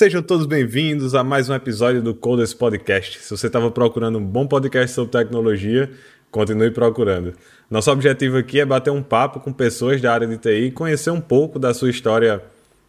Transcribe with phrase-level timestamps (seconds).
[0.00, 3.18] Sejam todos bem-vindos a mais um episódio do Coders Podcast.
[3.18, 5.90] Se você estava procurando um bom podcast sobre tecnologia,
[6.30, 7.34] continue procurando.
[7.70, 11.10] Nosso objetivo aqui é bater um papo com pessoas da área de TI e conhecer
[11.10, 12.42] um pouco da sua história,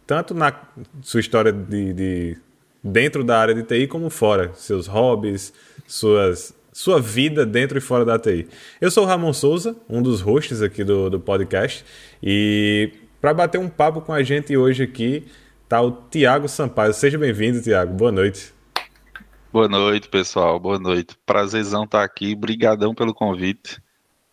[0.06, 0.58] tanto na
[1.02, 2.38] sua história de, de
[2.82, 5.52] dentro da área de TI como fora, seus hobbies,
[5.86, 8.48] suas sua vida dentro e fora da TI.
[8.80, 11.84] Eu sou o Ramon Souza, um dos hosts aqui do, do podcast,
[12.22, 15.26] e para bater um papo com a gente hoje aqui,
[15.72, 16.92] Tá o Tiago Sampaio.
[16.92, 17.94] Seja bem-vindo, Tiago.
[17.94, 18.52] Boa noite.
[19.50, 20.60] Boa noite, pessoal.
[20.60, 21.16] Boa noite.
[21.24, 22.34] Prazerzão estar aqui.
[22.34, 23.82] Brigadão pelo convite.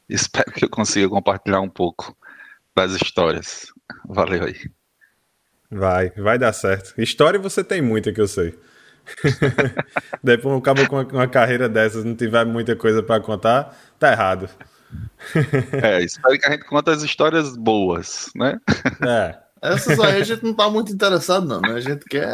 [0.09, 2.13] Espero que eu consiga compartilhar um pouco
[2.75, 3.67] das histórias.
[4.05, 4.69] Valeu aí.
[5.71, 6.93] Vai, vai dar certo.
[7.01, 8.59] História você tem muita que eu sei.
[10.21, 14.49] Depois um cabo com uma carreira dessas não tiver muita coisa para contar, tá errado.
[15.81, 18.59] é, espero que a gente conte as histórias boas, né?
[19.07, 19.37] É.
[19.61, 21.73] Essas aí a gente não tá muito interessado, não, né?
[21.73, 22.27] A gente quer.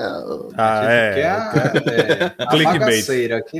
[0.55, 1.13] Ah, gente é.
[1.13, 3.31] Quer a, é, a Clickbait.
[3.31, 3.59] aqui.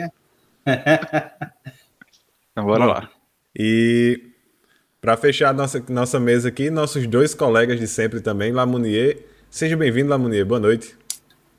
[2.52, 3.10] então, bora lá.
[3.56, 4.22] E
[5.02, 9.26] para fechar nossa, nossa mesa aqui, nossos dois colegas de sempre também, Lamounier.
[9.50, 10.46] Seja bem-vindo, Lamounier.
[10.46, 10.96] Boa noite.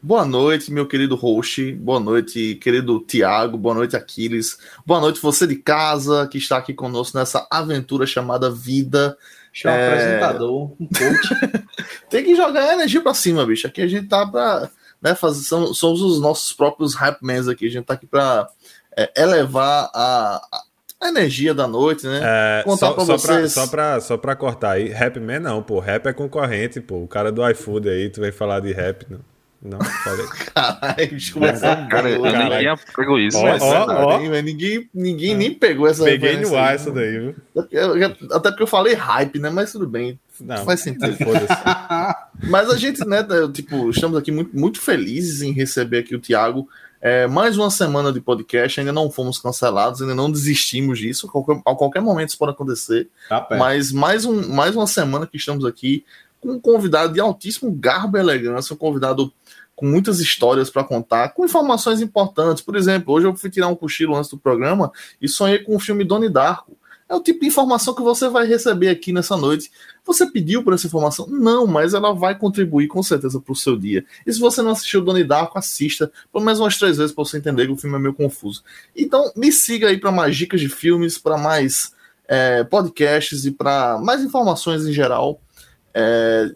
[0.02, 1.72] Boa noite, meu querido host.
[1.72, 3.56] Boa noite, querido Tiago.
[3.56, 4.58] Boa noite, Aquiles.
[4.84, 9.16] Boa noite, você de casa que está aqui conosco nessa aventura chamada vida.
[9.56, 9.72] Deixa é...
[9.72, 11.64] um apresentador, um coach.
[12.10, 13.66] Tem que jogar energia pra cima, bicho.
[13.66, 14.70] Aqui a gente tá pra.
[15.00, 17.66] Né, fazer, somos, somos os nossos próprios hype men aqui.
[17.66, 18.48] A gente tá aqui pra
[18.96, 20.40] é, elevar a,
[21.00, 22.20] a, energia da noite, né?
[22.22, 23.54] É, Contar só, pra só vocês.
[23.54, 25.78] Pra, só, pra, só pra cortar aí, rap man não, pô.
[25.78, 27.02] Rap é concorrente, pô.
[27.02, 29.20] O cara do iFood aí, tu vem falar de rap, não.
[29.66, 30.27] Não, falei.
[30.54, 31.88] Caralho, bicho, começando.
[31.88, 33.36] Cara, ninguém pegou isso.
[33.38, 34.18] Ó, ó, ó.
[34.18, 37.34] Ninguém, ninguém nem pegou essa Peguei no ar essa daí, viu?
[38.30, 39.50] Até porque eu falei hype, né?
[39.50, 40.18] Mas tudo bem.
[40.40, 41.16] Não, faz sentido.
[42.48, 46.68] Mas a gente, né, tipo, estamos aqui muito, muito felizes em receber aqui o Thiago.
[47.00, 51.27] É, mais uma semana de podcast, ainda não fomos cancelados, ainda não desistimos disso.
[51.27, 53.08] A qualquer, a qualquer momento isso pode acontecer.
[53.28, 56.04] Tá mas mais, um, mais uma semana que estamos aqui
[56.40, 59.33] com um convidado de altíssimo garbo e elegância, um convidado
[59.77, 62.64] com muitas histórias para contar, com informações importantes.
[62.64, 65.79] Por exemplo, hoje eu fui tirar um cochilo antes do programa e sonhei com o
[65.79, 66.77] filme Doni Darko.
[67.09, 69.70] É o tipo de informação que você vai receber aqui nessa noite.
[70.05, 71.27] Você pediu por essa informação?
[71.29, 74.05] Não, mas ela vai contribuir com certeza para o seu dia.
[74.27, 77.37] E se você não assistiu Doni Darko, assista pelo menos umas três vezes para você
[77.37, 78.64] entender que o filme é meio confuso.
[78.97, 81.93] Então me siga aí para mais dicas de filmes, para mais
[82.27, 85.41] é, podcasts e para mais informações em geral.
[85.95, 86.51] É,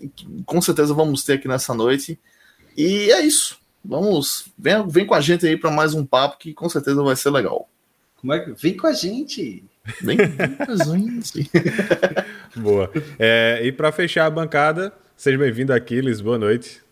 [0.45, 2.19] com certeza vamos ter aqui nessa noite.
[2.77, 3.59] E é isso.
[3.85, 7.17] Vamos, vem, vem com a gente aí para mais um papo que com certeza vai
[7.17, 7.69] ser legal.
[8.17, 9.65] Como é que vem com a gente?
[10.03, 11.51] Vem, vem com a gente.
[12.55, 12.91] Boa.
[13.19, 16.21] É, e para fechar a bancada, seja bem-vindo Aquiles.
[16.21, 16.83] Boa noite.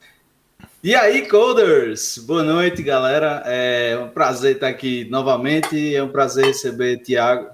[0.82, 2.18] E aí, Coders?
[2.18, 3.42] Boa noite, galera.
[3.44, 5.94] É um prazer estar aqui novamente.
[5.94, 7.50] É um prazer receber Tiago,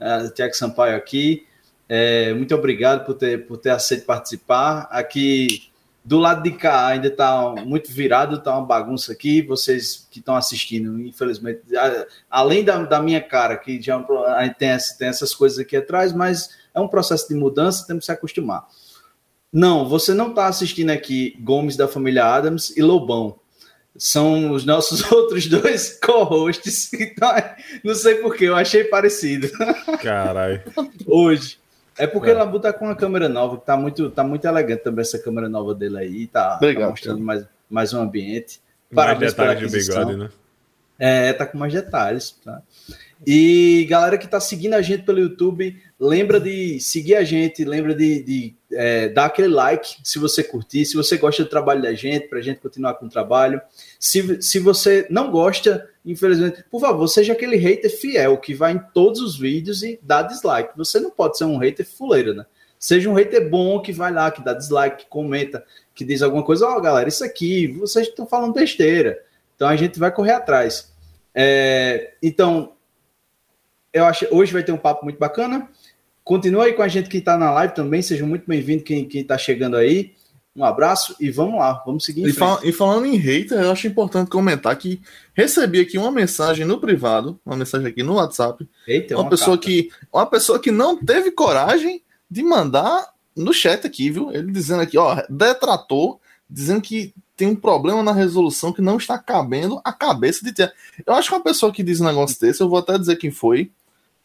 [0.00, 1.44] uh, Tiago Sampaio aqui.
[1.88, 4.86] É, muito obrigado por ter, por ter aceito participar.
[4.90, 5.70] Aqui
[6.06, 9.42] do lado de cá ainda está muito virado, está uma bagunça aqui.
[9.42, 11.62] Vocês que estão assistindo, infelizmente,
[12.30, 14.00] além da, da, minha cara, que já
[14.38, 18.06] é tem, tem essas coisas aqui atrás, mas é um processo de mudança, temos que
[18.06, 18.68] se acostumar.
[19.52, 23.40] Não, você não está assistindo aqui Gomes da família Adams e Lobão.
[23.98, 26.90] São os nossos outros dois co-hosts.
[26.94, 27.32] Então,
[27.82, 29.50] não sei porquê, eu achei parecido.
[30.00, 30.62] Caralho.
[31.04, 31.58] Hoje.
[31.98, 32.34] É porque é.
[32.34, 35.48] Labu tá com uma câmera nova, que tá muito, tá muito elegante também essa câmera
[35.48, 38.60] nova dele aí, tá, tá mostrando mais, mais um ambiente.
[38.90, 40.28] Mais detalhes de bigode, né?
[40.98, 42.62] É, tá com mais detalhes, tá?
[43.24, 47.94] E galera que tá seguindo a gente pelo YouTube, lembra de seguir a gente, lembra
[47.94, 51.94] de, de é, dar aquele like se você curtir, se você gosta do trabalho da
[51.94, 53.60] gente, pra gente continuar com o trabalho.
[53.98, 58.80] Se, se você não gosta, infelizmente, por favor, seja aquele hater fiel que vai em
[58.92, 60.76] todos os vídeos e dá dislike.
[60.76, 62.44] Você não pode ser um hater fuleiro, né?
[62.78, 65.64] Seja um hater bom que vai lá, que dá dislike, que comenta,
[65.94, 69.18] que diz alguma coisa, ó, oh, galera, isso aqui, vocês estão falando besteira.
[69.54, 70.92] Então a gente vai correr atrás.
[71.34, 72.75] É, então,
[73.96, 75.68] eu acho hoje vai ter um papo muito bacana.
[76.22, 79.38] Continua aí com a gente que está na live também, sejam muito bem-vindos quem está
[79.38, 80.12] chegando aí.
[80.54, 82.26] Um abraço e vamos lá, vamos seguir.
[82.26, 85.00] E, fal e, falando em hater, eu acho importante comentar que
[85.34, 88.68] recebi aqui uma mensagem no privado, uma mensagem aqui no WhatsApp.
[88.86, 93.86] Eita, uma, uma pessoa que uma pessoa que não teve coragem de mandar no chat
[93.86, 94.30] aqui, viu?
[94.30, 99.18] Ele dizendo aqui, ó, detrator, dizendo que tem um problema na resolução que não está
[99.18, 100.72] cabendo a cabeça de ter.
[101.06, 103.30] Eu acho que uma pessoa que diz um negócio desse, eu vou até dizer quem
[103.30, 103.70] foi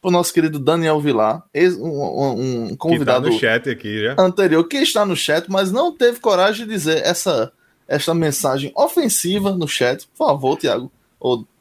[0.02, 1.44] o nosso querido Daniel Vilar,
[1.80, 4.16] um, um convidado que tá no chat aqui já.
[4.18, 7.52] anterior, que está no chat, mas não teve coragem de dizer essa,
[7.88, 10.08] esta mensagem ofensiva no chat.
[10.08, 10.92] Por favor, Tiago.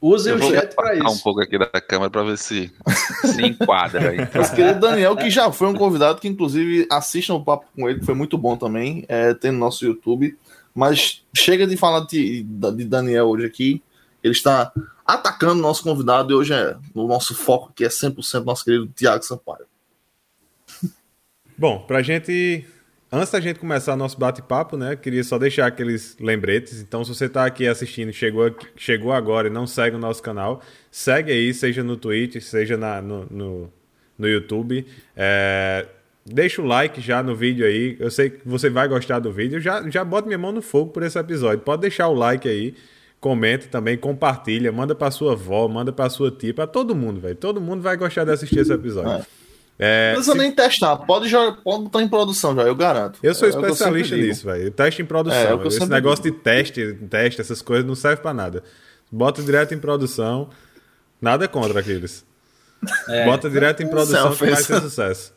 [0.01, 1.07] Use o chat para isso.
[1.07, 2.73] um pouco aqui da câmera para ver se
[3.27, 4.17] se enquadra aí.
[4.35, 8.01] Nosso querido Daniel, que já foi um convidado, que inclusive assistam o papo com ele,
[8.01, 10.35] que foi muito bom também, é, tem no nosso YouTube.
[10.75, 13.83] Mas chega de falar de, de Daniel hoje aqui.
[14.23, 14.73] Ele está
[15.07, 19.23] atacando nosso convidado e hoje é o nosso foco que é 100% nosso querido Tiago
[19.25, 19.67] Sampaio.
[21.57, 22.67] Bom, para a gente
[23.13, 26.81] Antes da gente começar nosso bate-papo, né, queria só deixar aqueles lembretes.
[26.81, 30.63] Então, se você está aqui assistindo, chegou, chegou agora e não segue o nosso canal,
[30.93, 33.73] segue aí, seja no Twitch, seja na, no, no,
[34.17, 34.87] no YouTube.
[35.17, 35.89] É,
[36.25, 37.97] deixa o like já no vídeo aí.
[37.99, 39.61] Eu sei que você vai gostar do vídeo.
[39.61, 41.65] Já, já bota minha mão no fogo por esse episódio.
[41.65, 42.77] Pode deixar o like aí.
[43.21, 47.37] Comenta também, compartilha, manda para sua avó, manda para sua tia, para todo mundo, velho.
[47.37, 49.13] Todo mundo vai gostar de assistir esse episódio.
[49.13, 49.41] É.
[49.83, 50.39] É, não precisa se...
[50.39, 53.19] nem testar, pode, já, pode botar em produção já, eu garanto.
[53.23, 54.71] Eu sou é especialista nisso, velho.
[54.71, 55.63] Teste em produção.
[55.63, 56.37] É, Esse negócio digo.
[56.37, 58.63] de teste, teste, essas coisas não serve para nada.
[59.11, 60.51] Bota direto em produção.
[61.19, 62.27] Nada contra aqueles.
[63.09, 63.25] É.
[63.25, 65.33] Bota direto em produção que vai ter sucesso.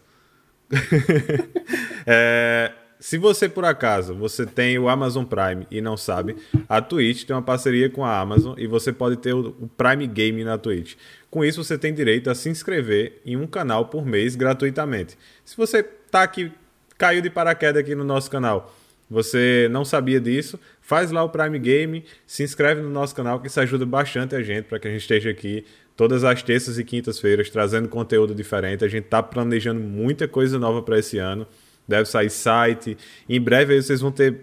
[2.06, 2.72] é,
[3.04, 6.38] se você, por acaso, você tem o Amazon Prime e não sabe,
[6.70, 10.42] a Twitch tem uma parceria com a Amazon e você pode ter o Prime Game
[10.42, 10.96] na Twitch.
[11.30, 15.18] Com isso, você tem direito a se inscrever em um canal por mês gratuitamente.
[15.44, 16.50] Se você está aqui,
[16.98, 18.74] caiu de paraquedas aqui no nosso canal,
[19.10, 23.48] você não sabia disso, faz lá o Prime Game, se inscreve no nosso canal, que
[23.48, 25.66] isso ajuda bastante a gente para que a gente esteja aqui
[25.98, 28.86] todas as terças e quintas-feiras trazendo conteúdo diferente.
[28.86, 31.46] A gente está planejando muita coisa nova para esse ano
[31.88, 32.98] deve sair site.
[33.28, 34.42] Em breve aí vocês vão ter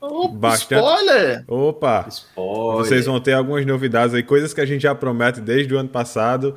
[0.00, 0.80] Opa, bastante.
[0.80, 1.44] Spoiler!
[1.46, 2.06] Opa!
[2.08, 2.76] Spoiler.
[2.76, 5.88] Vocês vão ter algumas novidades aí, coisas que a gente já promete desde o ano
[5.88, 6.54] passado,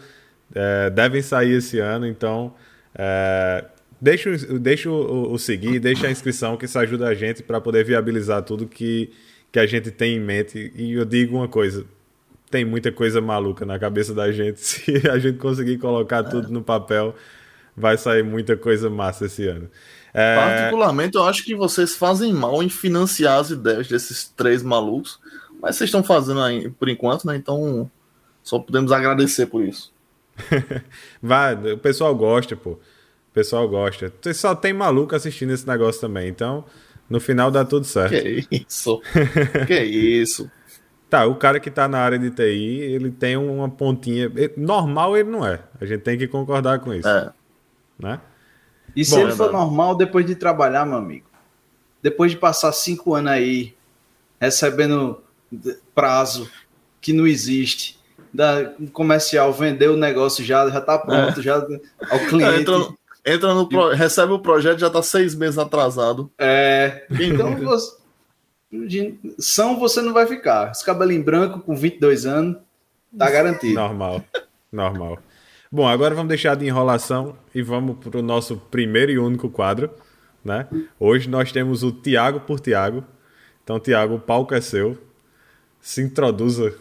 [0.54, 2.54] é, devem sair esse ano, então
[2.94, 3.66] é,
[4.00, 7.84] deixa, deixa o, o, seguir, deixa a inscrição, que isso ajuda a gente para poder
[7.86, 9.12] viabilizar tudo que,
[9.52, 10.72] que a gente tem em mente.
[10.76, 11.86] E eu digo uma coisa:
[12.50, 14.60] tem muita coisa maluca na cabeça da gente.
[14.62, 17.16] Se a gente conseguir colocar tudo no papel,
[17.76, 19.70] vai sair muita coisa massa esse ano.
[20.14, 20.36] É...
[20.36, 25.20] Particularmente, eu acho que vocês fazem mal em financiar as ideias desses três malucos,
[25.62, 27.36] mas vocês estão fazendo aí por enquanto, né?
[27.36, 27.90] Então,
[28.44, 29.94] só podemos agradecer por isso.
[31.22, 32.72] Vai, o pessoal gosta, pô.
[32.72, 34.12] O pessoal gosta.
[34.22, 36.66] Você só tem maluco assistindo esse negócio também, então
[37.10, 38.12] no final dá tudo certo.
[38.12, 39.02] Que isso?
[39.68, 40.50] que isso?
[41.12, 44.32] Tá, o cara que tá na área de TI, ele tem uma pontinha.
[44.56, 45.60] Normal ele não é.
[45.82, 47.06] A gente tem que concordar com isso.
[47.06, 47.34] É.
[48.00, 48.18] Né?
[48.96, 51.26] E se Bom, ele for normal depois de trabalhar, meu amigo?
[52.02, 53.76] Depois de passar cinco anos aí
[54.40, 55.22] recebendo
[55.94, 56.50] prazo
[57.00, 58.00] que não existe,
[58.34, 61.44] da comercial vender o negócio já, já tá pronto, é.
[61.44, 62.62] já ao cliente.
[62.62, 62.94] Entra,
[63.26, 66.32] entra no pro, recebe o projeto já tá seis meses atrasado.
[66.38, 67.06] É.
[67.20, 67.98] Então você,
[69.38, 70.72] são você não vai ficar.
[70.72, 72.58] Esse cabelinho branco com 22 anos
[73.18, 73.76] tá garantido.
[73.76, 74.24] Normal.
[74.72, 75.20] Normal.
[75.74, 79.90] Bom, agora vamos deixar de enrolação e vamos para o nosso primeiro e único quadro.
[80.44, 80.68] Né?
[81.00, 83.06] Hoje nós temos o Tiago por Tiago.
[83.64, 85.02] Então, Tiago, o palco é seu.
[85.80, 86.78] Se introduza.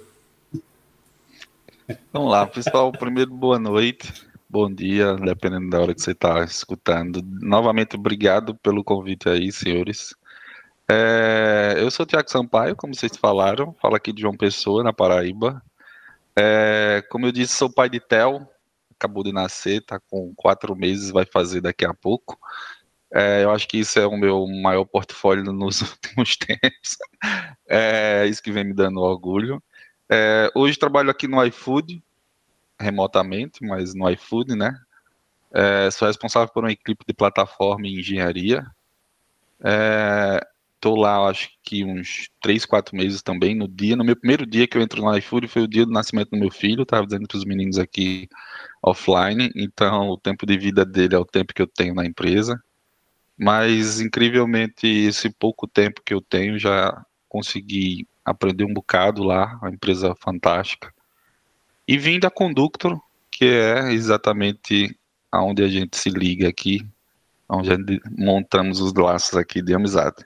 [2.13, 2.91] Vamos lá, pessoal.
[2.91, 4.13] Primeiro, boa noite,
[4.49, 7.23] bom dia, dependendo da hora que você está escutando.
[7.25, 10.17] Novamente, obrigado pelo convite aí, senhores.
[10.91, 14.93] É, eu sou o Tiago Sampaio, como vocês falaram, falo aqui de João Pessoa, na
[14.93, 15.63] Paraíba.
[16.37, 18.51] É, como eu disse, sou pai de Tel,
[19.01, 22.39] acabou de nascer, tá com quatro meses, vai fazer daqui a pouco.
[23.13, 26.99] É, eu acho que isso é o meu maior portfólio nos últimos tempos.
[27.69, 29.63] É isso que vem me dando orgulho.
[30.09, 32.03] É, hoje trabalho aqui no iFood,
[32.79, 34.79] remotamente, mas no iFood, né?
[35.53, 38.65] É, sou responsável por uma equipe de plataforma e engenharia.
[40.77, 43.97] Estou é, lá, acho que uns 3, 4 meses também, no dia.
[43.97, 46.39] No meu primeiro dia que eu entro no iFood foi o dia do nascimento do
[46.39, 46.83] meu filho.
[46.83, 48.29] Estava dizendo para os meninos aqui
[48.83, 52.61] offline, então o tempo de vida dele é o tempo que eu tenho na empresa.
[53.39, 59.71] Mas incrivelmente esse pouco tempo que eu tenho já consegui aprender um bocado lá, uma
[59.71, 60.93] empresa fantástica.
[61.87, 64.97] E vim da Conductor, que é exatamente
[65.33, 66.87] aonde a gente se liga aqui,
[67.49, 70.25] onde montamos os laços aqui de amizade.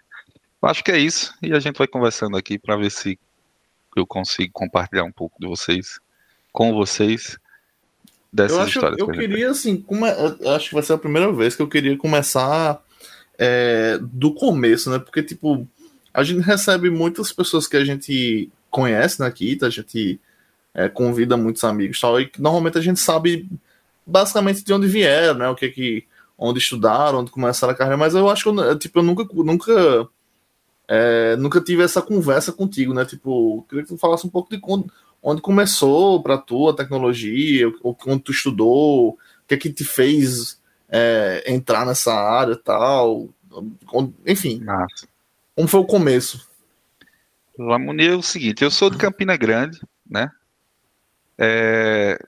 [0.62, 3.18] Acho que é isso e a gente vai conversando aqui para ver se
[3.94, 6.00] eu consigo compartilhar um pouco de vocês
[6.52, 7.38] com vocês
[8.34, 8.98] dessas eu acho, histórias.
[8.98, 10.08] Eu queria, assim, come...
[10.54, 12.82] acho que vai ser a primeira vez que eu queria começar
[13.38, 14.98] é, do começo, né?
[14.98, 15.66] Porque, tipo,
[16.12, 19.66] a gente recebe muitas pessoas que a gente conhece né, aqui, tá?
[19.66, 20.20] a gente
[20.74, 23.48] é, convida muitos amigos tal, e normalmente a gente sabe
[24.04, 25.48] basicamente de onde vieram, né?
[25.48, 26.04] O que que.
[26.36, 30.08] onde estudaram, onde começaram a carreira, mas eu acho que eu, tipo, eu nunca, nunca
[30.88, 33.04] é, nunca tive essa conversa contigo, né?
[33.04, 34.90] Tipo, queria que tu falasse um pouco de quando,
[35.24, 40.60] onde começou para tu a tecnologia, onde tu estudou, o que é que te fez
[40.86, 43.30] é, entrar nessa área e tal,
[44.26, 44.62] enfim.
[45.56, 46.46] Como foi o começo?
[47.56, 50.30] Vamos é o seguinte, eu sou de Campina Grande, né?
[51.38, 52.18] É,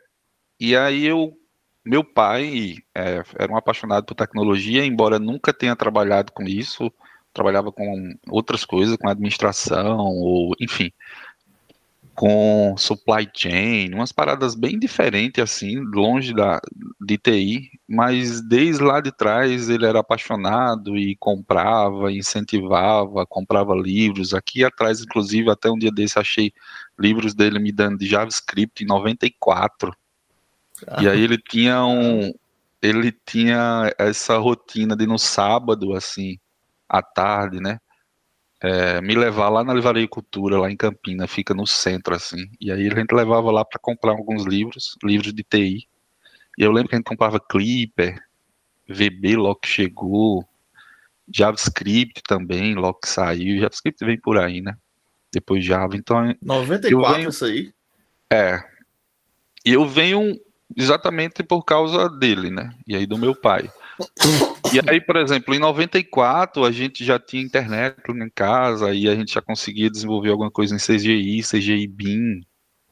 [0.59, 1.37] e aí eu,
[1.85, 6.91] meu pai é, era um apaixonado por tecnologia, embora nunca tenha trabalhado com isso,
[7.35, 10.91] trabalhava com outras coisas, com administração, ou enfim,
[12.17, 16.61] com supply chain, umas paradas bem diferentes assim, longe da
[16.99, 24.33] de TI, mas desde lá de trás ele era apaixonado e comprava, incentivava, comprava livros.
[24.33, 26.53] Aqui atrás, inclusive, até um dia desse achei
[26.99, 29.95] livros dele me dando de JavaScript em 94.
[30.87, 31.03] Ah.
[31.03, 32.33] E aí ele tinha um
[32.83, 36.39] ele tinha essa rotina de no sábado assim,
[36.89, 37.79] à tarde, né?
[38.67, 42.51] É, me levar lá na Livraria Cultura, lá em Campina, fica no centro, assim.
[42.61, 45.89] E aí a gente levava lá para comprar alguns livros, livros de TI.
[46.59, 48.21] E eu lembro que a gente comprava Clipper,
[48.89, 50.45] VB logo que chegou,
[51.33, 53.61] JavaScript também, logo que saiu.
[53.61, 54.77] JavaScript vem por aí, né?
[55.33, 55.97] Depois Java.
[55.97, 56.35] Então.
[56.43, 57.73] 94 venho, isso aí?
[58.31, 58.63] É.
[59.65, 60.41] E eu venho
[60.77, 62.75] exatamente por causa dele, né?
[62.87, 63.71] E aí do meu pai.
[64.73, 69.15] E aí, por exemplo, em 94 a gente já tinha internet em casa e a
[69.15, 72.41] gente já conseguia desenvolver alguma coisa em CGI, CGI BIM,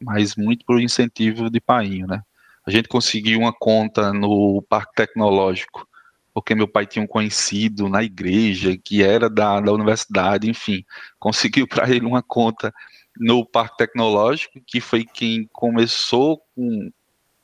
[0.01, 2.23] mas muito por incentivo de painho, né?
[2.67, 5.87] A gente conseguiu uma conta no Parque Tecnológico,
[6.33, 10.85] porque meu pai tinha um conhecido na igreja que era da, da universidade, enfim,
[11.19, 12.73] conseguiu para ele uma conta
[13.17, 16.91] no Parque Tecnológico, que foi quem começou com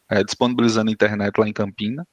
[0.08, 2.06] é, disponibilizando internet lá em Campina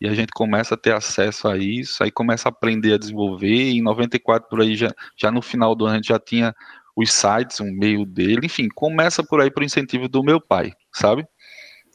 [0.00, 3.48] e a gente começa a ter acesso a isso, aí começa a aprender a desenvolver,
[3.48, 6.54] e em 94 por aí, já, já no final do ano, a gente já tinha
[6.94, 11.26] os sites, um meio dele, enfim, começa por aí por incentivo do meu pai, sabe?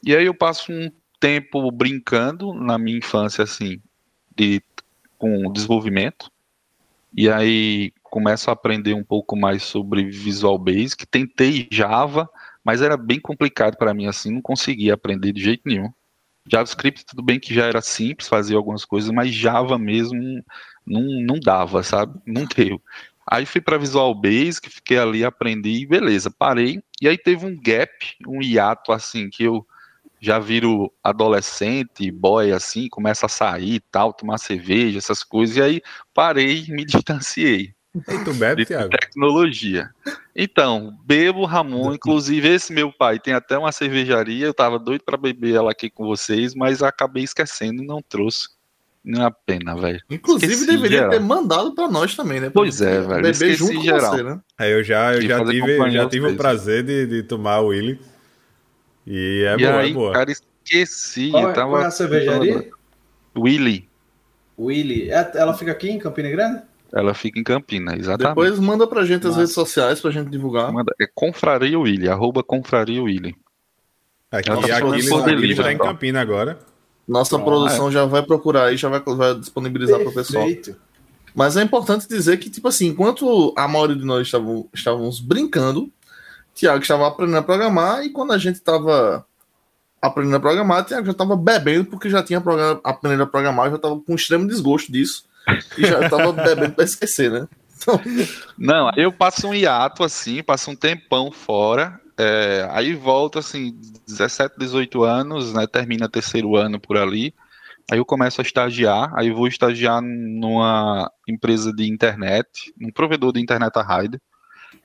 [0.02, 3.80] E aí eu passo um tempo brincando na minha infância, assim,
[4.36, 4.62] de,
[5.16, 6.30] com desenvolvimento,
[7.16, 12.28] e aí começo a aprender um pouco mais sobre Visual Basic, tentei Java,
[12.62, 15.92] mas era bem complicado para mim, assim, não conseguia aprender de jeito nenhum.
[16.50, 20.44] JavaScript, tudo bem que já era simples fazer algumas coisas, mas Java mesmo
[20.86, 22.18] não, não dava, sabe?
[22.26, 22.80] Não deu.
[23.26, 26.82] Aí fui para Visual Basic, fiquei ali, aprendi, beleza, parei.
[27.00, 27.90] E aí teve um gap,
[28.26, 29.66] um hiato assim, que eu
[30.20, 35.56] já viro adolescente, boy assim, começa a sair tal, tomar cerveja, essas coisas.
[35.56, 35.82] E aí
[36.14, 37.73] parei, me distanciei.
[37.94, 38.90] E tu bebe, Thiago?
[38.90, 39.90] Tecnologia.
[40.34, 45.16] Então, bebo Ramon, inclusive esse meu pai tem até uma cervejaria, eu tava doido para
[45.16, 48.48] beber ela aqui com vocês, mas acabei esquecendo e não trouxe.
[49.04, 50.00] Não é a pena, velho.
[50.10, 51.10] Inclusive Esqueci deveria geral.
[51.10, 52.50] ter mandado para nós também, né?
[52.50, 53.22] Pois é, velho.
[53.22, 54.10] Beber Esqueci junto geral.
[54.10, 54.40] com você, né?
[54.56, 58.00] Aí eu já, eu já tive, já tive o prazer de, de tomar o Willy.
[59.06, 60.12] E é e boa, aí, é boa.
[60.14, 61.30] cara, esqueci.
[61.30, 61.70] Qual, é, tava...
[61.70, 62.70] qual é a cervejaria?
[63.36, 63.88] Willy.
[64.58, 65.10] Willy.
[65.10, 66.62] É, ela fica aqui em Campina Grande?
[66.94, 68.36] Ela fica em Campina, exatamente.
[68.36, 70.72] Depois manda pra gente as redes sociais pra gente divulgar.
[70.72, 73.36] Manda, é Confraria Willy, arroba Confraria Willy.
[74.30, 76.56] Aqui, aqui, aqui ele está em Campina agora.
[77.06, 77.90] Nossa produção é.
[77.90, 80.46] já vai procurar aí, já vai, vai disponibilizar para o pessoal.
[81.34, 85.90] Mas é importante dizer que, tipo assim, enquanto a maioria de nós estavam, estávamos brincando,
[86.54, 89.26] Tiago estava aprendendo a programar, e quando a gente estava
[90.00, 92.38] aprendendo a programar, Tiago já estava bebendo, porque já tinha
[92.84, 95.24] aprendido a programar, já estava com extremo desgosto disso
[95.78, 97.48] e já tava bebendo pra esquecer, né?
[97.76, 98.00] Então...
[98.56, 104.54] Não, eu passo um hiato assim, passo um tempão fora, é, aí volto assim, 17,
[104.58, 105.66] 18 anos, né?
[105.66, 107.34] Termina terceiro ano por ali.
[107.90, 113.40] Aí eu começo a estagiar, aí vou estagiar numa empresa de internet, um provedor de
[113.40, 114.18] internet a raid.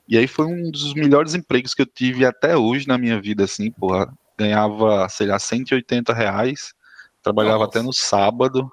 [0.07, 3.43] E aí foi um dos melhores empregos que eu tive até hoje na minha vida,
[3.45, 4.11] assim, porra.
[4.37, 6.73] Ganhava, sei lá, 180 reais,
[7.21, 7.69] trabalhava Nossa.
[7.69, 8.71] até no sábado,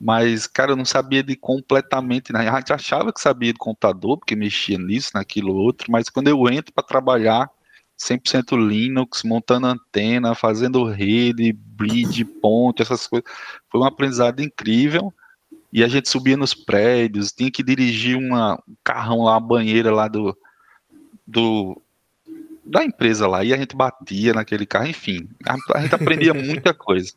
[0.00, 2.34] mas, cara, eu não sabia de completamente.
[2.36, 6.48] A gente achava que sabia de computador, porque mexia nisso, naquilo outro, mas quando eu
[6.48, 7.48] entro para trabalhar
[7.98, 13.28] 100% Linux, montando antena, fazendo rede, bridge, ponte, essas coisas,
[13.70, 15.12] foi um aprendizado incrível.
[15.72, 19.92] E a gente subia nos prédios, tinha que dirigir uma, um carrão lá, uma banheira
[19.92, 20.36] lá do,
[21.26, 21.80] do
[22.64, 26.72] da empresa lá, e a gente batia naquele carro, enfim, a, a gente aprendia muita
[26.72, 27.12] coisa.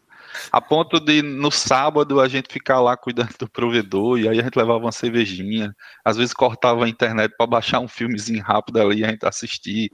[0.51, 4.44] A ponto de no sábado a gente ficar lá cuidando do provedor e aí a
[4.44, 9.00] gente levava uma cervejinha, às vezes cortava a internet para baixar um filmezinho rápido ali
[9.00, 9.91] e a gente assistir.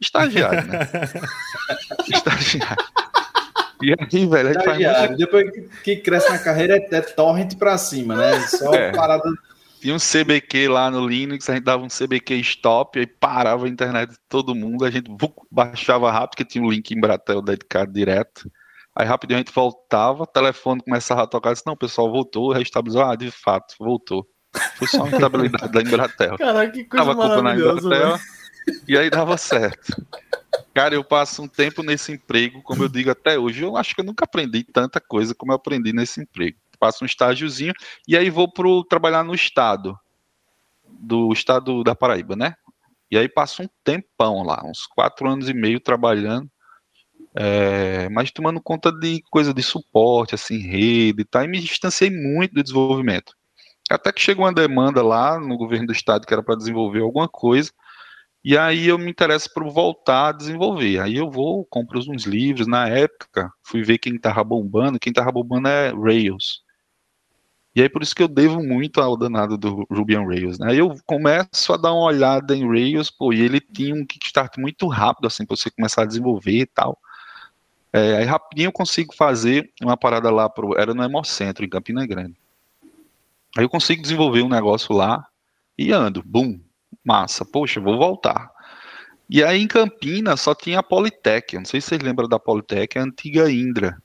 [0.00, 0.80] Estagiário, né?
[2.12, 2.84] Estagiário.
[3.82, 5.16] E aí, velho, a gente faz muito...
[5.18, 5.50] Depois
[5.82, 8.40] que cresce na carreira é, é torrent pra cima, né?
[8.40, 8.92] Só é.
[8.92, 9.22] parada
[9.80, 13.68] Tinha um CBQ lá no Linux, a gente dava um CBQ stop, aí parava a
[13.68, 15.10] internet de todo mundo, a gente
[15.50, 18.50] baixava rápido, porque tinha um link em Bratel dedicado direto.
[18.96, 22.52] Aí rapidinho a gente voltava, o telefone começava a tocar, disse, não, o pessoal voltou,
[22.52, 24.26] restabilizou, ah, de fato, voltou.
[24.76, 26.38] Foi só uma instabilidade da Embratel.
[26.38, 28.18] Caraca, que coisa Tava na Embratel,
[28.88, 30.02] e aí dava certo.
[30.72, 34.00] Cara, eu passo um tempo nesse emprego, como eu digo até hoje, eu acho que
[34.00, 37.72] eu nunca aprendi tanta coisa como eu aprendi nesse emprego passo um estágiozinho
[38.06, 39.98] e aí vou pro trabalhar no estado
[40.86, 42.54] do estado da Paraíba, né?
[43.10, 46.50] E aí passo um tempão lá, uns quatro anos e meio trabalhando,
[47.36, 52.10] é, mas tomando conta de coisa de suporte, assim, rede e tal, e me distanciei
[52.10, 53.34] muito do desenvolvimento.
[53.90, 57.28] Até que chegou uma demanda lá no governo do estado que era para desenvolver alguma
[57.28, 57.70] coisa,
[58.48, 61.00] e aí eu me interesso por voltar a desenvolver.
[61.00, 62.68] Aí eu vou, compro uns livros.
[62.68, 65.00] Na época, fui ver quem estava bombando.
[65.00, 66.62] Quem estava bombando é Rails.
[67.74, 70.70] E aí por isso que eu devo muito ao danado do Ruby on Rails, né?
[70.70, 74.56] Aí eu começo a dar uma olhada em Rails, pô, e ele tinha um kickstart
[74.58, 76.96] muito rápido, assim, para você começar a desenvolver e tal.
[77.96, 82.06] É, aí rapidinho eu consigo fazer uma parada lá, pro, era no Hemocentro, em Campina
[82.06, 82.36] Grande.
[83.56, 85.26] Aí eu consigo desenvolver um negócio lá
[85.78, 86.60] e ando, bum,
[87.02, 88.50] massa, poxa, vou voltar.
[89.30, 92.38] E aí em Campinas só tinha a Politec, eu não sei se vocês lembram da
[92.38, 93.96] Politec, a antiga Indra.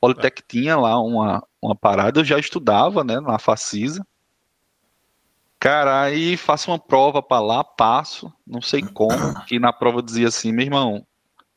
[0.00, 4.06] Politec tinha lá uma, uma parada, eu já estudava, né, na Facisa.
[5.58, 10.28] Cara, aí faço uma prova para lá, passo, não sei como, que na prova dizia
[10.28, 11.04] assim, meu irmão,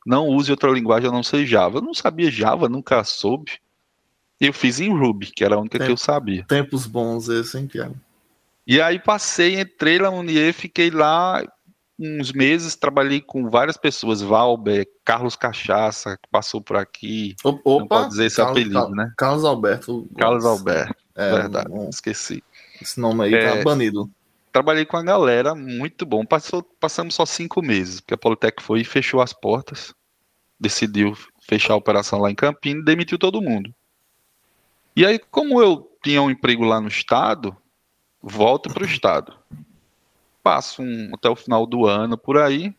[0.06, 1.78] não use outra linguagem a não ser Java.
[1.78, 3.52] Eu não sabia Java, nunca soube.
[4.40, 6.44] Eu fiz em Ruby, que era a única Tempo, que eu sabia.
[6.48, 7.94] Tempos bons esse, hein, Tiago?
[8.66, 11.42] E aí passei, entrei lá no Unier, fiquei lá,
[11.98, 17.36] uns meses trabalhei com várias pessoas, Valber, Carlos Cachaça, que passou por aqui.
[17.44, 19.12] Opa, não pode dizer esse Carlos, apelido, né?
[19.16, 20.08] Carlos Alberto.
[20.16, 22.42] Carlos Alberto, é, verdade, esqueci.
[22.80, 24.10] Esse nome aí tá é, tá banido.
[24.52, 26.24] Trabalhei com a galera, muito bom.
[26.24, 29.94] Passou, passamos só cinco meses, porque a Politec foi e fechou as portas,
[30.60, 33.74] decidiu fechar a operação lá em Campinas demitiu todo mundo.
[34.94, 37.56] E aí, como eu tinha um emprego lá no estado,
[38.22, 39.42] volto para o estado
[40.42, 42.74] passo um, até o final do ano por aí.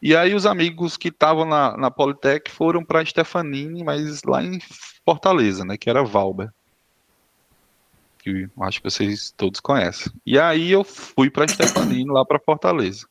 [0.00, 4.58] E aí os amigos que estavam na, na Politec foram para Stefanini, mas lá em
[5.04, 6.50] Fortaleza, né, que era Valber.
[8.26, 10.12] Que acho que vocês todos conhecem.
[10.26, 13.06] E aí eu fui para Stefanini, lá para Fortaleza.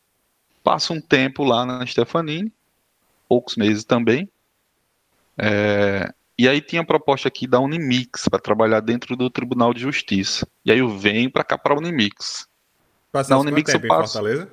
[0.62, 2.52] Passo um tempo lá na Stefanini,
[3.30, 4.30] poucos meses também.
[5.38, 9.80] É, e aí tinha a proposta aqui da Unimix para trabalhar dentro do Tribunal de
[9.80, 10.46] Justiça.
[10.66, 12.46] E aí eu venho para cá para a Unimix.
[13.10, 14.16] Passasse na Unimix eu passo.
[14.16, 14.52] Fortaleza?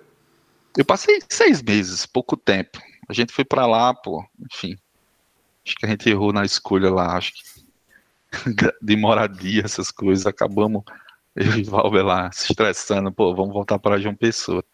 [0.78, 2.80] Eu passei seis meses, pouco tempo.
[3.08, 4.76] A gente foi para lá, pô, enfim.
[5.66, 7.51] Acho que a gente errou na escolha lá, acho que
[8.80, 10.26] de moradia, essas coisas.
[10.26, 10.82] Acabamos,
[11.36, 14.64] eu e Valber lá, se estressando, pô, vamos voltar para João Pessoa.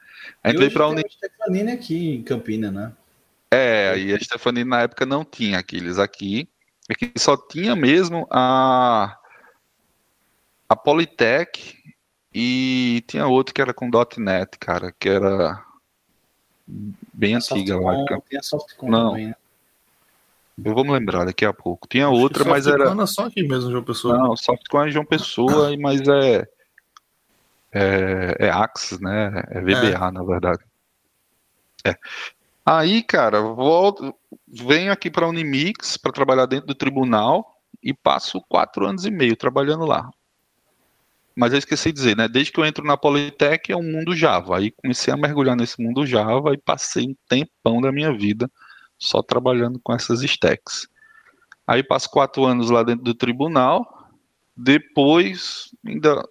[0.43, 1.03] A gente veio para Uni...
[1.09, 2.93] Stefanini aqui em Campina, né?
[3.51, 6.49] É, e a Stefanini na época não tinha aqueles aqui.
[6.89, 9.19] Aqui só tinha mesmo a
[10.69, 11.79] a Politec
[12.33, 15.65] e tinha outro que era com .NET, cara, que era
[16.67, 17.95] bem a antiga lá.
[18.43, 19.11] Softcom Não.
[19.11, 19.35] também, né?
[20.65, 21.87] Eu vou me lembrar daqui a pouco.
[21.87, 22.91] Tinha outra, mas era.
[22.91, 24.17] é só aqui mesmo, João Pessoa.
[24.17, 26.49] Não, Softcom é João Pessoa, mas é.
[27.71, 29.43] É, é Axis, né?
[29.51, 30.11] É VBA, é.
[30.11, 30.65] na verdade.
[31.85, 31.95] É.
[32.67, 34.15] Aí, cara, volto,
[34.47, 39.11] venho aqui para a Unimix para trabalhar dentro do tribunal e passo quatro anos e
[39.11, 40.11] meio trabalhando lá.
[41.37, 42.27] Mas eu esqueci de dizer, né?
[42.27, 44.59] Desde que eu entro na Politec é um mundo Java.
[44.59, 48.51] Aí comecei a mergulhar nesse mundo Java e passei um tempão da minha vida
[48.99, 50.89] só trabalhando com essas stacks.
[51.67, 54.11] Aí passo quatro anos lá dentro do tribunal.
[54.57, 56.27] Depois, ainda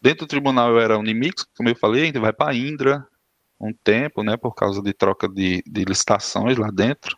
[0.00, 3.06] dentro do tribunal eu era Unimix, como eu falei, a gente vai para Indra
[3.60, 4.36] um tempo, né?
[4.36, 7.16] Por causa de troca de, de licitações lá dentro.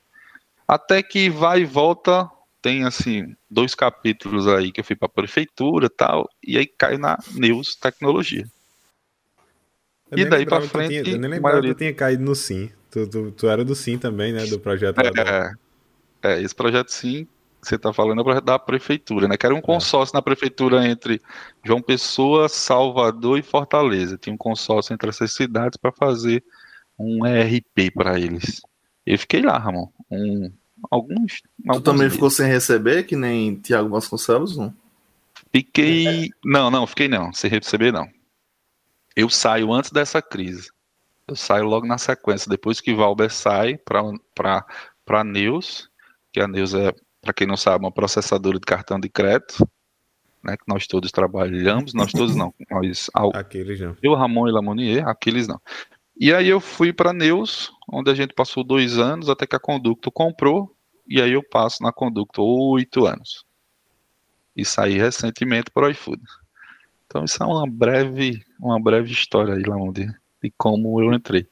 [0.67, 2.31] Até que vai e volta
[2.63, 6.97] tem assim dois capítulos aí que eu fui para a prefeitura tal e aí cai
[6.97, 8.47] na News Tecnologia.
[10.11, 11.03] Eu e daí para frente.
[11.03, 11.71] Tinha, eu nem lembrava maioria...
[11.71, 12.71] que eu tinha caído no Sim.
[12.91, 14.45] Tu, tu, tu, era do Sim também, né?
[14.47, 14.99] Do projeto.
[14.99, 15.53] É,
[16.23, 17.27] é esse projeto Sim
[17.61, 19.37] que você está falando é o projeto da prefeitura, né?
[19.37, 19.63] Que era um é.
[19.63, 20.17] consórcio é.
[20.17, 21.21] na prefeitura entre
[21.63, 24.17] João Pessoa, Salvador e Fortaleza.
[24.17, 26.43] Tinha um consórcio entre essas cidades para fazer
[26.99, 28.61] um ERP para eles.
[29.07, 30.51] Eu fiquei lá, Ramon, um,
[30.91, 31.43] alguns.
[31.73, 32.15] Tu também dias.
[32.15, 34.75] ficou sem receber, que nem Tiago Vasconcelos, não?
[35.53, 36.27] Fiquei.
[36.27, 36.29] É.
[36.45, 38.09] Não, não, fiquei não, sem receber não.
[39.17, 40.71] Eu saio antes dessa crise.
[41.31, 44.67] Eu saio logo na sequência, depois que Valber sai para
[45.07, 45.89] a Neus,
[46.33, 49.65] que a Neus é, para quem não sabe, uma processadora de cartão de crédito.
[50.43, 53.97] né, que nós todos trabalhamos, nós todos não, nós, aqueles não.
[54.03, 55.61] Eu, Ramon e Lamonier, aqueles não.
[56.19, 59.61] E aí eu fui para Neus, onde a gente passou dois anos, até que a
[59.61, 60.75] Conducto comprou,
[61.07, 63.45] e aí eu passo na Conducto oito anos.
[64.57, 66.23] E saí recentemente para o iFood.
[67.07, 71.47] Então isso é uma breve, uma breve história aí, Lamonier, de como eu entrei.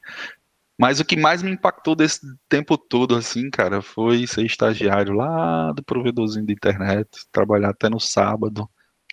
[0.79, 5.72] Mas o que mais me impactou desse tempo todo, assim, cara, foi ser estagiário lá
[5.72, 8.68] do provedorzinho de internet, trabalhar até no sábado,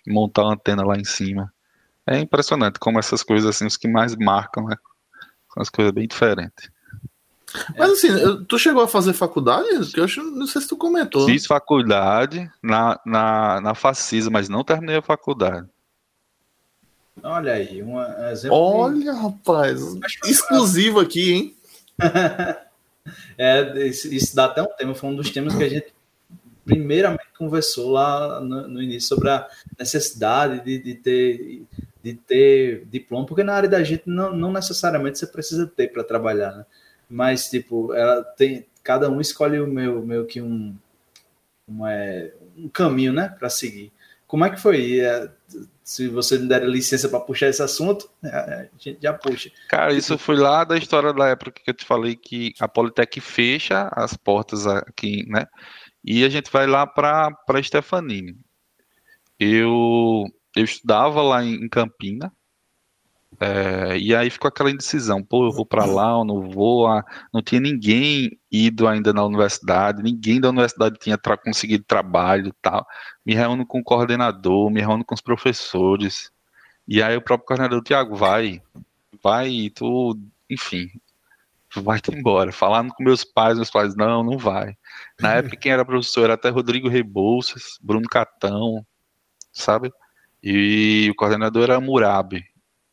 [0.06, 1.52] montar uma antena lá em cima.
[2.06, 4.76] É impressionante como essas coisas, assim, os que mais marcam, né?
[5.52, 6.70] São as coisas bem diferentes.
[7.76, 9.66] Mas assim, tu chegou a fazer faculdade?
[9.96, 11.26] Eu acho, não sei se tu comentou.
[11.26, 15.68] Fiz faculdade na, na, na Facisa, mas não terminei a faculdade.
[17.22, 18.00] Olha aí, um
[18.30, 18.56] exemplo.
[18.56, 19.18] Olha, de...
[19.18, 19.80] rapaz,
[20.24, 21.56] exclusivo aqui, hein?
[23.38, 25.94] é, isso dá até um tema, foi um dos temas que a gente
[26.64, 29.48] primeiramente conversou lá no, no início sobre a
[29.78, 31.62] necessidade de, de, ter,
[32.02, 36.04] de ter diploma, porque na área da gente não, não necessariamente você precisa ter para
[36.04, 36.66] trabalhar, né?
[37.08, 40.76] Mas, tipo, ela tem, cada um escolhe o meu, meu que um,
[41.68, 43.92] um, é, um caminho, né, para seguir.
[44.26, 45.00] Como é que foi?
[45.00, 45.30] É,
[45.86, 49.52] se você me der licença para puxar esse assunto, a gente já puxa.
[49.68, 53.20] Cara, isso foi lá da história da época que eu te falei que a Politec
[53.20, 55.46] fecha as portas aqui, né?
[56.04, 57.30] E a gente vai lá para
[57.62, 58.36] Stefanini.
[59.38, 60.24] Eu,
[60.56, 62.32] eu estudava lá em Campina,
[63.38, 67.04] é, e aí ficou aquela indecisão, pô, eu vou para lá, eu não vou, ah,
[67.32, 72.86] não tinha ninguém ido ainda na universidade, ninguém da universidade tinha tra conseguido trabalho tal.
[73.24, 76.30] Me reúno com o coordenador, me reúno com os professores,
[76.88, 78.62] e aí o próprio coordenador, Tiago, vai,
[79.22, 80.18] vai, tu,
[80.48, 80.88] enfim,
[81.74, 82.52] vai-te embora.
[82.52, 84.76] Falando com meus pais, meus pais, não, não vai.
[85.20, 88.86] Na época quem era professor era até Rodrigo Rebouças, Bruno Catão,
[89.52, 89.92] sabe?
[90.42, 92.44] E o coordenador era Murabi,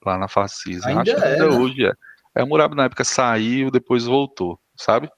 [0.06, 0.88] lá na Facisa.
[0.88, 1.56] Ainda Acho que ainda é, né?
[1.56, 1.94] hoje é.
[2.36, 5.10] É, o na época saiu, depois voltou, sabe?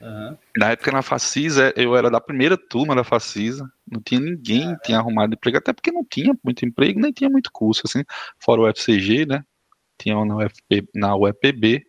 [0.00, 0.36] Uhum.
[0.56, 4.76] Na época na Facisa, eu era da primeira turma da Facisa, não tinha ninguém uhum.
[4.84, 8.04] tinha arrumado emprego, até porque não tinha muito emprego, nem tinha muito curso, assim,
[8.38, 9.42] fora o FCG, né?
[9.98, 11.82] Tinha na, UFP, na UEPB.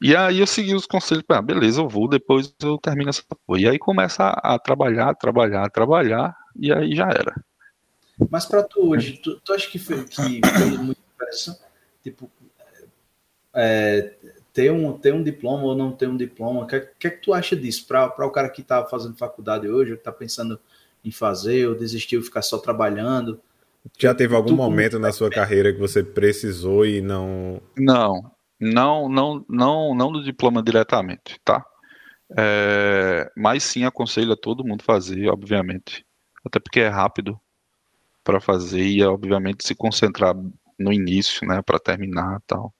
[0.00, 3.60] E aí eu segui os conselhos, ah, beleza, eu vou, depois eu termino essa porra.
[3.60, 7.34] E aí começa a, a trabalhar, trabalhar, trabalhar, e aí já era.
[8.30, 11.03] Mas para tu hoje, tu, tu acha que foi, que foi muito
[12.02, 12.30] tipo,
[13.54, 14.14] é,
[14.52, 17.22] ter, um, ter um diploma ou não ter um diploma, o que, que, é que
[17.22, 17.86] tu acha disso?
[17.86, 20.58] Para o cara que está fazendo faculdade hoje, ou que está pensando
[21.04, 23.40] em fazer, ou desistiu ficar só trabalhando.
[23.98, 27.60] Já teve algum tu, momento na sua carreira que você precisou e não.
[27.76, 31.64] Não, não, não, não, não do diploma diretamente, tá?
[32.36, 36.04] É, mas sim aconselho a todo mundo fazer, obviamente.
[36.44, 37.38] Até porque é rápido
[38.22, 40.34] para fazer e, obviamente, se concentrar
[40.78, 42.72] no início, né, para terminar tal.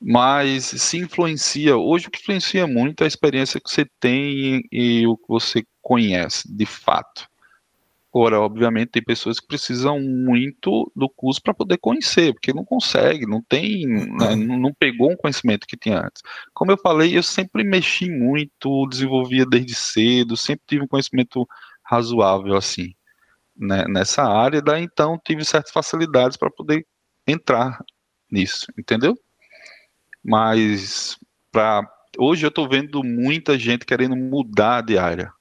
[0.00, 5.06] Mas se influencia, hoje o que influencia muito é a experiência que você tem e,
[5.06, 7.28] o que você conhece, de fato.
[8.12, 13.26] Ora, obviamente, tem pessoas que precisam muito do curso para poder conhecer, porque não consegue,
[13.26, 16.22] não tem, né, não pegou um conhecimento que tinha antes.
[16.54, 21.46] Como eu falei, eu sempre mexi muito, desenvolvia desde cedo, sempre tive um conhecimento
[21.82, 22.94] razoável assim
[23.58, 26.86] né, nessa área, daí então tive certas facilidades para poder
[27.28, 27.84] entrar
[28.30, 29.16] nisso, entendeu?
[30.24, 31.18] Mas
[31.52, 31.88] para
[32.18, 35.32] hoje eu estou vendo muita gente querendo mudar de área.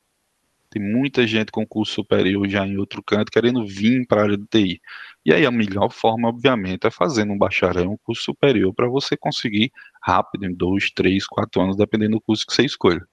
[0.69, 4.37] Tem muita gente com curso superior já em outro canto querendo vir para a área
[4.37, 4.81] de TI.
[5.25, 9.15] E aí a melhor forma, obviamente, é fazendo um bacharel, um curso superior, para você
[9.15, 9.71] conseguir
[10.01, 13.05] rápido, em dois, três, quatro anos, dependendo do curso que você escolha.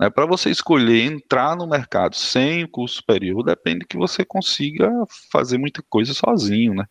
[0.00, 4.90] É, para você escolher entrar no mercado sem curso superior, depende que você consiga
[5.30, 6.84] fazer muita coisa sozinho, né?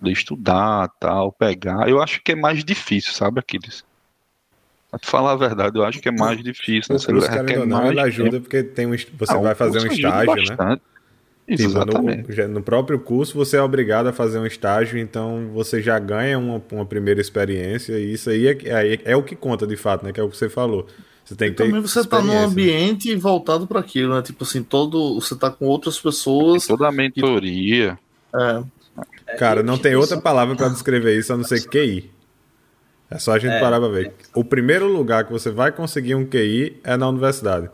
[0.00, 1.88] De estudar, tal, pegar.
[1.88, 3.84] Eu acho que é mais difícil, sabe, Aquiles?
[4.90, 6.94] Pra te falar a verdade, eu acho que é mais difícil.
[6.94, 6.98] Né?
[6.98, 8.42] Você não, não, ele ajuda tempo.
[8.42, 10.80] porque tem um, você ah, vai fazer um estágio, né?
[11.46, 12.42] Tipo, Exatamente.
[12.42, 16.38] No, no, próprio curso você é obrigado a fazer um estágio, então você já ganha
[16.38, 20.04] uma, uma primeira experiência, e isso aí é, é, é, o que conta de fato,
[20.04, 20.12] né?
[20.12, 20.86] Que é o que você falou.
[21.24, 24.22] Você tem que ter também você está num ambiente voltado para aquilo, né?
[24.22, 25.14] Tipo assim, todo.
[25.20, 26.66] Você está com outras pessoas.
[26.66, 27.96] Toda a mentoria.
[28.34, 28.40] É.
[28.42, 28.62] É,
[29.38, 32.10] Cara, não tem outra palavra para descrever isso a não ser QI.
[33.10, 34.12] É só a gente é, parar para ver.
[34.34, 37.68] O primeiro lugar que você vai conseguir um QI é na universidade.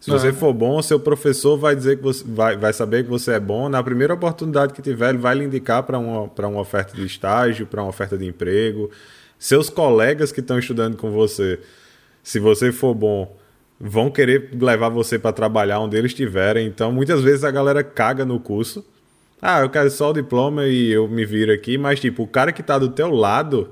[0.00, 3.32] Se você for bom, seu professor vai dizer que você vai, vai saber que você
[3.32, 3.68] é bom.
[3.68, 7.66] Na primeira oportunidade que tiver, ele vai lhe indicar para uma, uma oferta de estágio,
[7.66, 8.90] para uma oferta de emprego.
[9.38, 11.60] Seus colegas que estão estudando com você,
[12.22, 13.36] se você for bom,
[13.78, 16.66] vão querer levar você para trabalhar onde eles estiverem.
[16.66, 18.84] Então, muitas vezes a galera caga no curso
[19.40, 22.52] ah, eu quero só o diploma e eu me viro aqui, mas tipo, o cara
[22.52, 23.70] que tá do teu lado,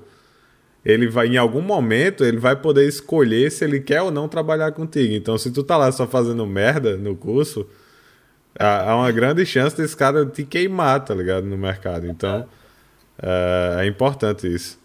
[0.84, 4.72] ele vai, em algum momento, ele vai poder escolher se ele quer ou não trabalhar
[4.72, 5.14] contigo.
[5.14, 7.68] Então, se tu tá lá só fazendo merda no curso,
[8.58, 11.44] há uma grande chance desse cara te queimar, tá ligado?
[11.46, 12.06] No mercado.
[12.06, 12.48] Então,
[13.22, 14.78] é, é importante isso.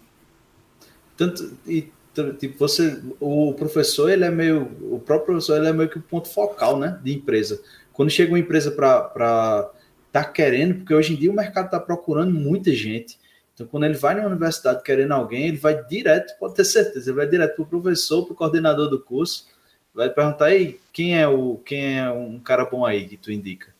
[1.15, 1.91] Tanto, e
[2.37, 6.01] tipo, você, o professor, ele é meio, o próprio professor, ele é meio que o
[6.01, 7.61] ponto focal, né, de empresa.
[7.91, 9.69] Quando chega uma empresa para
[10.13, 13.17] tá querendo, porque hoje em dia o mercado está procurando muita gente.
[13.53, 17.17] Então, quando ele vai na universidade querendo alguém, ele vai direto, pode ter certeza, ele
[17.17, 19.47] vai direto para o professor, para o coordenador do curso,
[19.93, 23.73] vai perguntar aí quem é o quem é um cara bom aí que tu indica.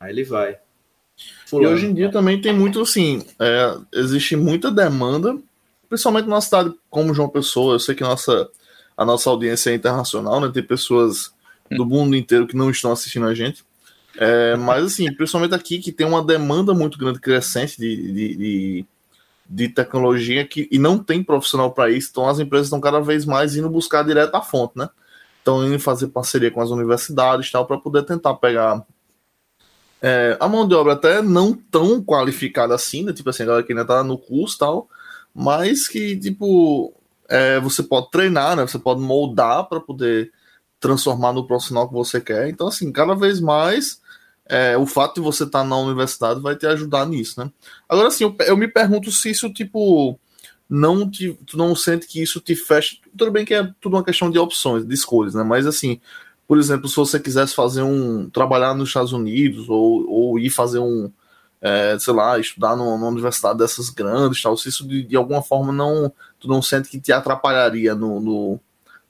[0.00, 0.58] Aí ele vai.
[1.46, 1.70] Fulano.
[1.70, 5.36] E hoje em dia também tem muito assim, é, existe muita demanda,
[5.88, 7.74] principalmente numa cidade como João Pessoa.
[7.74, 8.48] Eu sei que nossa,
[8.96, 10.50] a nossa audiência é internacional, né?
[10.52, 11.32] Tem pessoas
[11.70, 13.64] do mundo inteiro que não estão assistindo a gente.
[14.20, 18.86] É, mas assim, principalmente aqui que tem uma demanda muito grande crescente de, de, de,
[19.48, 23.24] de tecnologia que, e não tem profissional para isso, então as empresas estão cada vez
[23.24, 24.88] mais indo buscar direto a fonte, né?
[25.38, 28.84] Estão indo fazer parceria com as universidades tal para poder tentar pegar
[30.02, 33.12] é, a mão de obra até não tão qualificada assim, né?
[33.12, 34.88] Tipo assim, a galera que ainda tá no curso tal,
[35.34, 36.92] mas que, tipo,
[37.28, 38.66] é, você pode treinar, né?
[38.66, 40.32] Você pode moldar para poder
[40.80, 42.48] transformar no profissional que você quer.
[42.48, 44.00] Então, assim, cada vez mais
[44.48, 47.50] é, o fato de você estar tá na universidade vai te ajudar nisso, né?
[47.88, 50.18] Agora, assim, eu, eu me pergunto se isso, tipo,
[50.68, 52.96] não te, tu não sente que isso te fecha.
[53.16, 55.42] Tudo bem que é tudo uma questão de opções, de escolhas, né?
[55.42, 56.00] Mas, assim,
[56.46, 58.30] por exemplo, se você quisesse fazer um.
[58.30, 61.10] trabalhar nos Estados Unidos ou, ou ir fazer um.
[61.60, 65.42] É, sei lá, estudar numa, numa, universidade dessas grandes, tal, se isso de, de, alguma
[65.42, 66.12] forma não.
[66.38, 68.60] Tu não sente que te atrapalharia no, no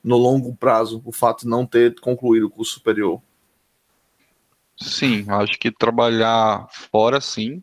[0.02, 3.20] no longo prazo, o fato de não ter concluído o curso superior?
[4.80, 7.62] Sim, acho que trabalhar fora sim,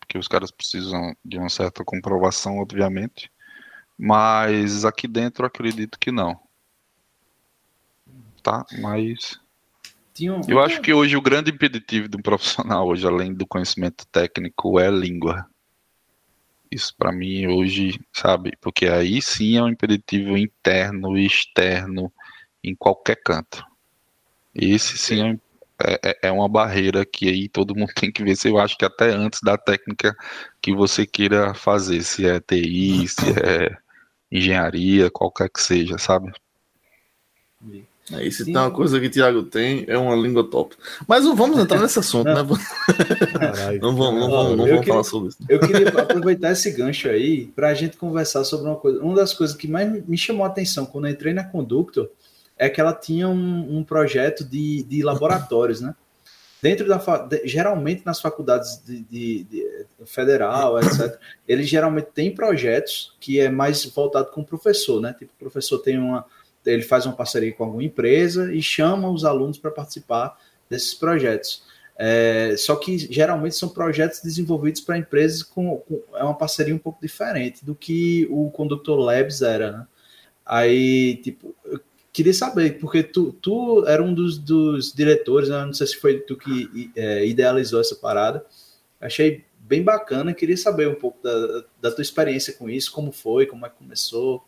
[0.00, 3.30] porque os caras precisam de uma certa comprovação, obviamente,
[3.98, 6.40] mas aqui dentro acredito que não.
[8.42, 8.64] Tá?
[8.80, 9.40] Mas
[10.48, 14.80] eu acho que hoje o grande impeditivo de um profissional hoje, além do conhecimento técnico,
[14.80, 15.46] é língua.
[16.70, 18.52] Isso para mim hoje, sabe?
[18.60, 22.10] Porque aí sim é um impeditivo interno e externo
[22.64, 23.62] em qualquer canto.
[24.54, 25.38] Esse sim é,
[25.82, 28.36] é, é, uma barreira que aí todo mundo tem que ver.
[28.36, 30.16] Se eu acho que até antes da técnica
[30.60, 33.76] que você queira fazer, se é TI, se é
[34.30, 36.32] engenharia, qualquer que seja, sabe?
[38.12, 38.52] Aí se Sim.
[38.52, 40.76] tem uma coisa que o Thiago tem, é uma língua top.
[41.08, 42.44] Mas não vamos entrar nesse assunto, não.
[42.44, 42.58] né?
[43.32, 43.80] Caralho.
[43.80, 45.38] Não vamos, não vamos, não vamos queria, falar sobre isso.
[45.48, 49.02] Eu queria aproveitar esse gancho aí para a gente conversar sobre uma coisa.
[49.02, 52.08] Uma das coisas que mais me chamou a atenção quando eu entrei na Conductor
[52.58, 55.94] é que ela tinha um, um projeto de, de laboratórios, né?
[56.62, 57.00] Dentro da
[57.44, 63.84] geralmente nas faculdades de, de, de, federal, etc., eles geralmente têm projetos que é mais
[63.84, 65.14] voltado com o professor, né?
[65.18, 66.24] Tipo, o professor tem uma
[66.64, 70.36] ele faz uma parceria com alguma empresa e chama os alunos para participar
[70.68, 71.62] desses projetos.
[71.98, 76.78] É, só que geralmente são projetos desenvolvidos para empresas com, com, é uma parceria um
[76.78, 79.86] pouco diferente do que o Conductor Labs era, né?
[80.44, 81.54] Aí, tipo,
[82.16, 85.66] queria saber, porque tu, tu era um dos, dos diretores, né?
[85.66, 88.42] não sei se foi tu que é, idealizou essa parada.
[88.98, 93.44] Achei bem bacana, queria saber um pouco da, da tua experiência com isso, como foi,
[93.44, 94.42] como é que começou.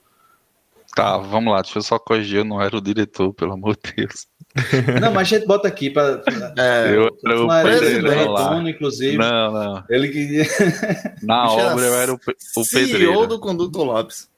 [0.96, 3.92] Tá, vamos lá, deixa eu só corrigir, eu não era o diretor, pelo amor de
[3.94, 4.26] Deus.
[5.00, 6.22] Não, mas a gente bota aqui para.
[6.57, 8.68] É, eu era o presidente, lá.
[8.68, 9.16] inclusive.
[9.16, 9.85] Não, não.
[9.90, 10.42] Ele que.
[11.22, 13.12] Na obra eu era o, o pedreiro.
[13.12, 14.28] CEO do Conduto Lopes.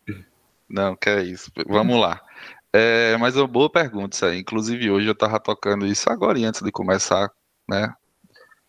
[0.69, 1.51] Não, que é isso.
[1.69, 2.21] Vamos lá.
[2.73, 4.39] É, mas é uma boa pergunta isso aí.
[4.39, 7.31] Inclusive, hoje eu estava tocando isso agora e antes de começar,
[7.69, 7.93] né?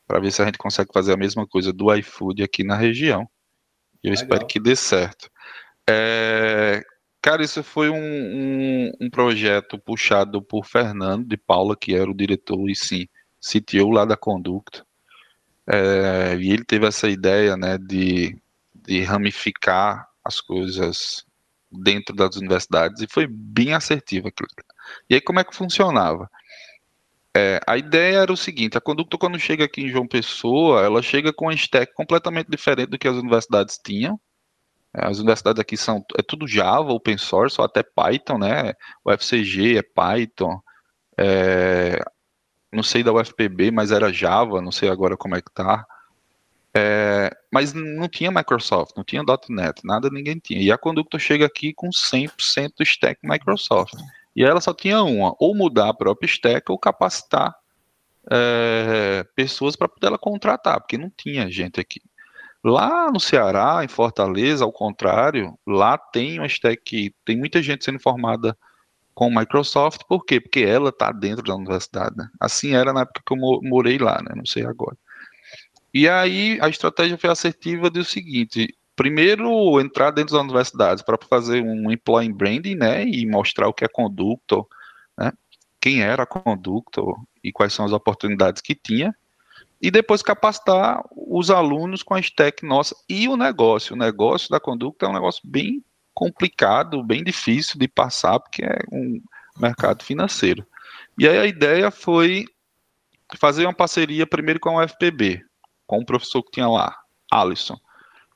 [0.08, 3.30] Para ver se a gente consegue fazer a mesma coisa do iFood aqui na região.
[4.04, 4.24] Eu Legal.
[4.24, 5.30] espero que dê certo.
[5.88, 6.84] É,
[7.22, 12.16] Cara, isso foi um, um, um, projeto puxado por Fernando de Paula, que era o
[12.16, 13.08] diretor e sim,
[13.40, 14.84] CTO lá da Conducto.
[15.68, 18.36] É, e ele teve essa ideia né, de,
[18.74, 21.24] de ramificar as coisas
[21.72, 24.30] dentro das universidades e foi bem assertiva.
[25.10, 26.30] E aí como é que funcionava?
[27.36, 31.02] É, a ideia era o seguinte: a Conducto, quando chega aqui em João Pessoa, ela
[31.02, 34.20] chega com uma stack completamente diferente do que as universidades tinham.
[34.94, 38.74] As universidades aqui são é tudo Java, open source, ou até Python, né?
[39.06, 40.62] O FCG é Python.
[41.18, 42.00] É,
[42.72, 45.86] não sei da UFPB, mas era Java, não sei agora como é que tá.
[46.74, 50.62] É, mas não tinha Microsoft, não tinha .NET, nada ninguém tinha.
[50.62, 53.94] E a Conductor chega aqui com 100% stack Microsoft.
[54.36, 57.54] E ela só tinha uma, ou mudar a própria stack ou capacitar
[58.30, 62.02] é, pessoas para poder ela contratar, porque não tinha gente aqui.
[62.64, 68.00] Lá no Ceará, em Fortaleza, ao contrário, lá tem uma stack, tem muita gente sendo
[68.00, 68.56] formada
[69.14, 70.40] com Microsoft, por quê?
[70.40, 72.16] Porque ela está dentro da universidade.
[72.16, 72.30] Né?
[72.40, 74.32] Assim era na época que eu morei lá, né?
[74.36, 74.96] não sei agora.
[75.94, 81.62] E aí a estratégia foi assertiva do seguinte: primeiro entrar dentro das universidades para fazer
[81.62, 84.68] um employee branding, né, e mostrar o que é Conductor,
[85.18, 85.32] né,
[85.80, 89.16] quem era Conductor e quais são as oportunidades que tinha,
[89.82, 93.96] e depois capacitar os alunos com a stack nossa e o negócio.
[93.96, 98.80] O negócio da Conductor é um negócio bem complicado, bem difícil de passar, porque é
[98.92, 99.20] um
[99.58, 100.66] mercado financeiro.
[101.18, 102.46] E aí a ideia foi
[103.38, 105.44] fazer uma parceria primeiro com a UFPB,
[105.92, 106.98] com o professor que tinha lá,
[107.30, 107.78] Alisson.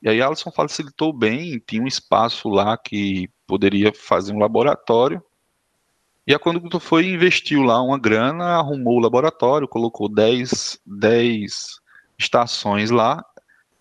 [0.01, 5.23] E aí Alisson facilitou bem, tinha um espaço lá que poderia fazer um laboratório.
[6.27, 11.79] E a Conductor foi investiu lá uma grana, arrumou o laboratório, colocou 10, 10
[12.19, 13.25] estações lá.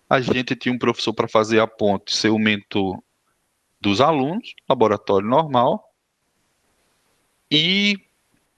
[0.09, 2.97] A gente tinha um professor para fazer a ponte, ser o mentor
[3.81, 5.83] dos alunos, laboratório normal.
[7.51, 7.97] E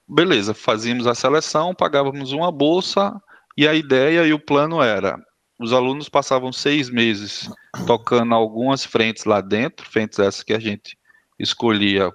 [0.06, 3.20] beleza, fazíamos a seleção, pagávamos uma bolsa
[3.58, 5.20] e a ideia e o plano era:
[5.58, 7.50] os alunos passavam seis meses
[7.88, 10.96] tocando algumas frentes lá dentro, frentes essas que a gente
[11.36, 12.12] escolhia,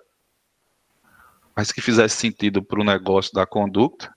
[1.53, 4.09] mas que fizesse sentido para o negócio da conduta,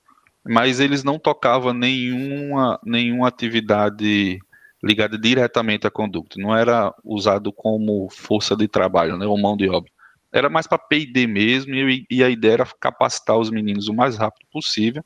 [0.44, 4.38] mas eles não tocavam nenhuma, nenhuma atividade
[4.80, 9.68] ligada diretamente à conduta, não era usado como força de trabalho, né, ou mão de
[9.68, 9.90] obra.
[10.32, 14.16] Era mais para P&D mesmo, e, e a ideia era capacitar os meninos o mais
[14.16, 15.04] rápido possível,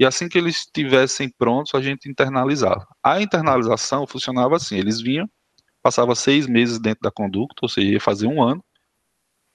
[0.00, 2.86] e assim que eles estivessem prontos, a gente internalizava.
[3.02, 5.28] A internalização funcionava assim: eles vinham,
[5.82, 8.64] passava seis meses dentro da conduta, ou seja, ia fazer um ano,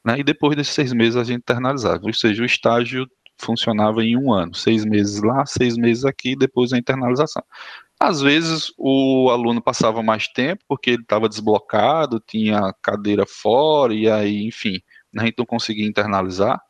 [0.06, 2.02] né, e depois desses seis meses a gente internalizava.
[2.06, 3.08] Ou seja, o estágio
[3.40, 7.44] funcionava em um ano, seis meses lá, seis meses aqui, depois a internalização.
[8.00, 14.08] Às vezes o aluno passava mais tempo porque ele estava desblocado, tinha cadeira fora, e
[14.08, 14.80] aí, enfim,
[15.18, 16.62] a gente não conseguia internalizar.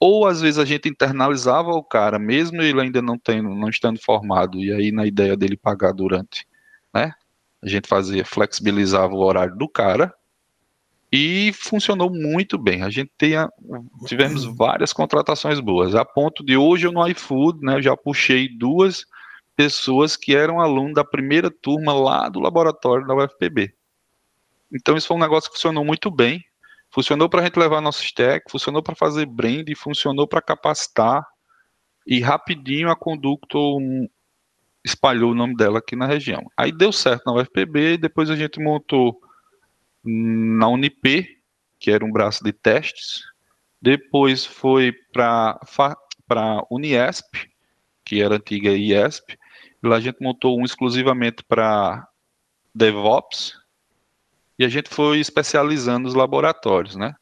[0.00, 4.00] Ou às vezes a gente internalizava o cara, mesmo ele ainda não tendo, não estando
[4.00, 6.46] formado, e aí na ideia dele pagar durante,
[6.94, 7.12] né?
[7.60, 10.14] A gente fazia, flexibilizava o horário do cara
[11.10, 12.82] e funcionou muito bem.
[12.82, 13.48] A gente tenha,
[14.06, 18.48] tivemos várias contratações boas, a ponto de hoje eu no iFood, né, eu já puxei
[18.48, 19.04] duas
[19.56, 23.74] pessoas que eram alunos da primeira turma lá do laboratório da UFPB.
[24.72, 26.44] Então isso foi um negócio que funcionou muito bem.
[26.90, 31.26] Funcionou para a gente levar nosso stack, funcionou para fazer brand, funcionou para capacitar.
[32.06, 33.78] E rapidinho a Conducto
[34.84, 36.50] espalhou o nome dela aqui na região.
[36.56, 39.20] Aí deu certo na UFPB, depois a gente montou
[40.02, 41.26] na Unip,
[41.78, 43.22] que era um braço de testes.
[43.80, 45.60] Depois foi para
[46.30, 47.26] a Uniesp,
[48.04, 49.38] que era antiga IESP.
[49.82, 52.08] E lá a gente montou um exclusivamente para
[52.74, 53.54] DevOps,
[54.58, 57.14] e a gente foi especializando os laboratórios, né?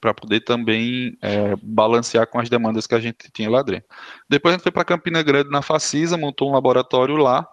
[0.00, 3.88] Para poder também é, balancear com as demandas que a gente tinha lá dentro.
[4.28, 7.48] Depois a gente foi para Campina Grande na Facisa, montou um laboratório lá,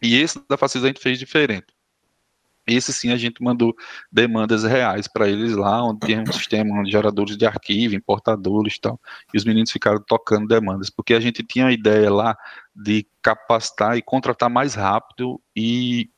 [0.00, 1.76] e esse da Facisa a gente fez diferente.
[2.66, 3.74] Esse sim a gente mandou
[4.10, 8.80] demandas reais para eles lá, onde tinha um sistema de geradores de arquivo, importadores e
[8.80, 9.00] tal,
[9.32, 12.36] e os meninos ficaram tocando demandas, porque a gente tinha a ideia lá
[12.74, 16.10] de capacitar e contratar mais rápido e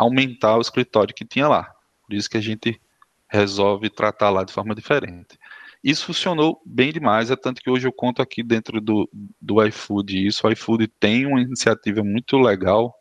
[0.00, 1.70] aumentar o escritório que tinha lá.
[2.06, 2.80] Por isso que a gente
[3.28, 5.38] resolve tratar lá de forma diferente.
[5.84, 9.08] Isso funcionou bem demais, é tanto que hoje eu conto aqui dentro do,
[9.40, 10.46] do iFood isso.
[10.46, 12.94] O iFood tem uma iniciativa muito legal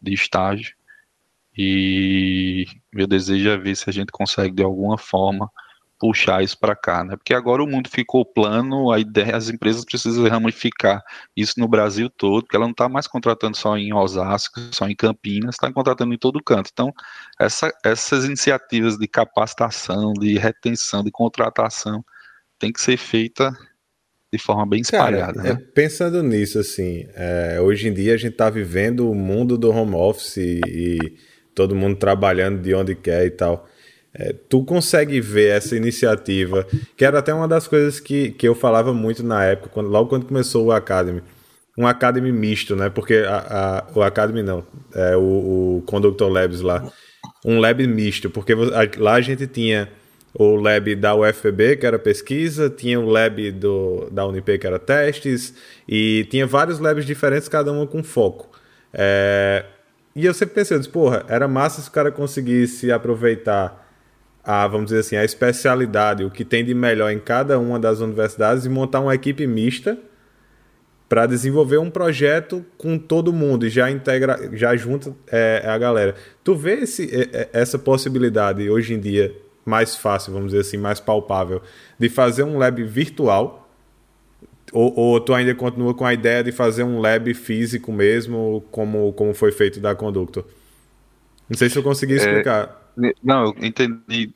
[0.00, 0.74] de estágio
[1.56, 5.50] e meu desejo é ver se a gente consegue de alguma forma
[6.02, 7.14] puxar isso para cá, né?
[7.16, 11.00] Porque agora o mundo ficou plano, a ideia, as empresas precisam ramificar
[11.36, 14.96] isso no Brasil todo, porque ela não está mais contratando só em Osasco, só em
[14.96, 16.70] Campinas, está contratando em todo canto.
[16.72, 16.92] Então,
[17.38, 22.04] essa, essas iniciativas de capacitação, de retenção, de contratação,
[22.58, 23.56] tem que ser feita
[24.32, 25.34] de forma bem espalhada.
[25.34, 25.62] Cara, né?
[25.62, 29.70] é, pensando nisso, assim, é, hoje em dia a gente está vivendo o mundo do
[29.70, 30.98] home office e, e
[31.54, 33.68] todo mundo trabalhando de onde quer e tal.
[34.14, 38.54] É, tu consegue ver essa iniciativa, que era até uma das coisas que, que eu
[38.54, 41.22] falava muito na época, quando, logo quando começou o Academy.
[41.78, 42.90] Um Academy misto, né?
[42.90, 44.62] Porque a, a, o Academy não,
[44.94, 46.86] é o, o Conductor Labs lá.
[47.44, 48.54] Um lab misto, porque
[48.98, 49.88] lá a gente tinha
[50.34, 54.78] o lab da UFPB, que era pesquisa, tinha o lab do, da Unip, que era
[54.78, 55.54] testes,
[55.88, 58.50] e tinha vários labs diferentes, cada um com foco.
[58.92, 59.64] É,
[60.14, 63.81] e eu sempre pensei, porra, era massa se o cara conseguisse aproveitar
[64.44, 68.00] a, vamos dizer assim, a especialidade, o que tem de melhor em cada uma das
[68.00, 69.98] universidades e montar uma equipe mista
[71.08, 76.14] para desenvolver um projeto com todo mundo e já integra, já junta é, a galera.
[76.42, 79.34] Tu vê esse, essa possibilidade hoje em dia
[79.64, 81.62] mais fácil, vamos dizer assim, mais palpável,
[81.98, 83.70] de fazer um lab virtual?
[84.72, 89.12] Ou, ou tu ainda continua com a ideia de fazer um lab físico mesmo, como,
[89.12, 90.44] como foi feito da Conductor?
[91.48, 92.64] Não sei se eu consegui é, explicar.
[92.78, 92.81] É,
[93.22, 94.34] não, eu entendi,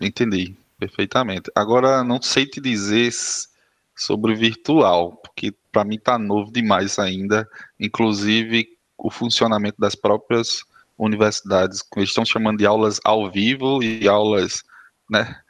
[0.00, 1.50] entendi perfeitamente.
[1.54, 3.12] Agora, não sei te dizer
[3.94, 8.68] sobre virtual, porque para mim está novo demais ainda, inclusive
[8.98, 10.64] o funcionamento das próprias
[10.98, 14.62] universidades, eles estão chamando de aulas ao vivo e aulas,
[15.08, 15.40] né?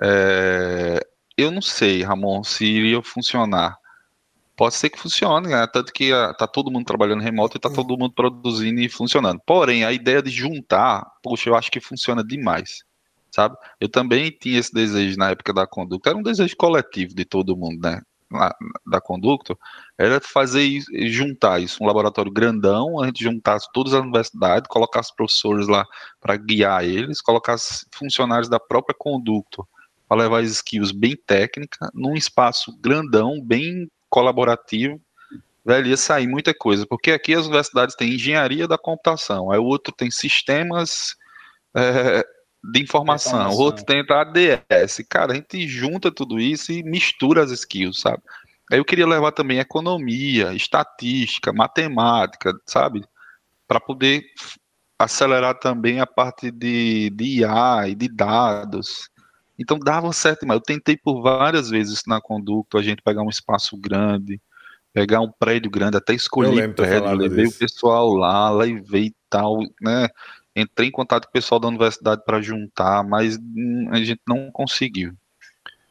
[0.00, 3.76] É, eu não sei, Ramon, se iria funcionar.
[4.62, 5.66] Pode ser que funcione, né?
[5.66, 9.40] tanto que uh, tá todo mundo trabalhando remoto e tá todo mundo produzindo e funcionando.
[9.44, 12.84] Porém, a ideia de juntar, poxa, eu acho que funciona demais,
[13.32, 13.56] sabe?
[13.80, 17.56] Eu também tinha esse desejo na época da conduta, era um desejo coletivo de todo
[17.56, 18.02] mundo, né?
[18.86, 19.58] da Conducto
[19.98, 25.12] era fazer isso, juntar isso, um laboratório grandão, a gente juntasse todas as universidades, colocasse
[25.16, 25.84] professores lá
[26.20, 29.66] para guiar eles, colocasse funcionários da própria Conducto
[30.08, 35.00] para levar as skills bem técnica, num espaço grandão, bem colaborativo,
[35.64, 39.64] velho, ia sair muita coisa, porque aqui as universidades têm engenharia da computação, aí o
[39.64, 41.16] outro tem sistemas
[41.74, 42.22] é,
[42.62, 45.02] de informação, o outro tem ADS.
[45.08, 48.22] Cara, a gente junta tudo isso e mistura as skills, sabe?
[48.70, 53.02] Aí eu queria levar também economia, estatística, matemática, sabe?
[53.66, 54.22] Para poder
[54.98, 59.08] acelerar também a parte de, de IA e de dados.
[59.58, 63.28] Então dava certo, mas eu tentei por várias vezes na conduta a gente pegar um
[63.28, 64.40] espaço grande,
[64.92, 67.56] pegar um prédio grande, até escolher prédio, levei disso.
[67.56, 70.08] o pessoal lá, levei e tal, né?
[70.54, 73.38] Entrei em contato com o pessoal da universidade para juntar, mas
[73.90, 75.14] a gente não conseguiu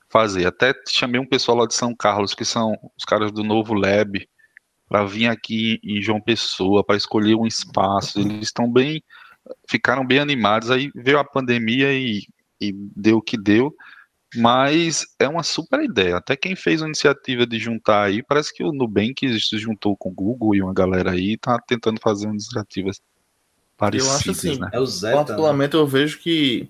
[0.07, 0.45] fazer.
[0.45, 4.27] Até chamei um pessoal lá de São Carlos, que são os caras do Novo Lab,
[4.87, 8.19] para vir aqui em João Pessoa, para escolher um espaço.
[8.19, 9.01] Eles estão bem,
[9.67, 10.69] ficaram bem animados.
[10.69, 12.27] Aí veio a pandemia e,
[12.61, 13.75] e deu o que deu.
[14.35, 16.15] Mas é uma super ideia.
[16.15, 20.09] Até quem fez a iniciativa de juntar aí, parece que o Nubank se juntou com
[20.09, 22.91] o Google e uma galera aí está tentando fazer uma iniciativa
[23.81, 24.69] parecidas, eu acho assim, né?
[24.71, 25.81] É o Zeta, particularmente né?
[25.81, 26.69] eu vejo que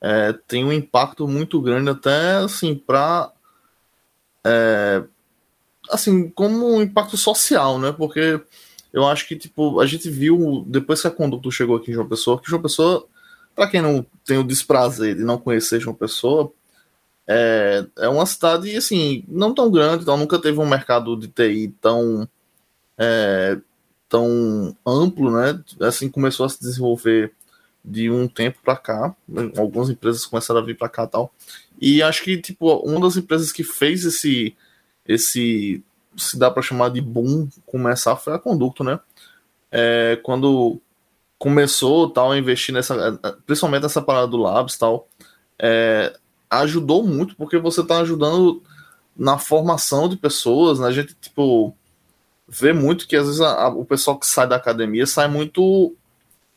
[0.00, 3.32] é, tem um impacto muito grande até assim para
[4.44, 5.02] é,
[5.90, 7.92] assim como um impacto social, né?
[7.92, 8.40] Porque
[8.92, 12.08] eu acho que tipo a gente viu depois que a Conduto chegou aqui em João
[12.08, 13.06] Pessoa que João Pessoa
[13.54, 16.52] para quem não tem o desprazer de não conhecer João Pessoa
[17.26, 21.74] é, é uma cidade assim não tão grande, então nunca teve um mercado de TI
[21.80, 22.28] tão
[22.98, 23.58] é,
[24.08, 25.62] tão amplo, né?
[25.80, 27.32] Assim começou a se desenvolver
[27.84, 29.16] de um tempo para cá,
[29.58, 31.32] algumas empresas começaram a vir para cá tal.
[31.80, 34.54] E acho que tipo uma das empresas que fez esse
[35.06, 35.82] esse
[36.16, 39.00] se dá para chamar de boom começar foi a Conducto, né?
[39.70, 40.80] É, quando
[41.44, 45.06] começou tal a investir nessa, principalmente nessa parada do Labs tal,
[45.58, 46.16] é,
[46.48, 48.62] ajudou muito porque você está ajudando
[49.14, 50.86] na formação de pessoas, né?
[50.86, 51.76] A gente tipo
[52.48, 55.94] vê muito que às vezes a, a, o pessoal que sai da academia sai muito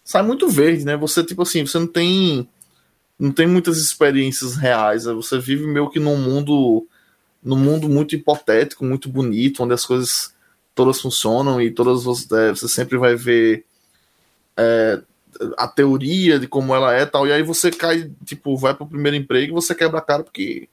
[0.05, 0.95] sai muito verde, né?
[0.95, 2.47] Você tipo assim, você não tem
[3.19, 5.11] não tem muitas experiências reais, né?
[5.11, 6.88] você vive meio que num mundo
[7.43, 10.33] num mundo muito hipotético, muito bonito, onde as coisas
[10.73, 13.66] todas funcionam e todas você, é, você sempre vai ver
[14.58, 15.01] é,
[15.58, 18.89] a teoria de como ela é tal, e aí você cai, tipo, vai para o
[18.89, 20.68] primeiro emprego e você quebra a cara porque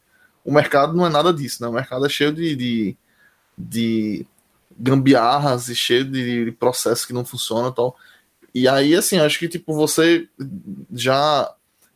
[0.45, 1.69] o mercado não é nada disso, né?
[1.69, 2.97] O mercado é cheio de, de,
[3.57, 4.27] de
[4.79, 7.97] gambiarras e cheio de processos que não funcionam e tal.
[8.55, 10.29] E aí, assim, acho que, tipo, você
[10.93, 11.53] já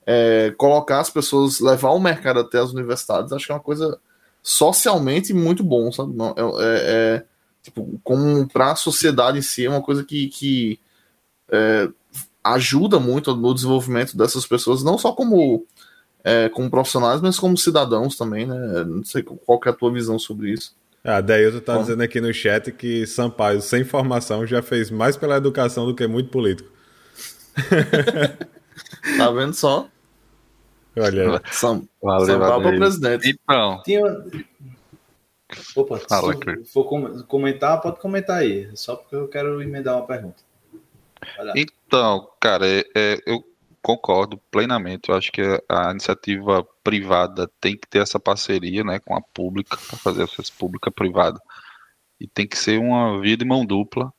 [0.07, 3.99] é, colocar as pessoas, levar o mercado até as universidades, acho que é uma coisa
[4.43, 6.17] socialmente muito bom, sabe?
[6.17, 7.25] Não, é, é, é
[7.63, 10.81] tipo, como para a sociedade em si, é uma coisa que, que
[11.51, 11.89] é,
[12.43, 15.67] ajuda muito no desenvolvimento dessas pessoas, não só como,
[16.25, 18.85] é, como profissionais, mas como cidadãos também, né?
[18.85, 20.75] Não sei qual é a tua visão sobre isso.
[21.05, 21.83] Ah, Deilton tá Bom.
[21.83, 26.07] dizendo aqui no chat que Sampaio, sem formação, já fez mais pela educação do que
[26.07, 26.71] muito político.
[29.17, 29.89] tá vendo só?
[30.97, 33.31] Olha, Sam, valeu, Sampaio para presidente.
[33.31, 33.83] Então.
[33.85, 34.03] Tinha...
[35.75, 36.85] Opa, Fala, se for
[37.27, 38.69] comentar, pode comentar aí.
[38.75, 40.43] Só porque eu quero emendar uma pergunta.
[41.55, 43.45] Então, cara, é, é, eu
[43.83, 45.09] concordo plenamente.
[45.09, 49.77] Eu acho que a iniciativa privada tem que ter essa parceria né, com a pública,
[49.77, 51.41] para fazer acesso pública-privada.
[52.21, 54.13] E tem que ser uma via de mão dupla.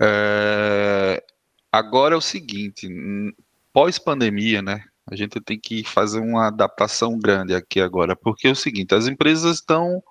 [0.00, 1.22] É...
[1.70, 2.88] Agora é o seguinte,
[3.72, 4.84] pós-pandemia, né?
[5.06, 9.06] A gente tem que fazer uma adaptação grande aqui agora, porque é o seguinte, as
[9.06, 10.02] empresas estão,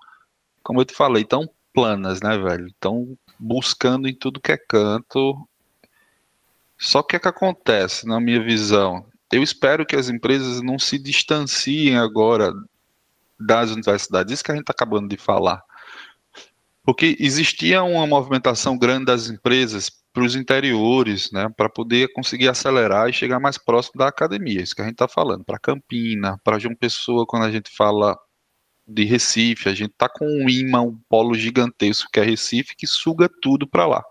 [0.62, 2.68] como eu te falei, estão planas, né, velho?
[2.68, 5.36] Estão buscando em tudo que é canto.
[6.78, 9.06] Só que o é que acontece, na minha visão?
[9.32, 12.52] Eu espero que as empresas não se distanciem agora
[13.38, 14.32] das universidades.
[14.32, 15.62] Isso que a gente está acabando de falar.
[16.82, 23.08] Porque existia uma movimentação grande das empresas para os interiores, né, para poder conseguir acelerar
[23.08, 24.62] e chegar mais próximo da academia.
[24.62, 25.44] Isso que a gente está falando.
[25.44, 28.16] Para Campina, para João Pessoa, quando a gente fala
[28.86, 32.86] de Recife, a gente está com um imã, um polo gigantesco que é Recife, que
[32.86, 34.04] suga tudo para lá.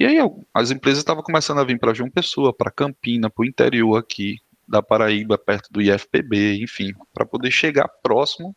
[0.00, 0.16] E aí
[0.54, 4.40] as empresas estavam começando a vir para João Pessoa, para Campina, para o interior aqui
[4.66, 8.56] da Paraíba, perto do IFPB, enfim, para poder chegar próximo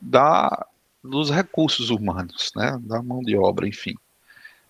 [0.00, 0.64] da
[1.02, 3.94] dos recursos humanos, né, da mão de obra, enfim.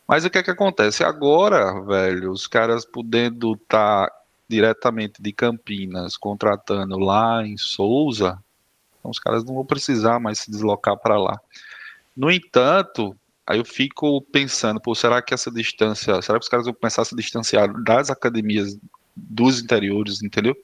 [0.06, 2.30] Mas o que é que acontece agora, velho?
[2.30, 4.16] Os caras podendo estar tá
[4.48, 8.42] diretamente de Campinas contratando lá em Souza,
[8.98, 11.38] então os caras não vão precisar mais se deslocar para lá.
[12.16, 13.14] No entanto,
[13.48, 17.00] aí eu fico pensando, pô, será que essa distância, será que os caras vão começar
[17.00, 18.78] a se distanciar das academias
[19.16, 20.54] dos interiores, entendeu?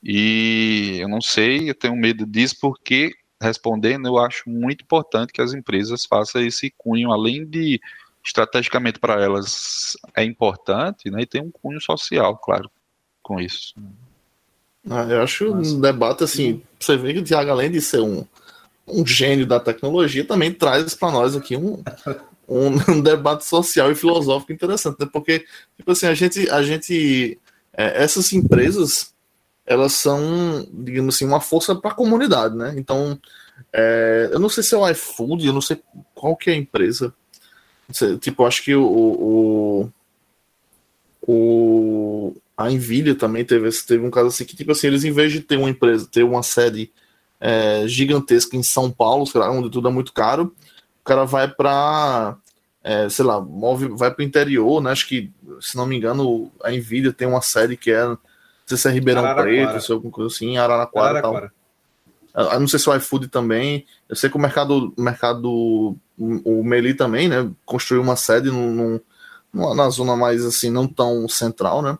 [0.00, 5.42] E eu não sei, eu tenho medo disso porque respondendo, eu acho muito importante que
[5.42, 7.80] as empresas façam esse cunho, além de
[8.24, 11.22] estrategicamente para elas é importante, né?
[11.22, 12.70] E tem um cunho social, claro,
[13.22, 13.74] com isso.
[14.88, 15.74] Ah, eu acho Nossa.
[15.74, 18.24] um debate assim, você vê que o Tiago, além de ser um,
[18.90, 21.82] um gênio da tecnologia, também traz para nós aqui um,
[22.48, 25.08] um, um, debate social e filosófico interessante, né?
[25.12, 25.44] Porque,
[25.76, 27.38] tipo assim, a gente, a gente
[27.72, 29.14] é, essas empresas
[29.64, 32.74] elas são, digamos assim, uma força para a comunidade, né?
[32.76, 33.20] Então,
[33.72, 35.78] é, eu não sei se é o iFood, eu não sei
[36.14, 37.12] qual que é a empresa.
[38.20, 39.92] Tipo, acho que o, o,
[41.22, 45.32] o a Nvidia também teve, teve um caso assim que, tipo assim, eles em vez
[45.32, 46.90] de ter uma empresa, ter uma sede
[47.40, 50.54] é, gigantesca em São Paulo, lá, onde tudo é muito caro,
[51.00, 52.36] o cara vai para
[52.82, 54.90] é, sei lá, move, vai para o interior, né?
[54.90, 55.30] Acho que,
[55.60, 58.16] se não me engano, a Nvidia tem uma sede que é
[58.68, 59.68] sei se é Ribeirão Araraquara.
[59.68, 61.52] Preto, se é alguma coisa assim, Araraquara, Araraquara.
[62.34, 62.52] tal.
[62.52, 63.86] Eu não sei se o iFood também.
[64.08, 69.00] Eu sei que o mercado, o mercado, o Meli também, né, construiu uma sede num,
[69.52, 71.98] num, na zona mais assim, não tão central, né?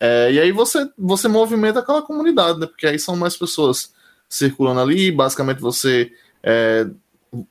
[0.00, 2.66] É, e aí você, você movimenta aquela comunidade, né?
[2.66, 3.92] Porque aí são mais pessoas
[4.28, 6.12] circulando ali, basicamente você
[6.42, 6.86] é,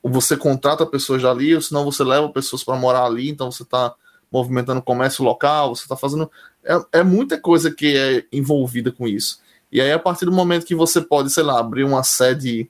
[0.02, 3.94] você contrata pessoas dali, ou senão você leva pessoas para morar ali, então você está
[4.30, 6.30] movimentando o comércio local, você está fazendo.
[6.64, 9.40] É, é, muita coisa que é envolvida com isso.
[9.70, 12.68] E aí, a partir do momento que você pode, sei lá, abrir uma sede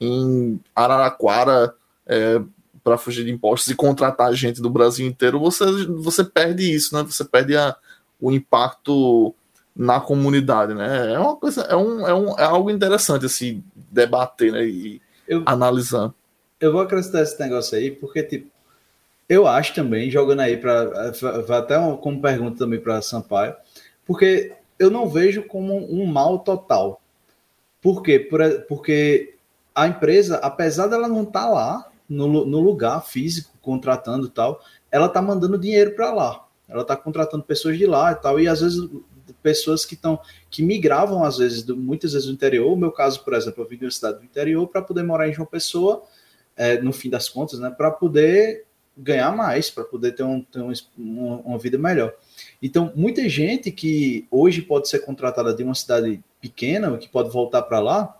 [0.00, 1.74] em Araraquara
[2.06, 2.40] é,
[2.84, 7.02] para fugir de impostos e contratar gente do Brasil inteiro, você, você perde isso, né?
[7.02, 7.74] Você perde a,
[8.20, 9.34] o impacto
[9.78, 11.12] na comunidade, né?
[11.12, 14.66] É uma coisa, é, um, é, um, é algo interessante assim, debater né?
[14.66, 16.12] e eu, analisar.
[16.60, 18.50] Eu vou acrescentar esse negócio aí, porque, tipo,
[19.28, 21.12] eu acho também, jogando aí para.
[21.56, 23.54] Até como pergunta também para Sampaio,
[24.04, 27.00] porque eu não vejo como um mal total.
[27.80, 28.18] Por quê?
[28.68, 29.36] Porque
[29.72, 34.60] a empresa, apesar dela não estar tá lá, no, no lugar físico, contratando tal,
[34.90, 36.44] ela está mandando dinheiro para lá.
[36.68, 38.80] Ela está contratando pessoas de lá e tal, e às vezes
[39.42, 40.18] pessoas que estão
[40.50, 42.72] que migravam às vezes do, muitas vezes do interior.
[42.72, 45.28] O meu caso, por exemplo, eu vim de uma cidade do interior para poder morar
[45.28, 46.02] em João Pessoa,
[46.56, 48.66] é, no fim das contas, né, para poder
[48.96, 50.72] ganhar mais, para poder ter, um, ter um,
[51.44, 52.12] uma vida melhor.
[52.60, 57.62] Então, muita gente que hoje pode ser contratada de uma cidade pequena, que pode voltar
[57.62, 58.18] para lá,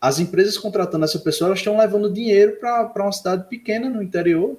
[0.00, 4.58] as empresas contratando essa pessoa, elas estão levando dinheiro para uma cidade pequena no interior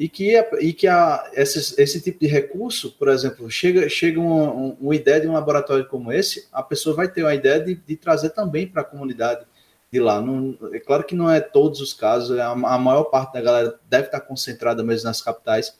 [0.00, 4.74] e que, e que a, esse, esse tipo de recurso, por exemplo, chega, chega uma,
[4.80, 7.96] uma ideia de um laboratório como esse, a pessoa vai ter uma ideia de, de
[7.96, 9.44] trazer também para a comunidade
[9.92, 10.18] de lá.
[10.18, 13.78] Não, é claro que não é todos os casos, a, a maior parte da galera
[13.90, 15.76] deve estar concentrada mesmo nas capitais,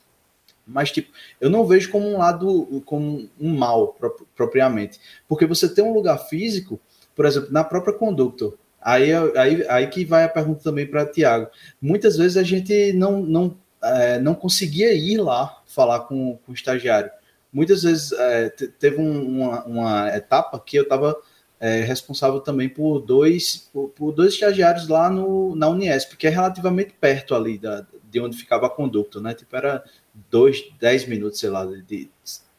[0.66, 1.11] mas tipo,
[1.41, 3.97] eu não vejo como um lado, como um mal
[4.37, 6.79] propriamente, porque você tem um lugar físico,
[7.16, 11.49] por exemplo, na própria Conductor, aí, aí, aí que vai a pergunta também para Tiago.
[11.81, 16.55] Muitas vezes a gente não, não, é, não conseguia ir lá falar com, com o
[16.55, 17.11] estagiário.
[17.53, 21.16] Muitas vezes é, teve um, uma, uma etapa que eu estava
[21.59, 26.31] é, responsável também por dois, por, por, dois estagiários lá no, na Uniesp, que é
[26.31, 29.35] relativamente perto ali da, de onde ficava a conduta, né?
[29.35, 29.85] Tipo, era
[30.31, 32.11] dois, dez minutos, sei lá, de, de,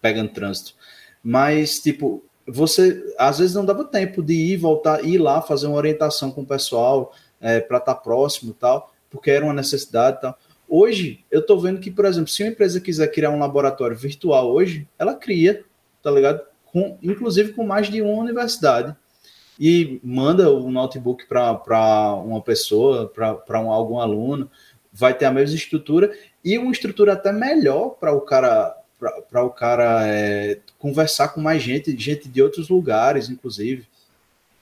[0.02, 0.76] pegando trânsito.
[1.24, 5.78] Mas, tipo, você às vezes não dava tempo de ir, voltar, ir lá fazer uma
[5.78, 10.38] orientação com o pessoal é, para estar tá próximo tal, porque era uma necessidade tal.
[10.74, 14.50] Hoje, eu estou vendo que, por exemplo, se uma empresa quiser criar um laboratório virtual
[14.50, 15.66] hoje, ela cria,
[16.02, 16.42] tá ligado?
[16.72, 18.96] com, inclusive com mais de uma universidade,
[19.60, 24.50] e manda o notebook para uma pessoa, para um, algum aluno.
[24.92, 26.12] vai ter a mesma estrutura
[26.44, 28.78] e uma estrutura até melhor para o cara
[29.32, 33.88] para o cara é, conversar com mais gente, gente de outros lugares, inclusive.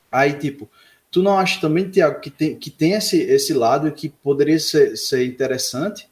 [0.10, 0.70] Aí, tipo,
[1.12, 4.96] tu não acha também, Tiago, que tem, que tem esse, esse lado que poderia ser,
[4.96, 6.08] ser interessante?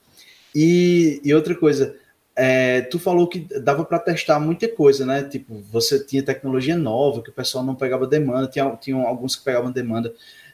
[0.55, 1.95] E, e outra coisa,
[2.35, 5.23] é, tu falou que dava para testar muita coisa, né?
[5.23, 9.43] Tipo, você tinha tecnologia nova, que o pessoal não pegava demanda, tinha, tinha alguns que
[9.43, 10.13] pegavam demanda.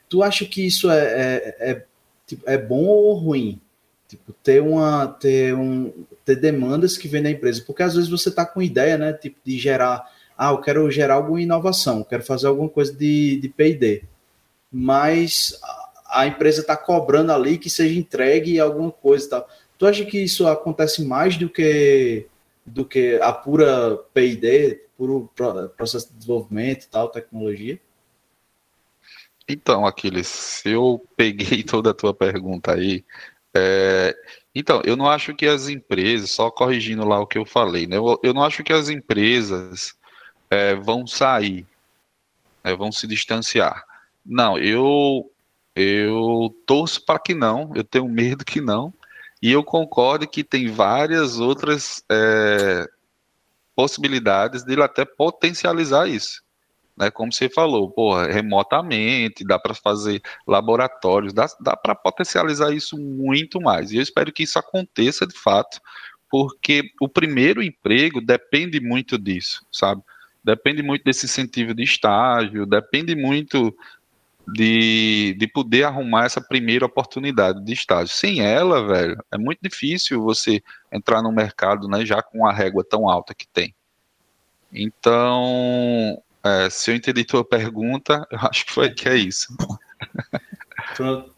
[0.09, 1.85] Tu acha que isso é, é, é,
[2.25, 3.59] tipo, é bom ou ruim?
[4.07, 5.91] Tipo, ter uma ter um
[6.23, 9.37] ter demandas que vem da empresa, porque às vezes você está com ideia, né, tipo
[9.43, 14.03] de gerar, ah, eu quero gerar alguma inovação, quero fazer alguma coisa de, de P&D,
[14.73, 15.59] mas
[16.07, 19.49] a empresa está cobrando ali que seja entregue alguma coisa e tal.
[19.77, 22.25] Tu acha que isso acontece mais do que
[22.65, 25.29] do que a pura P&D, puro
[25.75, 27.77] processo de desenvolvimento tal, tecnologia?
[29.47, 33.03] Então, Aquiles, se eu peguei toda a tua pergunta aí,
[33.53, 34.15] é,
[34.55, 37.97] então, eu não acho que as empresas, só corrigindo lá o que eu falei, né?
[37.97, 39.93] Eu, eu não acho que as empresas
[40.49, 41.65] é, vão sair,
[42.63, 43.83] é, vão se distanciar.
[44.25, 45.29] Não, eu
[45.75, 48.93] eu torço para que não, eu tenho medo que não,
[49.41, 52.87] e eu concordo que tem várias outras é,
[53.75, 56.43] possibilidades de ele até potencializar isso
[56.95, 57.09] né?
[57.11, 63.59] Como você falou, porra, remotamente, dá para fazer laboratórios, dá, dá para potencializar isso muito
[63.59, 63.91] mais.
[63.91, 65.79] E eu espero que isso aconteça de fato,
[66.29, 70.01] porque o primeiro emprego depende muito disso, sabe?
[70.43, 73.75] Depende muito desse incentivo de estágio, depende muito
[74.47, 78.13] de, de poder arrumar essa primeira oportunidade de estágio.
[78.13, 82.83] Sem ela, velho, é muito difícil você entrar no mercado né, já com a régua
[82.83, 83.73] tão alta que tem.
[84.71, 89.55] Então, é, se eu entendi tua pergunta, eu acho que foi que é isso.
[90.95, 91.33] Pronto.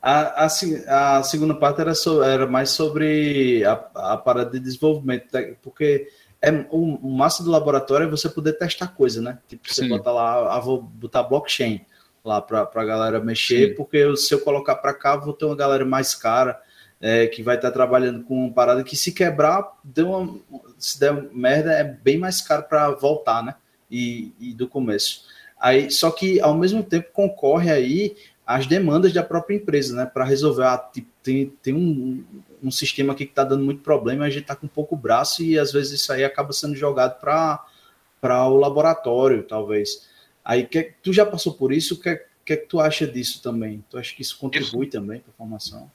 [0.00, 1.92] A, a, a, segunda parte era,
[2.26, 3.72] era mais sobre a,
[4.12, 5.56] a parada de desenvolvimento, né?
[5.62, 6.10] porque
[6.42, 9.38] é, o, o massa do laboratório é você poder testar coisa, né?
[9.48, 9.88] Tipo, você Sim.
[9.88, 11.86] bota lá, ah, vou botar blockchain
[12.24, 13.74] lá para a galera mexer, Sim.
[13.74, 16.58] porque se eu colocar para cá, vou ter uma galera mais cara
[17.00, 20.40] é, que vai estar tá trabalhando com uma parada que se quebrar, deu uma,
[20.78, 23.54] se der merda, é bem mais caro para voltar, né?
[23.94, 25.22] e, e do começo.
[25.58, 28.16] Aí, só que ao mesmo tempo concorre aí
[28.46, 30.04] as demandas da própria empresa, né?
[30.04, 32.24] Para resolver, ah, tipo, tem, tem um,
[32.62, 35.58] um sistema aqui que está dando muito problema, a gente está com pouco braço e
[35.58, 40.08] às vezes isso aí acaba sendo jogado para o laboratório, talvez.
[40.44, 41.94] Aí, que, tu já passou por isso?
[41.94, 43.84] O que, que, que tu acha disso também?
[43.88, 44.92] Tu acha que isso contribui isso.
[44.92, 45.90] também para a formação?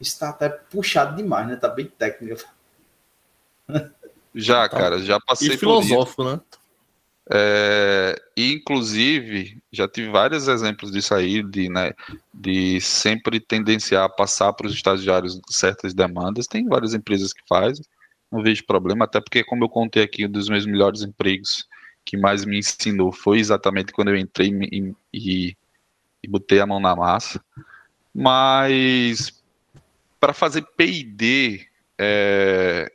[0.00, 1.56] Isso está até puxado demais, né?
[1.56, 2.44] Tá bem técnico.
[4.38, 6.38] Já, cara, já passei e filosófico, né?
[7.32, 11.92] É, inclusive, já tive vários exemplos disso aí, de, né,
[12.32, 16.46] de sempre tendenciar a passar para os estagiários certas demandas.
[16.46, 17.82] Tem várias empresas que fazem,
[18.30, 21.66] não vejo problema, até porque, como eu contei aqui, um dos meus melhores empregos
[22.06, 25.56] que mais me ensinou foi exatamente quando eu entrei e, e,
[26.22, 27.44] e botei a mão na massa.
[28.14, 29.42] Mas
[30.18, 31.66] para fazer PD,
[31.98, 32.90] é,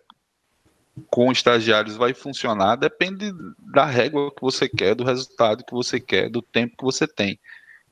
[1.09, 6.29] com estagiários vai funcionar depende da régua que você quer, do resultado que você quer,
[6.29, 7.37] do tempo que você tem,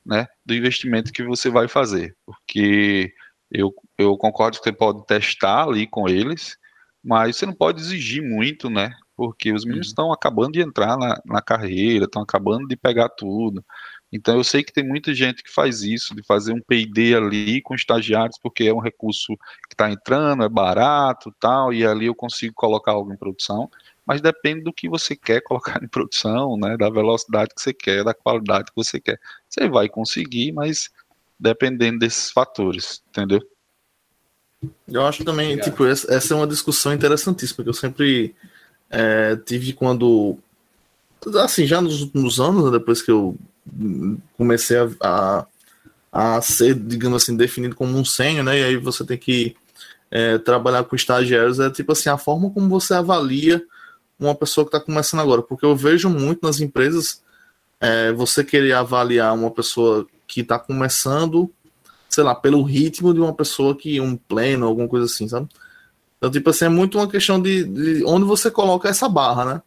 [0.04, 0.26] né?
[0.44, 2.16] Do investimento que você vai fazer.
[2.24, 3.12] Porque
[3.50, 6.56] eu, eu concordo que você pode testar ali com eles,
[7.04, 8.94] mas você não pode exigir muito, né?
[9.20, 9.90] Porque os meninos uhum.
[9.90, 13.62] estão acabando de entrar na, na carreira, estão acabando de pegar tudo.
[14.10, 17.60] Então eu sei que tem muita gente que faz isso, de fazer um P&D ali
[17.60, 19.36] com estagiários, porque é um recurso
[19.68, 23.70] que está entrando, é barato, tal, e ali eu consigo colocar algo em produção.
[24.06, 28.02] Mas depende do que você quer colocar em produção, né, da velocidade que você quer,
[28.02, 29.20] da qualidade que você quer.
[29.46, 30.88] Você vai conseguir, mas
[31.38, 33.46] dependendo desses fatores, entendeu?
[34.88, 35.70] Eu acho também, Obrigado.
[35.70, 38.34] tipo, essa é uma discussão interessantíssima que eu sempre
[38.90, 40.36] é, tive quando,
[41.42, 43.36] assim, já nos últimos anos, né, depois que eu
[44.36, 44.90] comecei a,
[46.12, 48.58] a, a, ser, digamos assim, definido como um sênior, né?
[48.58, 49.56] E aí você tem que
[50.10, 53.64] é, trabalhar com estagiários, é tipo assim, a forma como você avalia
[54.18, 57.22] uma pessoa que está começando agora, porque eu vejo muito nas empresas
[57.80, 61.50] é, você querer avaliar uma pessoa que está começando,
[62.08, 65.48] sei lá, pelo ritmo de uma pessoa que um pleno, alguma coisa assim, sabe?
[66.20, 69.62] Então, tipo assim, é muito uma questão de, de onde você coloca essa barra, né?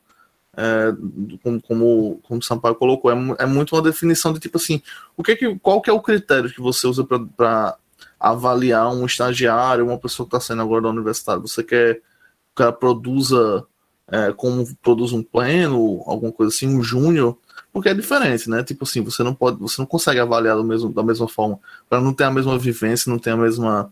[0.55, 0.93] é,
[1.41, 4.81] como, como, como o Sampaio colocou, é, é, muito uma definição de tipo assim,
[5.17, 7.77] o que, que qual que é o critério que você usa para
[8.19, 11.41] avaliar um estagiário, uma pessoa que está saindo agora da universidade?
[11.41, 12.01] Você quer que
[12.55, 13.65] cara produza
[14.07, 17.37] é, como produz um pleno, alguma coisa assim, um júnior?
[17.71, 18.63] Porque é diferente, né?
[18.63, 21.99] Tipo assim, você não pode, você não consegue avaliar do mesmo, da mesma forma, para
[21.99, 23.91] não ter a mesma vivência, não ter a mesma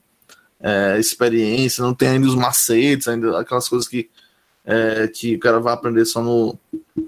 [0.61, 4.09] é, experiência, não tem ainda os macetes, ainda aquelas coisas que,
[4.65, 6.57] é, que o cara vai aprender só no,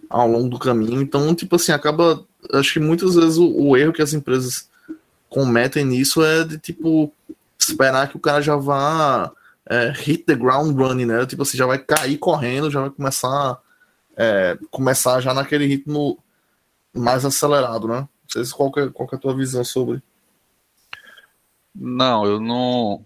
[0.10, 1.02] ao longo do caminho.
[1.02, 2.26] Então, tipo assim, acaba.
[2.52, 4.68] Acho que muitas vezes o, o erro que as empresas
[5.30, 7.12] cometem nisso é de tipo
[7.58, 9.32] esperar que o cara já vá
[9.68, 11.26] é, hit the ground running, né?
[11.26, 13.60] Tipo assim, já vai cair correndo, já vai começar
[14.18, 16.20] é, começar já naquele ritmo
[16.94, 18.00] mais acelerado, né?
[18.02, 20.02] Não sei se qual que, é, qual que é a tua visão sobre.
[21.74, 23.04] Não, eu não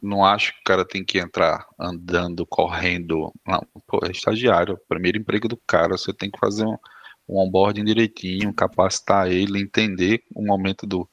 [0.00, 3.32] não acho que o cara tem que entrar andando, correndo.
[3.46, 6.76] Não, pô, é estagiário, primeiro emprego do cara, você tem que fazer um,
[7.28, 11.08] um onboarding direitinho, capacitar ele, entender o momento do,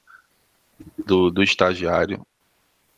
[1.04, 2.26] do, do estagiário.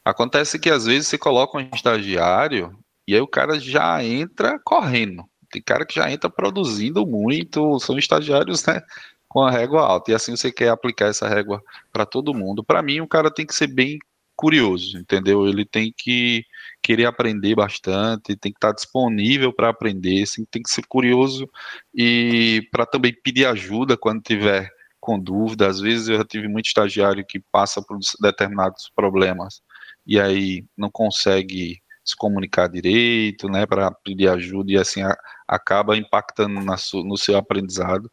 [0.04, 5.24] Acontece que às vezes você coloca um estagiário e aí o cara já entra correndo.
[5.50, 8.82] Tem cara que já entra produzindo muito, são estagiários, né?
[9.26, 10.10] Com a régua alta.
[10.10, 11.62] E assim você quer aplicar essa régua
[11.92, 12.62] para todo mundo.
[12.62, 13.98] Para mim, o cara tem que ser bem
[14.38, 15.48] curioso, entendeu?
[15.48, 16.44] Ele tem que
[16.80, 21.50] querer aprender bastante, tem que estar disponível para aprender, assim, tem que ser curioso
[21.92, 24.70] e para também pedir ajuda quando tiver
[25.00, 25.66] com dúvida.
[25.66, 29.60] Às vezes eu já tive muito estagiário que passa por determinados problemas
[30.06, 35.16] e aí não consegue se comunicar direito, né, para pedir ajuda e assim a,
[35.48, 38.08] acaba impactando su, no seu aprendizado.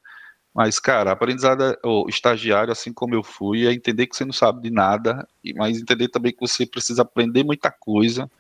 [0.56, 4.62] Mas, cara, aprendizado, o estagiário, assim como eu fui, é entender que você não sabe
[4.62, 8.32] de nada, mas entender também que você precisa aprender muita coisa.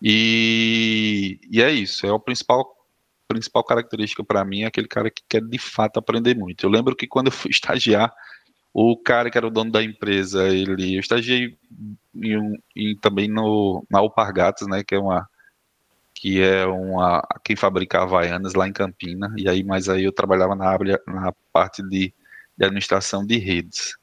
[0.00, 2.72] E, e é isso, é o principal
[3.26, 6.64] principal característica para mim é aquele cara que quer de fato aprender muito.
[6.64, 8.12] Eu lembro que quando eu fui estagiar,
[8.72, 11.56] o cara que era o dono da empresa, ele eu estagiei
[12.14, 15.28] em, em, também no na Alpargatas, né, que é uma
[16.24, 20.54] que é uma quem fabrica Havaianas lá em Campina, e aí mas aí eu trabalhava
[20.54, 22.14] na, na parte de,
[22.56, 23.94] de administração de redes.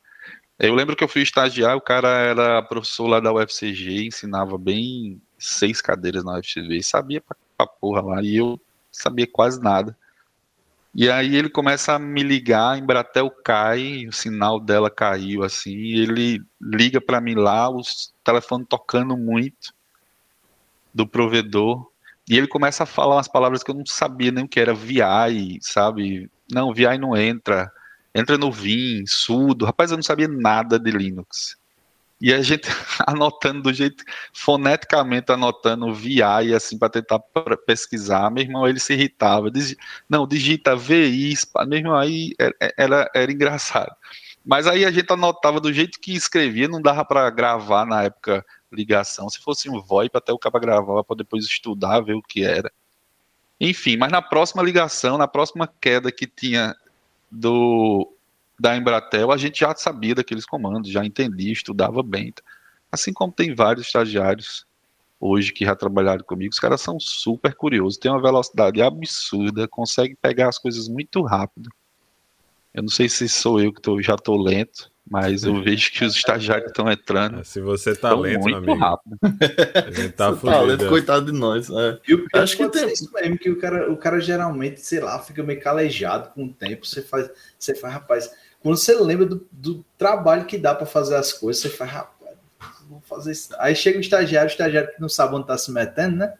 [0.60, 5.20] Eu lembro que eu fui estagiar, o cara era professor lá da UFCG, ensinava bem
[5.40, 8.62] seis cadeiras na UFCG, sabia pra, pra porra lá, e eu
[8.92, 9.98] sabia quase nada.
[10.94, 15.76] E aí ele começa a me ligar, a Embratel cai, o sinal dela caiu assim,
[15.76, 19.74] ele liga para mim lá, os telefones tocando muito
[20.94, 21.91] do provedor,
[22.32, 24.74] e ele começa a falar umas palavras que eu não sabia nem o que era
[24.74, 26.32] VI, sabe?
[26.50, 27.70] Não, VI não entra,
[28.16, 29.66] entra no Vim, sudo.
[29.66, 31.58] Rapaz, eu não sabia nada de Linux.
[32.22, 32.70] E a gente
[33.06, 37.20] anotando do jeito, foneticamente anotando VI, assim, para tentar
[37.68, 38.32] pesquisar.
[38.32, 39.52] Meu irmão, ele se irritava.
[39.52, 39.76] Diz,
[40.10, 41.34] não, digita VI,
[41.68, 43.94] meu irmão, aí era, era, era engraçado.
[44.46, 48.46] Mas aí a gente anotava do jeito que escrevia, não dava para gravar na época
[48.72, 49.30] ligação.
[49.30, 52.72] Se fosse um VoIP, até o cara gravava para depois estudar, ver o que era.
[53.60, 56.76] Enfim, mas na próxima ligação, na próxima queda que tinha
[57.30, 58.12] do
[58.60, 62.32] da Embratel, a gente já sabia daqueles comandos, já entendia, estudava bem.
[62.92, 64.68] Assim como tem vários estagiários
[65.20, 70.16] hoje que já trabalharam comigo, os caras são super curiosos, tem uma velocidade absurda, consegue
[70.16, 71.70] pegar as coisas muito rápido.
[72.74, 76.06] Eu não sei se sou eu que tô, já estou lento, mas eu vejo que
[76.06, 77.40] os estagiários estão entrando.
[77.40, 79.18] É, se você tá lento, muito amigo, rápido.
[79.22, 81.70] A gente tá, tá lento, coitado de nós.
[81.70, 82.00] É.
[82.08, 85.20] Eu, eu acho que tem isso mesmo, que o cara, o cara geralmente, sei lá,
[85.20, 86.86] fica meio calejado com o tempo.
[86.86, 91.16] Você faz, você faz, rapaz, quando você lembra do, do trabalho que dá para fazer
[91.16, 92.38] as coisas, você faz, rapaz,
[92.90, 93.50] vou fazer isso.
[93.60, 96.34] Aí chega o estagiário, o estagiário que não sabe onde tá se metendo, né?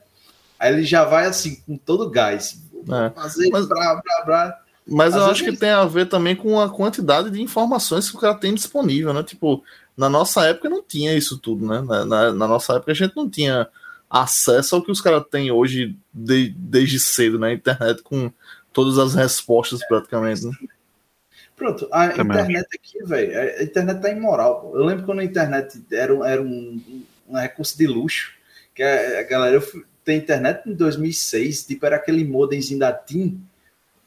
[0.58, 2.62] Aí ele já vai assim, com todo gás.
[2.72, 3.10] Vou é.
[3.10, 3.66] fazer, Mas...
[3.66, 4.61] blá, blá, blá.
[4.88, 8.18] Mas Às eu acho que tem a ver também com a quantidade de informações que
[8.18, 9.24] o cara tem disponível, né?
[9.24, 9.64] Tipo,
[9.96, 11.82] na nossa época não tinha isso tudo, né?
[11.82, 13.68] Na, na, na nossa época a gente não tinha
[14.10, 18.32] acesso ao que os caras têm hoje de, desde cedo na internet, com
[18.74, 20.46] todas as respostas praticamente.
[20.46, 20.52] Né?
[21.56, 22.38] Pronto, a Também.
[22.38, 24.72] internet aqui, velho, a internet tá imoral.
[24.74, 28.34] Eu lembro quando a internet era, era um, um recurso de luxo,
[28.74, 29.64] que a, a galera
[30.04, 33.40] tem internet em 2006, tipo, era aquele modemzinho da TIM,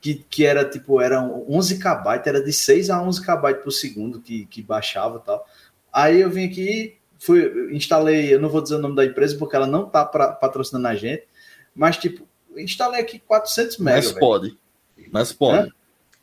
[0.04, 4.20] que, que era tipo, era 11 KB, era de 6 a 11 KB por segundo
[4.20, 5.46] que, que baixava e tal.
[5.90, 9.56] Aí eu vim aqui, fui, instalei, eu não vou dizer o nome da empresa porque
[9.56, 11.26] ela não tá pra, patrocinando a gente,
[11.74, 13.92] mas tipo, instalei aqui 400 MB.
[13.92, 14.58] Mas pode,
[15.10, 15.72] mas pode.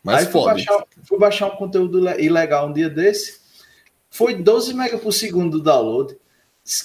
[0.04, 0.32] Mas Aí pode.
[0.32, 3.40] Fui baixar, fui baixar um conteúdo ilegal um dia desse,
[4.12, 6.16] foi 12 MB por segundo do download.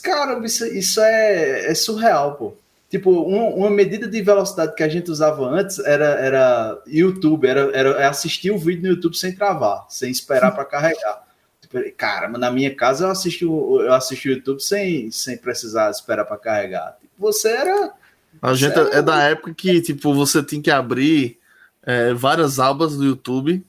[0.02, 2.54] Cara, isso, isso é, é surreal, pô.
[2.88, 7.76] Tipo, uma, uma, medida de velocidade que a gente usava antes era, era YouTube, era,
[7.76, 11.24] era assistir o vídeo no YouTube sem travar, sem esperar para carregar.
[11.60, 16.24] Tipo, cara, na minha casa eu assisti, eu assisti o YouTube sem, sem precisar esperar
[16.24, 16.96] para carregar.
[17.00, 17.92] Tipo, você era.
[18.40, 18.98] A gente era...
[18.98, 21.40] é da época que tipo, você tinha que abrir
[21.82, 23.66] é, várias abas do YouTube,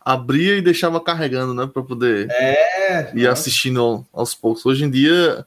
[0.00, 1.68] abria e deixava carregando, né?
[1.70, 4.64] para poder é, ir assistindo aos poucos.
[4.64, 5.46] Hoje em dia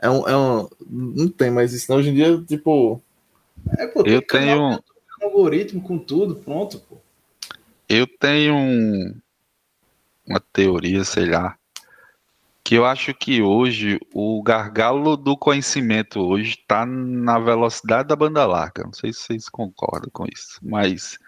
[0.00, 0.68] É um, é um.
[0.88, 1.98] Não tem mais isso, não.
[1.98, 3.02] Hoje em dia, tipo.
[3.78, 4.80] É, pô, eu tenho.
[5.22, 6.96] Um algoritmo com tudo, pronto, pô.
[7.88, 9.14] Eu tenho um,
[10.26, 11.58] uma teoria, sei lá,
[12.62, 18.46] que eu acho que hoje o gargalo do conhecimento hoje está na velocidade da banda
[18.46, 18.84] larga.
[18.84, 21.18] Não sei se vocês concordam com isso, mas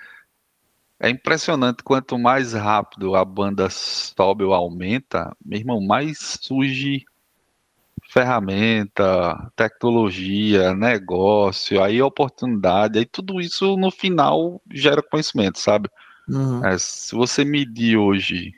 [1.01, 7.05] é impressionante quanto mais rápido a banda sobe ou aumenta, meu irmão, mais surge
[8.12, 15.88] ferramenta, tecnologia, negócio, aí oportunidade, aí tudo isso no final gera conhecimento, sabe?
[16.28, 16.64] Uhum.
[16.66, 18.52] É, se você medir hoje,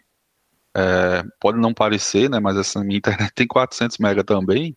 [0.77, 2.41] é, pode não parecer, né?
[2.41, 4.77] Mas essa minha internet tem 400 mega também,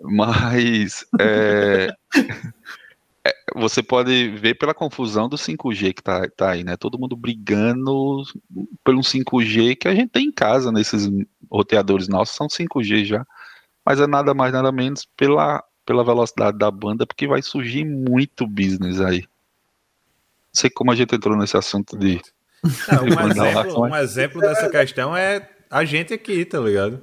[0.00, 1.94] mas é,
[3.26, 6.78] é, você pode ver pela confusão do 5G que tá, tá aí, né?
[6.78, 8.22] Todo mundo brigando
[8.82, 11.10] pelo 5G que a gente tem em casa, nesses
[11.50, 13.26] roteadores nossos, são 5G já
[13.88, 18.46] mas é nada mais, nada menos pela, pela velocidade da banda, porque vai surgir muito
[18.46, 19.20] business aí.
[19.20, 19.26] Não
[20.52, 22.20] sei como a gente entrou nesse assunto de.
[22.62, 27.02] Não, um, exemplo, um exemplo dessa questão é a gente aqui, tá ligado?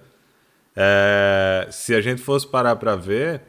[0.75, 3.41] É, se a gente fosse parar para ver,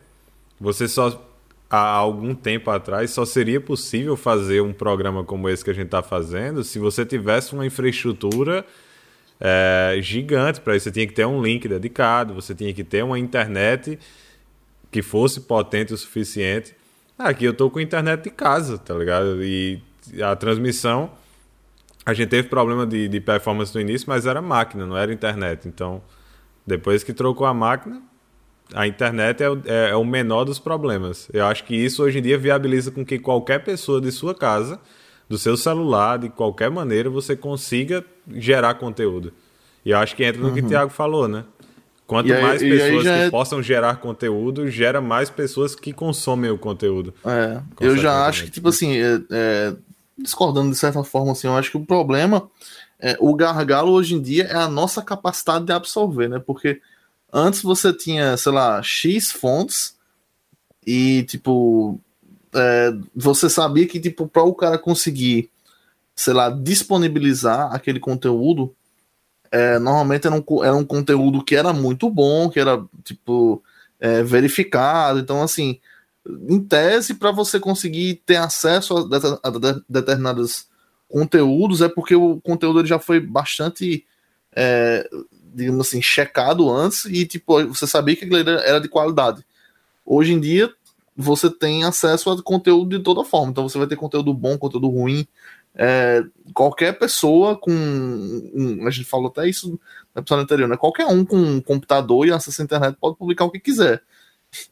[0.59, 1.23] você só
[1.69, 5.87] há algum tempo atrás só seria possível fazer um programa como esse que a gente
[5.87, 8.65] está fazendo se você tivesse uma infraestrutura
[9.41, 10.85] é, gigante para isso.
[10.85, 13.99] Você tinha que ter um link dedicado, você tinha que ter uma internet
[14.91, 16.75] que fosse potente o suficiente.
[17.19, 19.43] Aqui eu tô com internet de casa, tá ligado?
[19.43, 19.83] E
[20.23, 21.11] a transmissão,
[22.05, 25.67] a gente teve problema de, de performance no início, mas era máquina, não era internet.
[25.67, 26.03] Então,
[26.67, 28.03] depois que trocou a máquina,
[28.75, 31.29] a internet é, é, é, o menor dos problemas.
[31.33, 34.81] Eu acho que isso hoje em dia viabiliza com que qualquer pessoa de sua casa
[35.29, 39.33] do seu celular, de qualquer maneira, você consiga gerar conteúdo.
[39.85, 40.55] E eu acho que entra no uhum.
[40.55, 41.45] que o Thiago falou, né?
[42.07, 43.31] Quanto aí, mais pessoas que é...
[43.31, 47.13] possam gerar conteúdo, gera mais pessoas que consomem o conteúdo.
[47.25, 49.77] É, eu já acho que, tipo assim, é, é,
[50.17, 52.49] discordando de certa forma, assim, eu acho que o problema,
[53.01, 56.39] é, o gargalo hoje em dia é a nossa capacidade de absorver, né?
[56.39, 56.81] Porque
[57.33, 59.97] antes você tinha, sei lá, X fontes
[60.87, 62.01] e, tipo,
[62.57, 65.51] é, você sabia que, tipo, para o cara conseguir,
[66.15, 68.75] sei lá, disponibilizar aquele conteúdo,
[69.51, 73.63] é, normalmente era um, era um conteúdo que era muito bom, que era, tipo,
[74.01, 75.19] é, verificado.
[75.19, 75.79] Então, assim,
[76.49, 80.67] em tese, para você conseguir ter acesso a, a, determinados
[81.09, 84.05] conteúdos, é porque o conteúdo ele já foi bastante,
[84.55, 85.09] é,
[85.55, 89.45] digamos assim, checado antes e, tipo, você sabia que aquilo era de qualidade.
[90.05, 90.73] Hoje em dia,
[91.17, 93.51] você tem acesso a conteúdo de toda forma.
[93.51, 95.27] Então você vai ter conteúdo bom, conteúdo ruim.
[95.75, 97.73] É, qualquer pessoa com.
[97.73, 99.79] Um, a gente falou até isso
[100.15, 100.77] na episódio anterior, né?
[100.77, 104.03] Qualquer um com um computador e acesso à internet pode publicar o que quiser.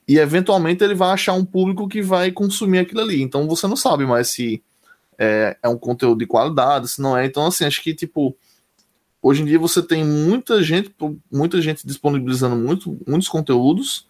[0.07, 3.23] E eventualmente ele vai achar um público que vai consumir aquilo ali.
[3.23, 4.63] Então você não sabe mais se
[5.19, 7.25] é, é um conteúdo de qualidade, se não é.
[7.27, 8.37] Então, assim, acho que, tipo,
[9.23, 10.95] hoje em dia você tem muita gente,
[11.31, 14.07] muita gente disponibilizando muito, muitos conteúdos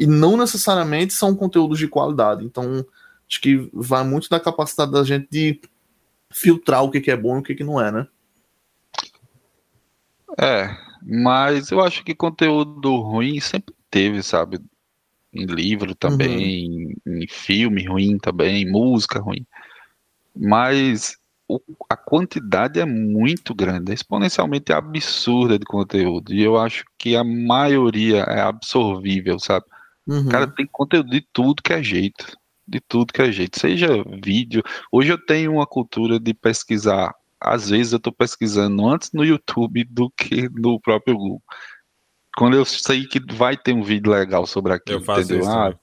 [0.00, 2.42] e não necessariamente são conteúdos de qualidade.
[2.42, 2.82] Então,
[3.28, 5.60] acho que vai muito da capacidade da gente de
[6.30, 8.06] filtrar o que, é bom e o que, que não é, né?
[10.40, 14.58] É, mas eu acho que conteúdo ruim sempre teve, sabe?
[15.34, 17.14] Em livro também, uhum.
[17.14, 19.44] em, em filme ruim também, música ruim.
[20.34, 21.14] Mas
[21.46, 26.32] o, a quantidade é muito grande, é exponencialmente absurda de conteúdo.
[26.32, 29.66] E eu acho que a maioria é absorvível, sabe?
[30.06, 30.28] Uhum.
[30.28, 32.36] Cara, tem conteúdo de tudo que é jeito.
[32.66, 33.58] De tudo que é jeito.
[33.58, 33.88] Seja
[34.22, 34.62] vídeo.
[34.90, 37.14] Hoje eu tenho uma cultura de pesquisar.
[37.40, 41.42] Às vezes eu estou pesquisando antes no YouTube do que no próprio Google.
[42.36, 45.42] Quando eu sei que vai ter um vídeo legal sobre aquilo, eu faço entendeu?
[45.42, 45.74] Isso, ah,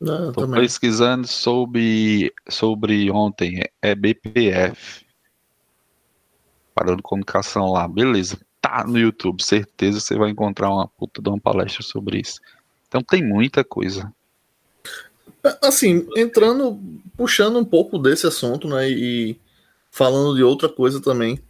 [0.00, 0.60] não, tô também.
[0.60, 5.04] pesquisando sobre, sobre ontem, é BPF.
[6.74, 8.40] Parando de comunicação lá, beleza.
[8.60, 12.40] Tá no YouTube, certeza você vai encontrar uma puta de uma palestra sobre isso.
[12.90, 14.12] Então tem muita coisa.
[15.62, 16.78] Assim, entrando,
[17.16, 19.38] puxando um pouco desse assunto, né, e
[19.92, 21.40] falando de outra coisa também,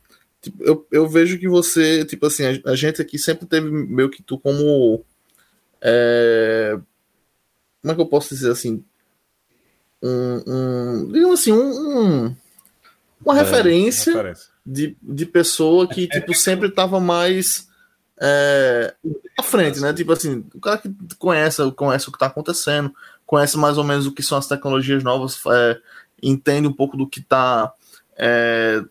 [0.42, 4.10] tipo, eu, eu vejo que você, tipo assim, a, a, gente aqui sempre teve meio
[4.10, 5.02] que tu como.
[5.80, 6.78] É,
[7.80, 8.84] como é que eu posso dizer assim?
[10.02, 12.36] Um, um digamos assim, um, um
[13.24, 17.69] uma é, referência, referência, De, de pessoa que, tipo, sempre estava mais
[18.20, 18.94] é,
[19.38, 19.94] à frente, né?
[19.94, 22.94] Tipo assim, o cara que conhece, conhece o que está acontecendo,
[23.24, 25.78] conhece mais ou menos o que são as tecnologias novas, é,
[26.22, 27.72] entende um pouco do que está
[28.16, 28.82] é,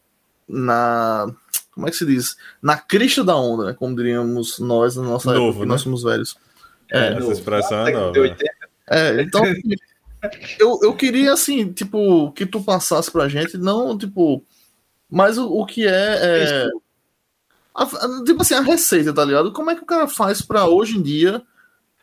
[0.48, 1.28] na.
[1.72, 2.36] Como é que se diz?
[2.62, 3.74] Na crista da onda, né?
[3.74, 5.70] Como diríamos nós na nossa Novo, época, né?
[5.70, 6.36] nós somos velhos.
[6.92, 8.18] É, essa expressão é nova.
[8.90, 9.44] É, então
[10.60, 14.44] eu, eu queria assim, tipo, que tu passasse pra gente, não, tipo,
[15.10, 16.68] mas o, o que é,
[17.84, 19.52] a, tipo assim, a receita, tá ligado?
[19.52, 21.42] Como é que o cara faz para hoje em dia,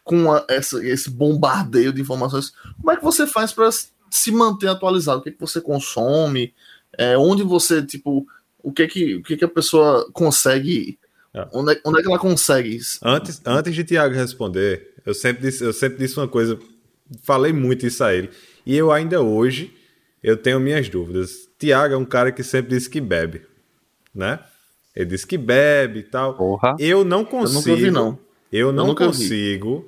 [0.02, 3.68] com a, essa, esse bombardeio de informações, como é que você faz para
[4.10, 5.18] se manter atualizado?
[5.20, 6.54] O que, é que você consome?
[6.96, 8.26] É, onde você, tipo,
[8.62, 10.98] o que é que, o que, é que a pessoa consegue.
[11.34, 11.46] É.
[11.52, 12.98] Onde, é, onde é que ela consegue isso?
[13.02, 16.58] Antes, antes de Tiago responder, eu sempre, disse, eu sempre disse uma coisa,
[17.22, 18.30] falei muito isso a ele.
[18.64, 19.76] E eu ainda hoje,
[20.22, 21.48] eu tenho minhas dúvidas.
[21.58, 23.42] Tiago é um cara que sempre disse que bebe,
[24.14, 24.40] né?
[24.97, 26.34] Ele disse que bebe e tal.
[26.34, 26.74] Porra.
[26.78, 27.68] Eu não consigo.
[27.68, 28.18] Eu, vi, não.
[28.51, 29.86] eu não eu consigo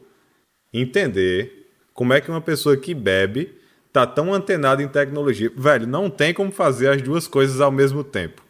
[0.72, 0.80] vi.
[0.80, 3.56] entender como é que uma pessoa que bebe
[3.90, 5.50] tá tão antenada em tecnologia.
[5.56, 8.42] Velho, não tem como fazer as duas coisas ao mesmo tempo.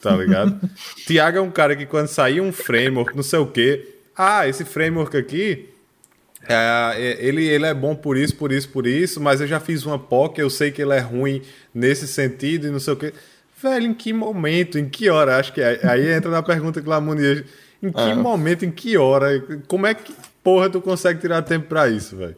[0.00, 0.58] Tá ligado?
[1.06, 3.96] Tiago é um cara que quando sair um framework, não sei o quê.
[4.16, 5.68] Ah, esse framework aqui.
[6.48, 9.60] É, é ele, ele é bom por isso, por isso, por isso, mas eu já
[9.60, 11.42] fiz uma POC, eu sei que ele é ruim
[11.74, 13.12] nesse sentido e não sei o quê.
[13.62, 15.36] Velho, em que momento, em que hora?
[15.38, 17.44] Acho que aí entra na pergunta que o Lamonia.
[17.82, 18.14] Em que ah.
[18.14, 19.40] momento, em que hora?
[19.66, 22.36] Como é que porra tu consegue tirar tempo para isso, velho?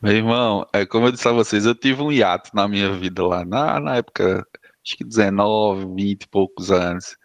[0.00, 3.24] Meu irmão, é como eu disse a vocês, eu tive um hiato na minha vida
[3.24, 4.46] lá, na, na época,
[4.84, 7.16] acho que 19, 20 e poucos anos,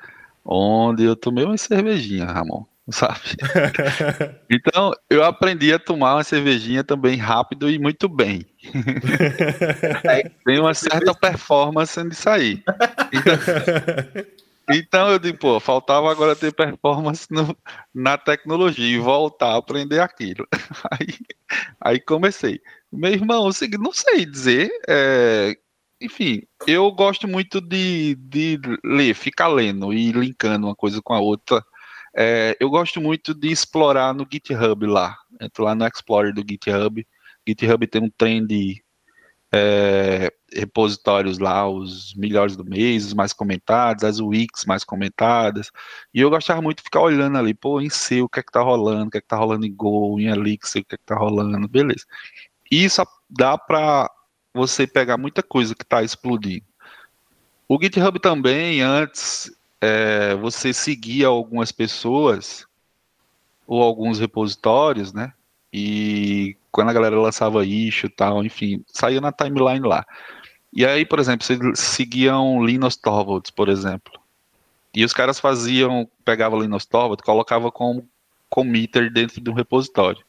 [0.46, 3.20] onde eu tomei uma cervejinha, Ramon sabe?
[4.50, 8.46] então, eu aprendi a tomar uma cervejinha também rápido e muito bem.
[10.46, 12.64] Tem uma certa performance nisso aí.
[13.12, 13.34] Então,
[14.70, 17.56] então eu digo, pô, faltava agora ter performance no,
[17.94, 20.48] na tecnologia e voltar a aprender aquilo.
[20.92, 21.08] Aí,
[21.80, 22.62] aí comecei.
[22.92, 24.70] Meu irmão, não sei dizer.
[24.88, 25.56] É,
[26.02, 31.20] enfim, eu gosto muito de, de ler, ficar lendo e linkando uma coisa com a
[31.20, 31.64] outra
[32.20, 35.16] é, eu gosto muito de explorar no GitHub lá.
[35.40, 37.06] Entro lá no Explorer do GitHub.
[37.48, 38.84] GitHub tem um trend
[39.52, 45.72] é, repositórios lá, os melhores do mês, os mais comentados, as wikis mais comentadas.
[46.12, 48.52] E eu gostava muito de ficar olhando ali, pô, em C, o que é que
[48.52, 50.98] tá rolando, o que é que tá rolando em Go, em Elixir, o que é
[50.98, 52.06] que tá rolando, beleza.
[52.72, 54.10] E isso dá para
[54.54, 56.66] você pegar muita coisa que está explodindo.
[57.70, 59.52] O GitHub também, antes,
[59.82, 62.66] é, você seguia algumas pessoas
[63.66, 65.34] ou alguns repositórios, né?
[65.72, 70.06] E quando a galera lançava issue e tal, enfim, saía na timeline lá.
[70.72, 74.20] E aí, por exemplo, você seguiam Linus Torvalds, por exemplo.
[74.94, 78.08] E os caras faziam, pegavam Linus Torvalds, colocava como
[78.50, 80.26] committer dentro de um repositório.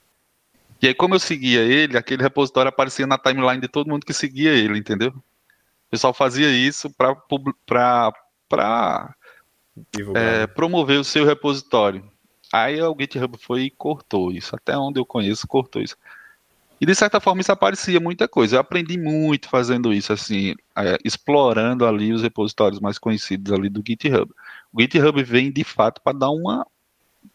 [0.81, 4.13] E aí, como eu seguia ele, aquele repositório aparecia na timeline de todo mundo que
[4.13, 5.11] seguia ele, entendeu?
[5.11, 7.15] O pessoal fazia isso para
[10.15, 12.05] é, promover o seu repositório.
[12.53, 14.55] Aí o GitHub foi e cortou isso.
[14.57, 15.97] Até onde eu conheço, cortou isso.
[16.81, 18.57] E de certa forma isso aparecia muita coisa.
[18.57, 23.83] Eu aprendi muito fazendo isso, assim, é, explorando ali os repositórios mais conhecidos ali do
[23.87, 24.33] GitHub.
[24.73, 26.67] O GitHub vem de fato para dar uma.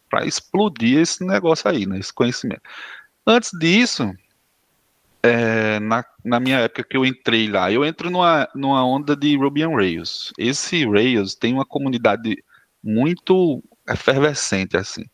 [0.09, 2.61] para explodir esse negócio aí, né, esse conhecimento.
[3.25, 4.13] Antes disso,
[5.23, 9.37] é, na, na, minha época que eu entrei lá, eu entro numa, numa onda de
[9.37, 10.33] Ruby on Rails.
[10.37, 12.43] Esse Rails tem uma comunidade
[12.83, 15.05] muito efervescente, assim.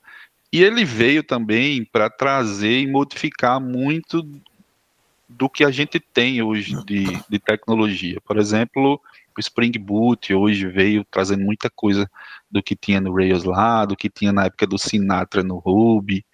[0.51, 4.27] E ele veio também para trazer e modificar muito
[5.27, 8.19] do que a gente tem hoje de, de tecnologia.
[8.21, 8.99] Por exemplo,
[9.37, 12.09] o Spring Boot hoje veio trazendo muita coisa
[12.49, 16.25] do que tinha no Rails lá, do que tinha na época do Sinatra no Ruby.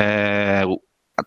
[0.00, 0.62] É,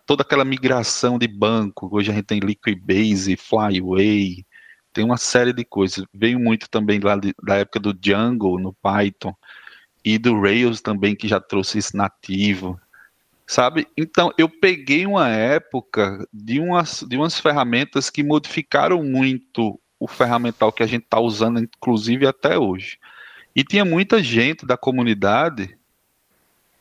[0.06, 4.44] toda aquela migração de banco, hoje a gente tem Liquidbase, Flyway,
[4.92, 6.04] tem uma série de coisas.
[6.12, 9.34] Veio muito também lá de, da época do Django no Python
[10.04, 12.80] e do Rails também que já trouxe isso nativo,
[13.46, 13.86] sabe?
[13.96, 20.72] Então eu peguei uma época de umas de umas ferramentas que modificaram muito o ferramental
[20.72, 22.98] que a gente está usando, inclusive até hoje.
[23.54, 25.76] E tinha muita gente da comunidade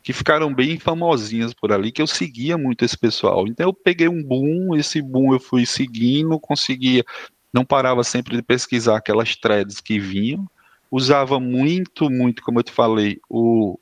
[0.06, 3.47] que ficaram bem famosinhas por ali, que eu seguia muito esse pessoal.
[3.47, 7.03] Então eu peguei um boom, esse boom eu fui seguindo, conseguia,
[7.51, 10.47] não parava sempre de pesquisar aquelas threads que vinham,
[10.91, 13.80] usava muito, muito, como eu te falei, o,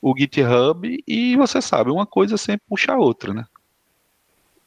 [0.00, 3.44] o GitHub, e você sabe, uma coisa sempre puxa a outra, né?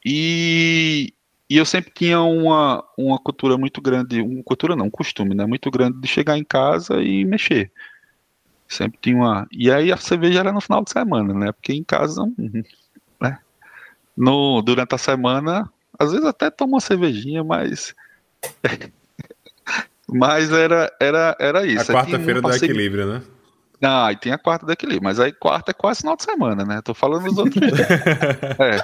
[0.04, 1.12] E,
[1.50, 5.46] e eu sempre tinha uma, uma cultura muito grande, uma cultura não, um costume, né?
[5.46, 7.72] Muito grande de chegar em casa e mexer.
[8.68, 9.46] Sempre tinha uma.
[9.52, 11.52] E aí a cerveja era no final de semana, né?
[11.52, 12.62] Porque em casa, uhum,
[13.20, 13.38] né?
[14.16, 17.94] No, durante a semana, às vezes até toma uma cervejinha, mas.
[20.08, 21.92] mas era, era, era isso.
[21.92, 23.22] A quarta-feira do equilíbrio, né?
[23.82, 26.80] Ah, e tem a quarta daquele, mas aí quarta é quase final de semana, né?
[26.82, 27.78] Tô falando os outros dias.
[28.58, 28.80] é.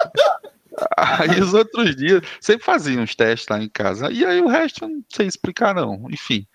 [0.97, 4.11] Aí os outros dias, sempre fazia uns testes lá em casa.
[4.11, 6.07] E aí o resto eu não sei explicar, não.
[6.11, 6.47] Enfim.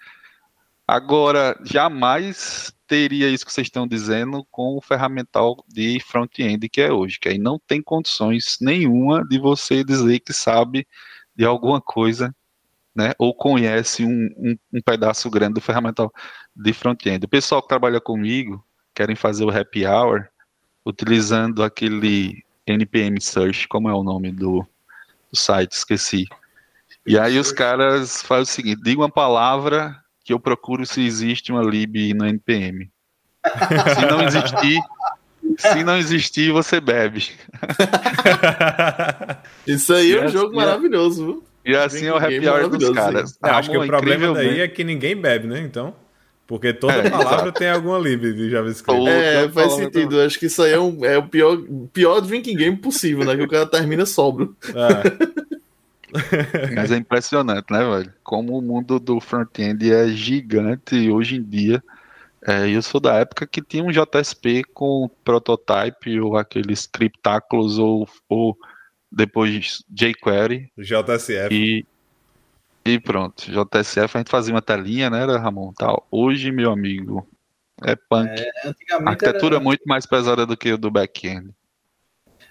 [0.88, 6.92] Agora, jamais teria isso que vocês estão dizendo com o ferramental de front-end que é
[6.92, 10.88] hoje, que aí não tem condições nenhuma de você dizer que sabe
[11.36, 12.34] de alguma coisa,
[12.96, 16.12] né, ou conhece um, um, um pedaço grande do ferramental
[16.56, 17.26] de front-end.
[17.26, 18.66] O pessoal que trabalha comigo
[18.96, 20.28] querem fazer o happy hour
[20.86, 24.66] utilizando aquele NPM Search, como é o nome do,
[25.32, 26.26] do site, esqueci.
[27.06, 31.54] E aí os caras fazem o seguinte, diga uma palavra que eu procuro se existe
[31.54, 32.92] uma lib no NPM.
[33.96, 34.82] Se não existir,
[35.58, 37.32] se não existir, você bebe.
[39.66, 41.44] Isso aí é um jogo maravilhoso, viu?
[41.64, 43.40] E assim é o happy hour dos caras.
[43.42, 45.62] É, acho que o problema daí é que ninguém bebe, né?
[45.62, 45.96] Então.
[46.46, 49.08] Porque toda é, palavra tem alguma lib de JavaScript.
[49.08, 50.20] É, faz sentido.
[50.20, 51.58] Acho que isso aí é, um, é o pior,
[51.94, 53.34] pior drinking game possível, né?
[53.34, 54.54] Que o cara termina sóbrio.
[54.76, 55.48] É.
[56.76, 58.14] Mas é impressionante, né, velho?
[58.24, 61.84] Como o mundo do front-end é gigante hoje em dia.
[62.46, 68.08] É, eu sou da época que tinha um JSP com prototype ou aqueles scriptáculos ou,
[68.30, 68.58] ou
[69.12, 70.72] depois jQuery.
[70.78, 71.50] JSF.
[71.52, 71.86] E,
[72.86, 75.74] e pronto, JSF a gente fazia uma telinha, né, Ramon?
[75.74, 76.08] Tal.
[76.10, 77.28] Hoje, meu amigo,
[77.84, 78.30] é punk.
[78.30, 78.50] É,
[78.94, 79.62] a arquitetura era...
[79.62, 81.50] é muito mais pesada do que o do back-end.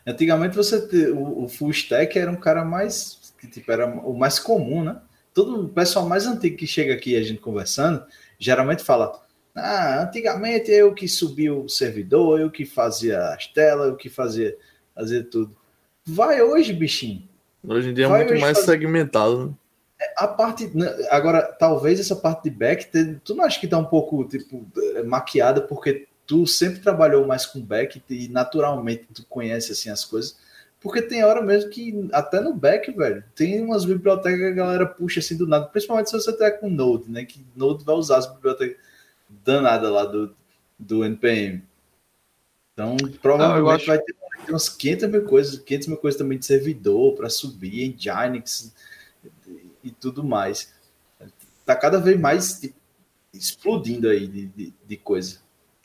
[0.07, 0.77] Antigamente você
[1.11, 5.01] o, o full stack era um cara mais que tipo, era o mais comum, né?
[5.33, 8.05] Todo o pessoal mais antigo que chega aqui a gente conversando,
[8.39, 9.23] geralmente fala:
[9.55, 14.57] Ah, antigamente eu que subia o servidor, eu que fazia as telas, eu que fazia,
[14.95, 15.57] fazia tudo.
[16.05, 17.29] Vai hoje, bichinho.
[17.67, 18.73] Hoje em dia é Vai muito mais fazer...
[18.73, 19.55] segmentado, né?
[20.01, 20.67] É, a parte.
[20.77, 22.91] Né, agora, talvez essa parte de back,
[23.25, 24.67] tu não acha que tá um pouco tipo,
[25.05, 30.37] maquiada, porque tu sempre trabalhou mais com back e naturalmente tu conhece assim as coisas.
[30.87, 34.87] Porque tem hora mesmo que, até no back, velho, tem umas bibliotecas que a galera
[34.87, 37.25] puxa assim do nada, principalmente se você tiver com Node, né?
[37.25, 38.77] Que Node vai usar as bibliotecas
[39.29, 40.33] danadas lá do,
[40.79, 41.61] do NPM.
[42.73, 43.87] Então, provavelmente acho...
[43.87, 44.15] vai ter,
[44.49, 48.73] umas 500 mil coisas, 500 mil coisas também de servidor para subir, em Nginx
[49.45, 50.73] e, e tudo mais.
[51.65, 52.77] Tá cada vez mais tipo,
[53.35, 55.41] explodindo aí de, de, de coisa.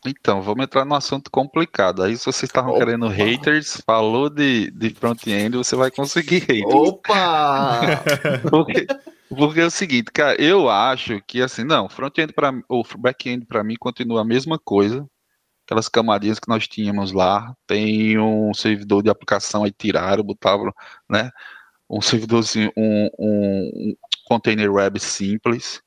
[0.06, 2.02] Então, vamos entrar num assunto complicado.
[2.02, 6.74] Aí, se vocês estavam querendo haters, falou de, de front-end, você vai conseguir haters.
[6.74, 7.82] Opa!
[8.50, 8.88] porque,
[9.30, 13.64] porque é o seguinte, cara, eu acho que assim, não, front-end para o back-end para
[13.64, 15.06] mim continua a mesma coisa.
[15.68, 20.74] Aquelas camadinhas que nós tínhamos lá, tem um servidor de aplicação aí tiraram, botavam,
[21.08, 21.30] né?
[21.88, 23.96] Um servidorzinho, um, um,
[24.26, 25.82] container web simples.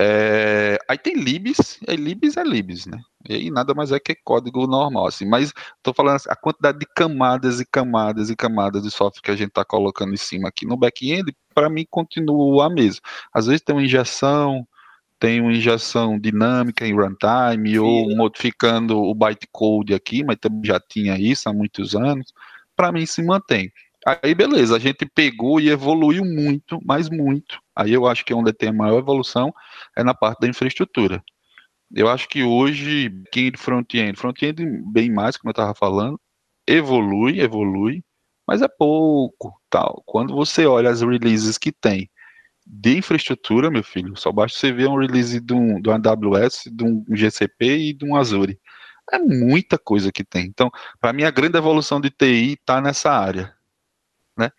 [0.00, 3.00] É, aí tem libs, e libs é libs, né?
[3.28, 5.26] E aí nada mais é que código normal, assim.
[5.26, 9.30] Mas estou falando assim, a quantidade de camadas e camadas e camadas de software que
[9.30, 13.02] a gente está colocando em cima aqui no back-end, para mim continua a mesma.
[13.32, 14.66] Às vezes tem uma injeção,
[15.18, 17.78] tem uma injeção dinâmica em runtime, Sim.
[17.78, 22.32] ou modificando o bytecode aqui, mas também já tinha isso há muitos anos.
[22.76, 23.72] Para mim se mantém.
[24.06, 27.60] Aí beleza, a gente pegou e evoluiu muito, mas muito.
[27.74, 29.52] Aí eu acho que onde tem a maior evolução
[29.96, 31.22] é na parte da infraestrutura.
[31.94, 36.20] Eu acho que hoje, quem de front-end, front-end bem mais, como eu estava falando,
[36.66, 38.04] evolui, evolui,
[38.46, 40.02] mas é pouco, tal.
[40.06, 42.10] Quando você olha as releases que tem
[42.66, 46.84] de infraestrutura, meu filho, só basta você ver um release de um, do AWS, de
[46.84, 48.60] um GCP e de um Azure.
[49.10, 50.46] É muita coisa que tem.
[50.46, 50.70] Então,
[51.00, 53.54] para mim, a grande evolução de TI está nessa área,
[54.36, 54.50] né?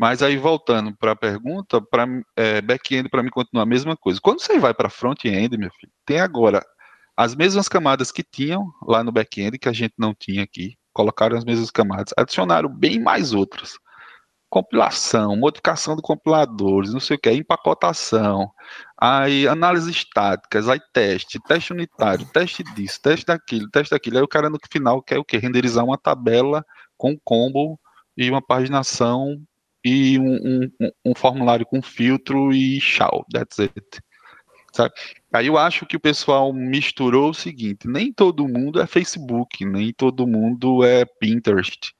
[0.00, 4.18] Mas aí voltando para a pergunta, para é, back-end para mim continua a mesma coisa.
[4.18, 6.64] Quando você vai para front-end, meu filho, tem agora
[7.14, 10.74] as mesmas camadas que tinham lá no back-end que a gente não tinha aqui.
[10.94, 13.74] Colocaram as mesmas camadas, adicionaram bem mais outras.
[14.48, 18.50] Compilação, modificação de compiladores, não sei o que, empacotação,
[18.98, 24.16] aí análise estáticas, aí teste, teste unitário, teste disso, teste daquilo, teste daquilo.
[24.16, 25.36] Aí o cara no final quer o quê?
[25.36, 26.64] Renderizar uma tabela
[26.96, 27.78] com combo
[28.16, 29.36] e uma paginação
[29.84, 34.00] e um, um, um formulário com filtro e tchau, that's it.
[34.72, 34.94] Sabe?
[35.32, 39.92] Aí eu acho que o pessoal misturou o seguinte: nem todo mundo é Facebook, nem
[39.92, 41.92] todo mundo é Pinterest,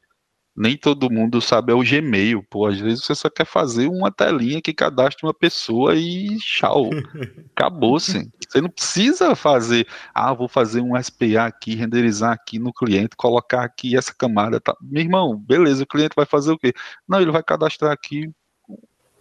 [0.56, 2.42] nem todo mundo sabe é o Gmail.
[2.50, 6.90] Pô, às vezes você só quer fazer uma telinha que cadastre uma pessoa e tchau.
[7.56, 8.30] Acabou-se.
[8.48, 13.64] Você não precisa fazer, ah, vou fazer um SPA aqui, renderizar aqui no cliente, colocar
[13.64, 14.60] aqui essa camada.
[14.60, 14.76] Tá.
[14.82, 16.74] Meu irmão, beleza, o cliente vai fazer o quê?
[17.08, 18.30] Não, ele vai cadastrar aqui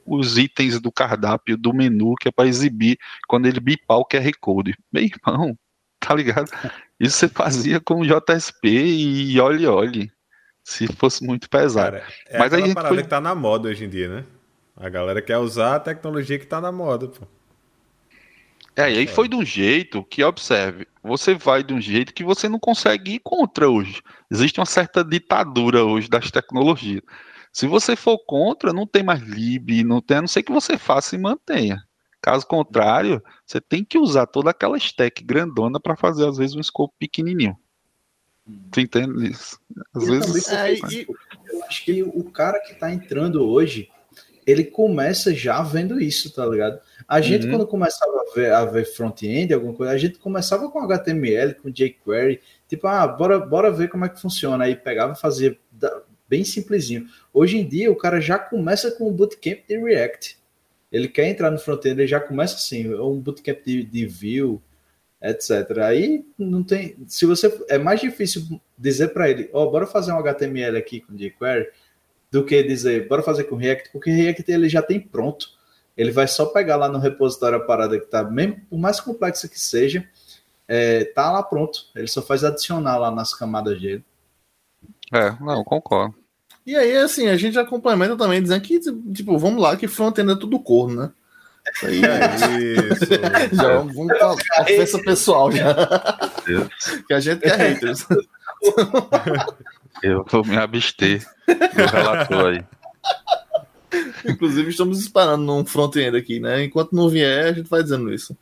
[0.05, 2.97] os itens do cardápio do menu que é para exibir
[3.27, 4.75] quando ele bipar o QR Code.
[4.91, 5.57] Meu irmão,
[6.01, 6.49] tá ligado?
[6.99, 10.11] Isso você fazia com JSP e olhe, olhe.
[10.69, 11.97] Se fosse muito pesado.
[11.97, 13.03] Cara, é Mas aquela parada foi...
[13.03, 14.25] que tá na moda hoje em dia, né?
[14.77, 17.25] A galera quer usar a tecnologia que tá na moda, pô.
[18.75, 22.23] É, e aí foi de um jeito que, observe, você vai de um jeito que
[22.23, 23.99] você não consegue ir contra hoje.
[24.29, 27.01] Existe uma certa ditadura hoje das tecnologias.
[27.51, 30.77] Se você for contra, não tem mais lib, não tem, a não ser que você
[30.77, 31.81] faça e mantenha.
[32.21, 36.61] Caso contrário, você tem que usar toda aquela stack grandona para fazer, às vezes, um
[36.61, 37.57] scope pequenininho.
[38.71, 39.59] Tu entende isso?
[39.93, 40.49] Às eu vezes.
[40.49, 41.07] É, e,
[41.51, 43.89] eu acho que o cara que está entrando hoje,
[44.45, 46.79] ele começa já vendo isso, tá ligado?
[47.07, 47.51] A gente, uhum.
[47.51, 51.69] quando começava a ver, a ver front-end, alguma coisa, a gente começava com HTML, com
[51.69, 54.63] jQuery, tipo, ah, bora, bora ver como é que funciona.
[54.63, 55.57] Aí pegava e fazia
[56.27, 57.07] bem simplesinho.
[57.33, 60.37] Hoje em dia, o cara já começa com o bootcamp de React.
[60.91, 64.59] Ele quer entrar no front-end, ele já começa assim, um bootcamp de, de Vue,
[65.21, 65.77] etc.
[65.79, 66.95] Aí não tem.
[67.07, 67.63] Se você.
[67.67, 71.67] É mais difícil dizer para ele, ó, oh, bora fazer um HTML aqui com jQuery,
[72.31, 75.47] do que dizer, bora fazer com React, porque React ele já tem pronto.
[75.97, 79.49] Ele vai só pegar lá no repositório a parada que tá, mesmo por mais complexa
[79.49, 80.07] que seja,
[80.67, 81.87] é, tá lá pronto.
[81.93, 84.03] Ele só faz adicionar lá nas camadas dele.
[85.11, 86.15] É, não, concordo.
[86.65, 90.31] E aí, assim, a gente já complementa também dizendo que, tipo, vamos lá, que front-end
[90.31, 91.11] é tudo corno, né?
[91.75, 92.35] Isso aí é
[92.93, 93.05] isso.
[93.55, 94.31] já vamos, vamos pra
[94.61, 95.73] ofensa pessoal já.
[97.07, 98.05] que a gente quer haters.
[100.03, 102.63] Eu vou me abster do relator aí.
[104.25, 106.63] Inclusive, estamos esperando num front-end aqui, né?
[106.63, 108.37] Enquanto não vier, a gente vai dizendo isso.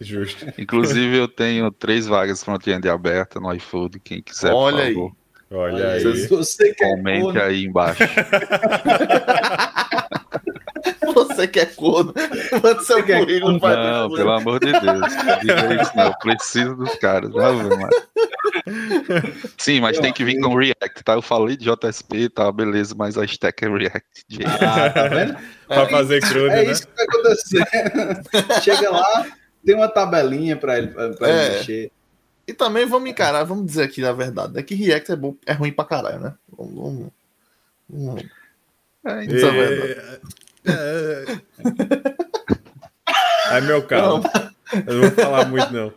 [0.00, 0.52] Justo.
[0.58, 4.00] Inclusive, eu tenho três vagas front-end abertas no iFood.
[4.00, 4.96] Quem quiser, Olha aí.
[5.50, 6.02] Olha aí.
[6.28, 8.02] Você Comente aí embaixo.
[11.14, 12.14] Você quer corno?
[12.62, 15.12] Manda seu currículo Não, pelo amor de Deus.
[15.40, 16.06] Diga isso, não.
[16.06, 17.30] Eu preciso dos caras.
[17.30, 17.88] Não,
[19.58, 21.14] Sim, mas tem que vir com React, tá?
[21.14, 22.50] Eu falei de JSP, tá?
[22.52, 24.26] Beleza, mas a stack é React.
[24.60, 25.36] Ah, tá vendo?
[25.66, 26.64] pra é fazer crudo, é né?
[26.64, 28.60] É isso que vai acontecer.
[28.62, 29.26] Chega lá,
[29.64, 31.46] tem uma tabelinha pra ele, pra é.
[31.46, 31.92] ele mexer.
[32.46, 35.52] E também vamos encarar, vamos dizer aqui na verdade, é que React é, bom, é
[35.52, 36.34] ruim pra caralho, né?
[36.56, 36.74] Vamos.
[36.74, 37.12] vamos,
[37.88, 38.24] vamos.
[39.04, 40.20] É, então é,
[40.66, 41.24] é,
[43.50, 44.22] é, meu carro.
[44.86, 45.92] Eu não vou falar muito, não.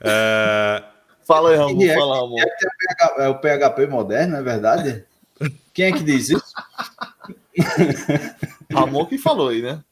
[0.00, 0.82] É...
[1.24, 1.78] Fala aí, Ramon.
[1.78, 2.40] React, fala, amor.
[2.40, 5.04] É, é o PHP moderno, é verdade?
[5.72, 6.54] Quem é que diz isso?
[8.72, 9.82] Ramon que falou aí, né?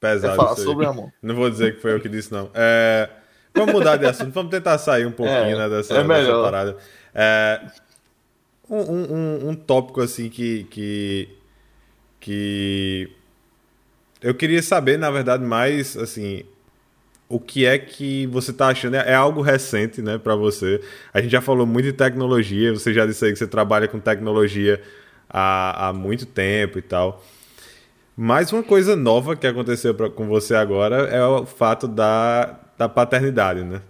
[0.00, 0.36] Pesado.
[0.36, 1.10] Falar sobre Ramon.
[1.22, 2.50] Não vou dizer que foi eu que disse, não.
[2.54, 3.10] É.
[3.56, 6.76] Vamos mudar de assunto, vamos tentar sair um pouquinho é, né, dessa, é dessa parada.
[7.14, 7.60] É,
[8.68, 11.28] um, um, um, tópico assim que, que,
[12.20, 13.15] que
[14.20, 16.44] eu queria saber, na verdade, mais assim,
[17.28, 18.96] o que é que você está achando?
[18.96, 20.80] É, é algo recente, né, para você?
[21.12, 23.98] A gente já falou muito de tecnologia, você já disse aí que você trabalha com
[23.98, 24.80] tecnologia
[25.28, 27.22] há, há muito tempo e tal.
[28.16, 32.88] Mas uma coisa nova que aconteceu pra, com você agora é o fato da, da
[32.88, 33.82] paternidade, né?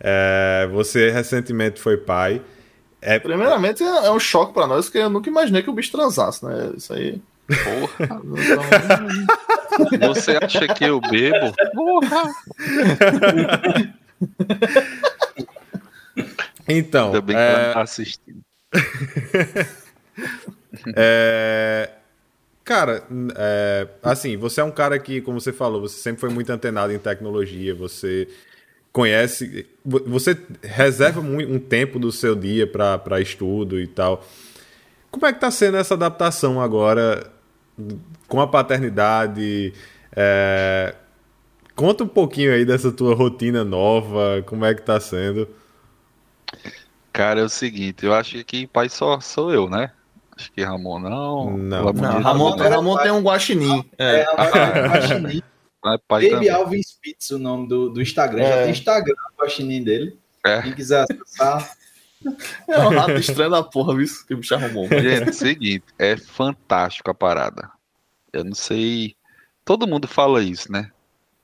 [0.00, 2.42] É, você recentemente foi pai.
[3.00, 3.18] É...
[3.18, 6.44] Primeiramente é, é um choque para nós, porque eu nunca imaginei que o bicho transasse,
[6.44, 6.72] né?
[6.76, 7.20] Isso aí.
[7.48, 8.20] Porra.
[10.06, 11.54] Você acha que eu bebo?
[11.74, 12.22] Porra.
[16.68, 17.06] Então.
[17.06, 17.72] Ainda bem que é...
[17.72, 18.40] tá assistindo.
[20.94, 21.90] é...
[22.64, 23.02] Cara,
[23.34, 26.92] é, assim, você é um cara que, como você falou, você sempre foi muito antenado
[26.92, 28.28] em tecnologia, você
[28.92, 34.22] conhece, você reserva um tempo do seu dia para estudo e tal.
[35.10, 37.32] Como é que tá sendo essa adaptação agora
[38.26, 39.72] com a paternidade?
[40.14, 40.94] É,
[41.74, 45.48] conta um pouquinho aí dessa tua rotina nova, como é que tá sendo?
[47.12, 49.90] Cara, é o seguinte, eu acho que pai só sou eu, né?
[50.36, 51.56] Acho que Ramon não.
[51.56, 53.84] Não, não Ramon, Ramon tem um guaxinim.
[53.98, 55.42] É, é um guaxinim.
[56.08, 58.42] Baby Alvin Spitz, o nome do, do Instagram.
[58.42, 58.48] É.
[58.48, 60.18] Já tem Instagram, o guaxinim dele.
[60.46, 60.62] É.
[60.62, 61.76] Quem quiser acessar.
[62.66, 64.06] É um rato estranho da porra, viu?
[64.26, 64.88] Que me chamou.
[64.88, 67.70] Gente, é o seguinte, é fantástico a parada.
[68.32, 69.14] Eu não sei.
[69.64, 70.90] Todo mundo fala isso, né?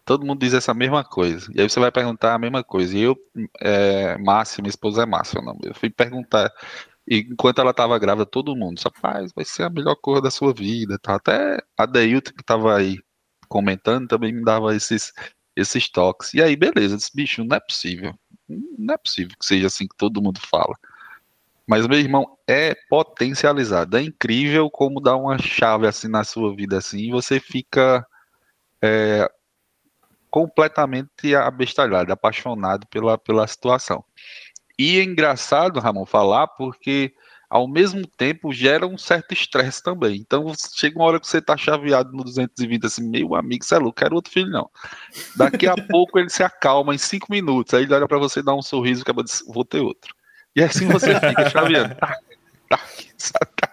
[0.04, 1.50] Todo mundo diz essa mesma coisa.
[1.54, 2.96] E aí você vai perguntar a mesma coisa.
[2.96, 3.16] E eu,
[3.60, 5.40] é, Márcia, minha esposa é Márcia.
[5.62, 6.52] Eu fui perguntar
[7.06, 10.52] e enquanto ela estava grávida, todo mundo, rapaz, vai ser a melhor cor da sua
[10.54, 10.98] vida.
[10.98, 11.14] Tá?
[11.16, 12.98] Até a Deilton, que estava aí
[13.48, 15.12] comentando, também me dava esses,
[15.56, 16.32] esses toques.
[16.34, 18.14] E aí, beleza, disse, bicho, não é possível.
[18.78, 20.74] Não é possível que seja assim que todo mundo fala.
[21.66, 23.96] Mas, meu irmão, é potencializado.
[23.96, 28.06] É incrível como dá uma chave assim na sua vida assim, e você fica
[28.82, 29.30] é,
[30.30, 34.04] completamente abestalhado, apaixonado pela, pela situação.
[34.78, 37.14] E é engraçado, Ramon, falar, porque
[37.54, 40.16] ao mesmo tempo gera um certo estresse também.
[40.16, 43.78] Então chega uma hora que você está chaveado no 220, assim, meu amigo, você é
[43.78, 44.68] louco, quero outro filho, não.
[45.36, 48.56] Daqui a pouco ele se acalma em cinco minutos, aí ele olha para você dar
[48.56, 50.12] um sorriso e acaba de vou ter outro.
[50.56, 51.94] E assim você fica chaveando.
[51.94, 52.18] Tá,
[52.68, 53.72] tá, tá.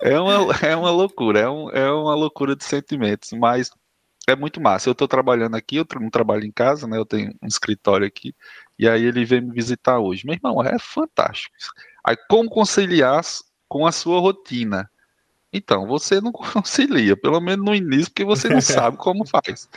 [0.00, 3.70] É uma, é uma loucura, é, um, é uma loucura de sentimentos, mas
[4.26, 4.88] é muito massa.
[4.88, 6.96] Eu estou trabalhando aqui, eu não trabalho em casa, né?
[6.96, 8.34] Eu tenho um escritório aqui,
[8.78, 10.24] e aí ele veio me visitar hoje.
[10.24, 11.54] Meu irmão, é fantástico.
[12.04, 13.22] Aí, como conciliar
[13.68, 14.90] com a sua rotina?
[15.52, 19.68] Então, você não concilia, pelo menos no início, porque você não sabe como faz.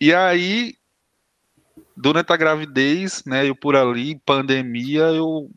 [0.00, 0.74] E aí,
[1.96, 5.50] durante a gravidez, né, eu por ali, pandemia, eu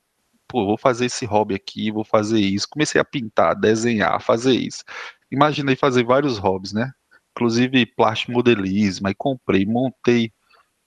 [0.47, 2.67] pô, vou fazer esse hobby aqui, vou fazer isso.
[2.69, 4.83] Comecei a pintar, desenhar, fazer isso.
[5.31, 6.91] Imaginei fazer vários hobbies, né?
[7.31, 10.31] Inclusive plástico modelismo, aí comprei, montei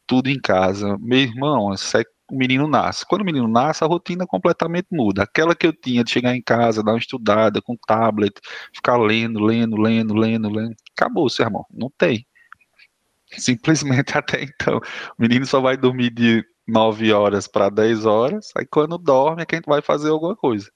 [0.07, 0.97] tudo em casa.
[0.99, 1.73] Meu irmão,
[2.31, 3.07] o menino nasce.
[3.07, 5.23] Quando o menino nasce, a rotina completamente muda.
[5.23, 8.35] Aquela que eu tinha de chegar em casa, dar uma estudada com tablet,
[8.75, 10.75] ficar lendo, lendo, lendo, lendo, lendo.
[10.97, 11.65] Acabou, seu irmão.
[11.71, 12.27] Não tem.
[13.39, 14.79] Simplesmente até então.
[15.19, 19.47] O menino só vai dormir de 9 horas para 10 horas, aí quando dorme é
[19.47, 20.71] que a gente vai fazer alguma coisa.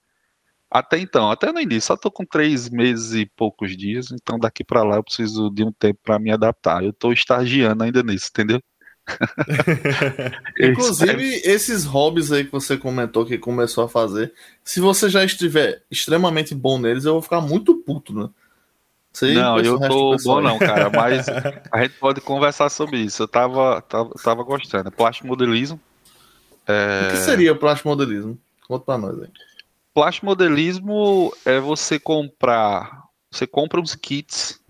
[0.70, 4.62] Até então, até no início, só tô com três meses e poucos dias, então daqui
[4.64, 6.84] para lá eu preciso de um tempo para me adaptar.
[6.84, 8.62] Eu tô estagiando ainda nisso, entendeu?
[10.60, 14.32] Inclusive, esses hobbies aí que você comentou que começou a fazer,
[14.64, 18.28] se você já estiver extremamente bom neles, eu vou ficar muito puto, né?
[19.12, 21.26] Sei, não, eu tô bom não, cara, mas
[21.72, 23.24] a gente pode conversar sobre isso.
[23.24, 24.90] Eu tava, tava, tava gostando.
[24.90, 25.80] Plástico modelismo.
[26.66, 27.08] É...
[27.08, 28.38] O que seria plástico modelismo?
[28.68, 29.28] Conta pra nós aí.
[29.92, 34.60] Plástico modelismo é você comprar, você compra uns kits,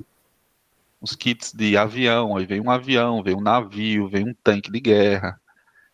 [1.01, 4.81] uns kits de avião, aí vem um avião, vem um navio, vem um tanque de
[4.81, 5.41] guerra.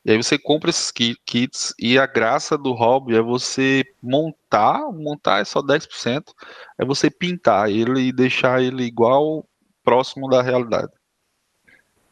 [0.04, 5.40] E aí você compra esses kits e a graça do hobby é você montar, montar
[5.40, 6.32] é só 10%,
[6.78, 9.44] é você pintar ele e deixar ele igual
[9.82, 10.92] próximo da realidade.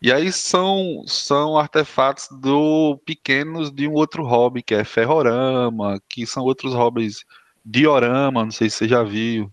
[0.02, 6.26] E aí são, são artefatos do pequenos de um outro hobby, que é ferrorama, que
[6.26, 7.24] são outros hobbies,
[7.64, 9.50] diorama, não sei se você já viu.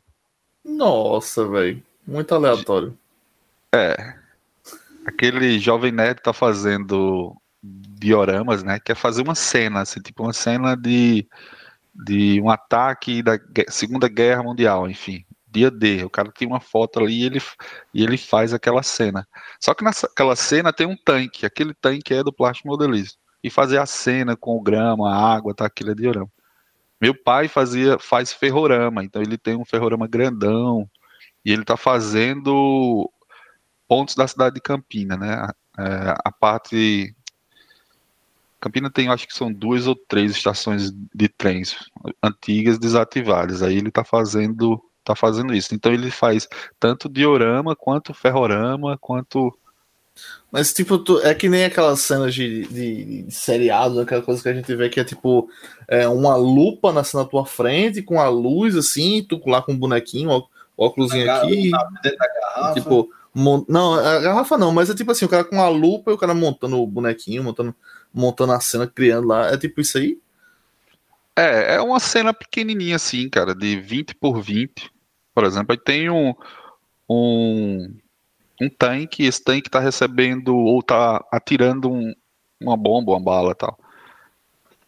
[0.65, 2.97] Nossa, velho, muito aleatório.
[3.73, 4.15] É.
[5.05, 8.79] Aquele jovem nerd tá fazendo dioramas, né?
[8.79, 11.27] Que é fazer uma cena, assim, tipo uma cena de,
[11.93, 13.39] de um ataque da
[13.69, 15.25] Segunda Guerra Mundial, enfim.
[15.47, 17.41] Dia D, o cara tem uma foto ali e ele,
[17.93, 19.27] e ele faz aquela cena.
[19.59, 23.19] Só que naquela cena tem um tanque, aquele tanque é do plástico modelismo.
[23.43, 26.29] E fazer a cena com o grama, a água, tá, aquilo é diorama.
[27.01, 30.87] Meu pai fazia, faz ferrorama, então ele tem um ferrorama grandão
[31.43, 33.11] e ele tá fazendo
[33.91, 35.49] pontos da cidade de Campina, né?
[35.77, 37.13] É, a parte
[38.57, 41.75] Campina tem, acho que são duas ou três estações de trens
[42.23, 43.61] antigas desativadas.
[43.61, 45.75] Aí ele está fazendo, tá fazendo isso.
[45.75, 46.47] Então ele faz
[46.79, 49.53] tanto diorama quanto ferrorama, quanto
[50.51, 54.49] mas, tipo, tu, é que nem aquelas cenas de, de, de, seriado, aquela coisa que
[54.49, 55.49] a gente vê que é tipo
[55.87, 59.77] é, uma lupa na, na tua frente, com a luz assim, tu lá com um
[59.77, 60.43] bonequinho, ó,
[60.77, 61.71] óculos aqui.
[62.73, 63.65] Tipo, mont...
[63.69, 66.17] não, a garrafa não, mas é tipo assim, o cara com a lupa e o
[66.17, 67.75] cara montando o bonequinho, montando
[68.13, 69.47] montando a cena, criando lá.
[69.47, 70.19] É tipo isso aí?
[71.35, 74.91] É, é uma cena pequenininha assim, cara, de 20 por 20.
[75.33, 76.33] Por exemplo, aí tem um,
[77.09, 77.97] um,
[78.61, 82.13] um tanque, esse tanque tá recebendo ou tá atirando um,
[82.59, 83.79] uma bomba, uma bala tal.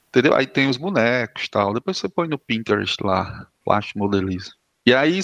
[0.09, 0.35] Entendeu?
[0.35, 1.73] Aí tem os bonecos tal.
[1.73, 4.53] Depois você põe no Pinterest lá, plástico modelismo.
[4.85, 5.19] E aí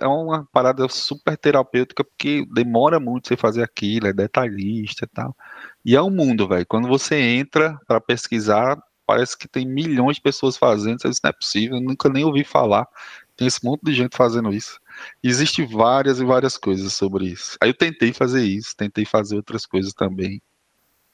[0.00, 5.36] é uma parada super terapêutica, porque demora muito você fazer aquilo, é detalhista e tal.
[5.84, 6.64] E é um mundo, velho.
[6.66, 10.96] Quando você entra para pesquisar, parece que tem milhões de pessoas fazendo.
[11.04, 12.86] Isso não é possível, eu nunca nem ouvi falar.
[13.36, 14.78] Tem esse monte de gente fazendo isso.
[15.22, 17.58] Existem várias e várias coisas sobre isso.
[17.60, 20.40] Aí eu tentei fazer isso, tentei fazer outras coisas também.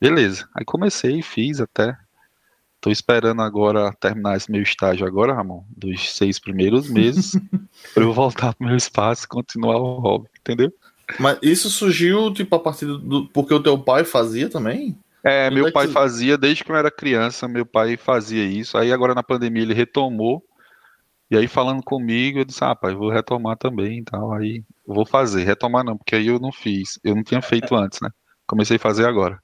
[0.00, 0.48] Beleza.
[0.54, 1.96] Aí comecei fiz até.
[2.81, 7.32] Tô esperando agora terminar esse meu estágio agora, Ramon, dos seis primeiros meses,
[7.93, 10.73] para eu voltar pro meu espaço e continuar o hobby, entendeu?
[11.19, 13.28] Mas isso surgiu, tipo, a partir do.
[13.28, 14.97] Porque o teu pai fazia também?
[15.23, 15.93] É, meu é pai que...
[15.93, 18.78] fazia desde que eu era criança, meu pai fazia isso.
[18.78, 20.43] Aí agora na pandemia ele retomou.
[21.31, 24.32] E aí falando comigo, eu disse, ah, pai, vou retomar também e tal.
[24.32, 26.98] Aí vou fazer, retomar não, porque aí eu não fiz.
[27.05, 28.11] Eu não tinha feito antes, né?
[28.47, 29.39] Comecei a fazer agora.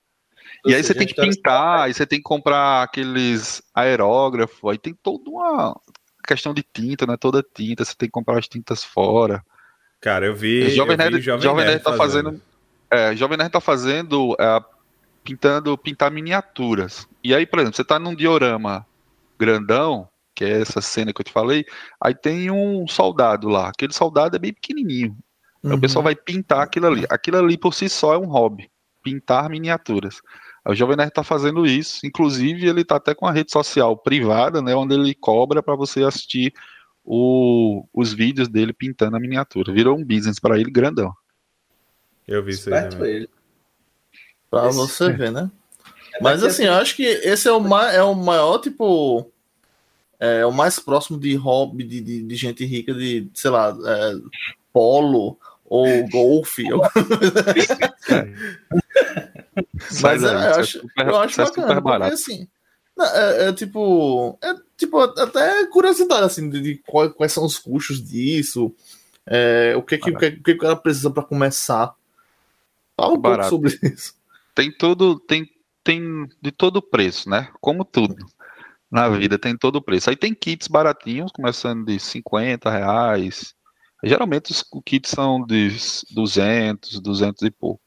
[0.67, 4.95] E aí você tem que pintar, aí você tem que comprar aqueles aerógrafos, aí tem
[4.95, 5.79] toda uma
[6.27, 7.17] questão de tinta, né?
[7.17, 9.43] Toda tinta, você tem que comprar as tintas fora.
[10.01, 10.67] Cara, eu vi.
[10.67, 12.25] O Jovem Nerd, Jovem, Jovem Nerd tá fazendo.
[12.31, 12.43] fazendo.
[12.91, 14.61] É, Jovem Nerd tá fazendo, é,
[15.25, 17.07] pintando, pintar miniaturas.
[17.23, 18.87] E aí, por exemplo, você tá num diorama
[19.39, 21.65] grandão, que é essa cena que eu te falei,
[22.01, 23.69] aí tem um soldado lá.
[23.69, 25.17] Aquele soldado é bem pequenininho.
[25.63, 25.73] Uhum.
[25.73, 27.05] Aí o pessoal vai pintar aquilo ali.
[27.09, 28.71] Aquilo ali por si só é um hobby,
[29.03, 30.21] pintar miniaturas.
[30.67, 34.61] O Jovem Nerd está fazendo isso, inclusive ele está até com a rede social privada,
[34.61, 36.53] né, onde ele cobra para você assistir
[37.05, 39.73] o, os vídeos dele pintando a miniatura.
[39.73, 41.15] Virou um business para ele grandão.
[42.27, 42.89] Eu vi isso aí.
[43.01, 43.31] Ele.
[44.51, 44.77] Pra esse...
[44.77, 45.51] você ver, né?
[46.15, 49.31] É Mas assim, eu acho que esse é o, ma é o maior, tipo.
[50.19, 54.15] É o mais próximo de hobby de, de, de gente rica, de, sei lá, é,
[54.73, 55.39] polo
[55.69, 56.65] ou golfe.
[60.03, 62.49] Mas é, eu, é acho, super, eu acho bacana, porque assim.
[62.99, 64.39] É, é, tipo.
[64.43, 68.75] É tipo, até curiosidade assim, de, de quais, quais, são os custos disso.
[69.27, 71.95] É, o que, que, o que, que o cara precisa para começar.
[72.97, 73.51] Fala um Barato.
[73.51, 74.15] pouco sobre isso.
[74.55, 75.19] Tem todo.
[75.21, 75.49] Tem,
[75.83, 77.51] tem de todo preço, né?
[77.61, 78.17] Como tudo.
[78.91, 80.09] Na vida tem todo o preço.
[80.09, 83.56] Aí tem kits baratinhos, começando de 50 reais.
[84.09, 85.69] Geralmente os kits são de
[86.13, 87.87] 200, 200 e pouco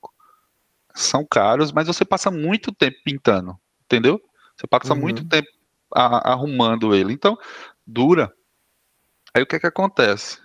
[0.94, 4.22] são caros, mas você passa muito tempo pintando, entendeu?
[4.56, 5.00] Você passa uhum.
[5.00, 5.48] muito tempo
[5.94, 7.14] a, arrumando ele.
[7.14, 7.38] Então,
[7.86, 8.34] dura.
[9.34, 10.40] Aí o que é que acontece?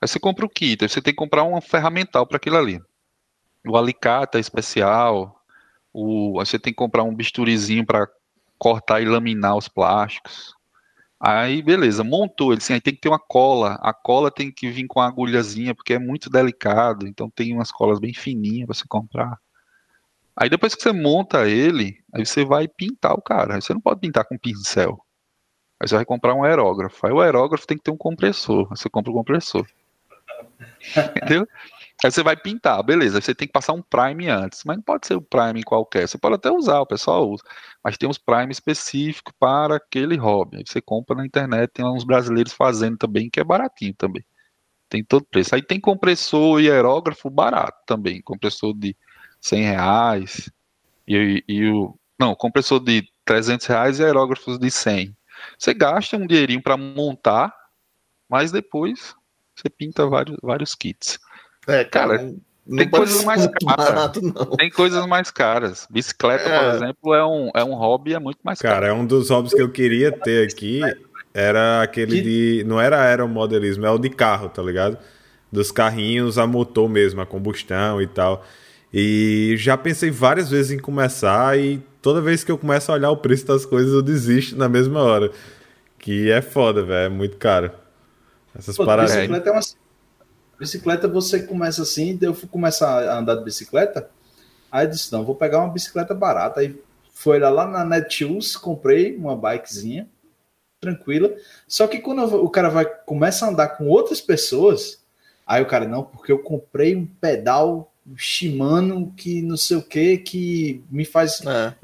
[0.00, 2.80] Aí você compra o kit, aí você tem que comprar um ferramental para aquilo ali.
[3.66, 5.42] O alicate é especial,
[5.92, 8.08] o, aí você tem que comprar um bisturizinho para
[8.58, 10.54] cortar e laminar os plásticos.
[11.20, 13.74] Aí, beleza, montou ele, assim, aí tem que ter uma cola.
[13.82, 17.72] A cola tem que vir com a agulhazinha, porque é muito delicado, então tem umas
[17.72, 19.38] colas bem fininhas para você comprar.
[20.40, 23.60] Aí depois que você monta ele, aí você vai pintar o cara.
[23.60, 25.04] Você não pode pintar com pincel.
[25.80, 27.04] Aí você vai comprar um aerógrafo.
[27.04, 28.68] Aí o aerógrafo tem que ter um compressor.
[28.70, 29.66] Aí você compra o um compressor.
[31.16, 31.48] Entendeu?
[32.04, 33.18] Aí você vai pintar, beleza.
[33.18, 34.62] Aí você tem que passar um prime antes.
[34.64, 36.06] Mas não pode ser o um prime qualquer.
[36.06, 37.42] Você pode até usar, o pessoal usa.
[37.82, 40.58] Mas tem uns prime específicos para aquele hobby.
[40.58, 44.24] Aí você compra na internet, tem uns brasileiros fazendo também, que é baratinho também.
[44.88, 45.54] Tem todo preço.
[45.54, 48.20] Aí tem compressor e aerógrafo barato também.
[48.22, 48.96] Compressor de
[49.40, 50.50] 100 reais.
[51.06, 51.98] E, e o.
[52.18, 55.16] Não, compressor de 300 reais e aerógrafos de 100.
[55.56, 57.54] Você gasta um dinheirinho para montar,
[58.28, 59.14] mas depois
[59.54, 61.18] você pinta vários, vários kits.
[61.68, 62.40] É, cara, não
[62.76, 63.76] tem coisas mais caras.
[63.76, 65.86] Barato, tem coisas mais caras.
[65.90, 66.58] Bicicleta, é.
[66.58, 68.86] por exemplo, é um, é um hobby é muito mais cara, caro.
[68.86, 70.80] Cara, é um dos hobbies que eu queria ter aqui.
[71.32, 72.64] Era aquele de.
[72.66, 74.98] Não era aeromodelismo, é o de carro, tá ligado?
[75.50, 78.44] Dos carrinhos a motor mesmo, a combustão e tal.
[78.92, 83.10] E já pensei várias vezes em começar e toda vez que eu começo a olhar
[83.10, 85.30] o preço das coisas eu desisto na mesma hora.
[85.98, 87.70] Que é foda, velho, é muito caro.
[88.56, 89.14] Essas Pô, paradas.
[89.14, 89.60] Bicicleta é uma...
[90.58, 94.10] Bicicleta você começa assim, eu fui começar a andar de bicicleta,
[94.70, 96.60] aí eu disse, não, vou pegar uma bicicleta barata.
[96.60, 96.80] Aí
[97.12, 100.08] foi lá, lá na Netshoes, comprei uma bikezinha,
[100.80, 101.32] tranquila.
[101.66, 105.02] Só que quando o cara vai começa a andar com outras pessoas,
[105.46, 110.18] aí o cara, não, porque eu comprei um pedal Shimano que não sei o que,
[110.18, 111.74] que me faz é.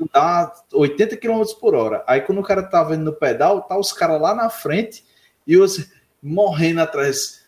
[0.00, 2.04] andar 80 km por hora.
[2.06, 5.04] Aí quando o cara tá vendo no pedal, tá os caras lá na frente
[5.46, 5.90] e os
[6.22, 7.40] morrendo atrás.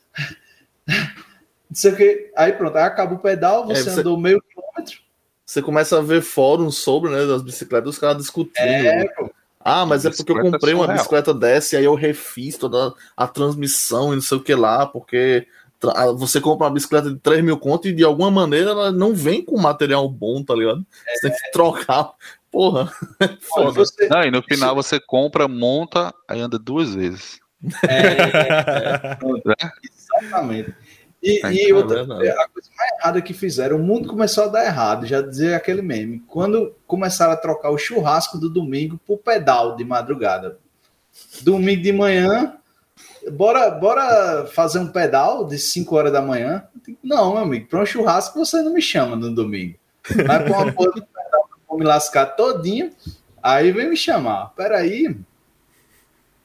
[0.87, 2.33] Não sei o que.
[2.37, 5.01] Aí pronto, aí acaba o pedal, você, é, você, andou meio quilômetro.
[5.45, 8.67] Você começa a ver fóruns sobre, né, das bicicletas, os caras discutindo.
[8.67, 9.07] É,
[9.61, 13.27] Ah, mas é porque eu comprei uma bicicleta dessa e aí eu refiz toda a
[13.27, 15.47] transmissão e não sei o que lá, porque
[16.17, 19.45] você compra uma bicicleta de 3 mil conto e de alguma maneira ela não vem
[19.45, 20.87] com material bom, tá ligado?
[21.07, 21.31] Você é.
[21.31, 22.13] tem que trocar.
[22.51, 22.93] Porra,
[23.41, 23.73] foda.
[23.73, 24.09] Você...
[24.09, 27.42] Não, e no final você compra, monta, aí anda duas vezes.
[27.89, 29.71] É, é, é.
[30.21, 30.75] exatamente.
[31.23, 35.07] E, e outra, a coisa mais errada que fizeram, o mundo começou a dar errado,
[35.07, 36.21] já dizer aquele meme.
[36.27, 40.59] Quando começaram a trocar o churrasco do domingo pro pedal de madrugada.
[41.43, 42.59] Domingo de manhã,
[43.31, 46.65] Bora, bora fazer um pedal de 5 horas da manhã?
[47.03, 49.77] Não, meu amigo, para um churrasco você não me chama no domingo.
[50.27, 52.91] Vai com uma porra de pedal vou me lascar todinho,
[53.43, 54.53] aí vem me chamar.
[54.57, 55.17] Peraí.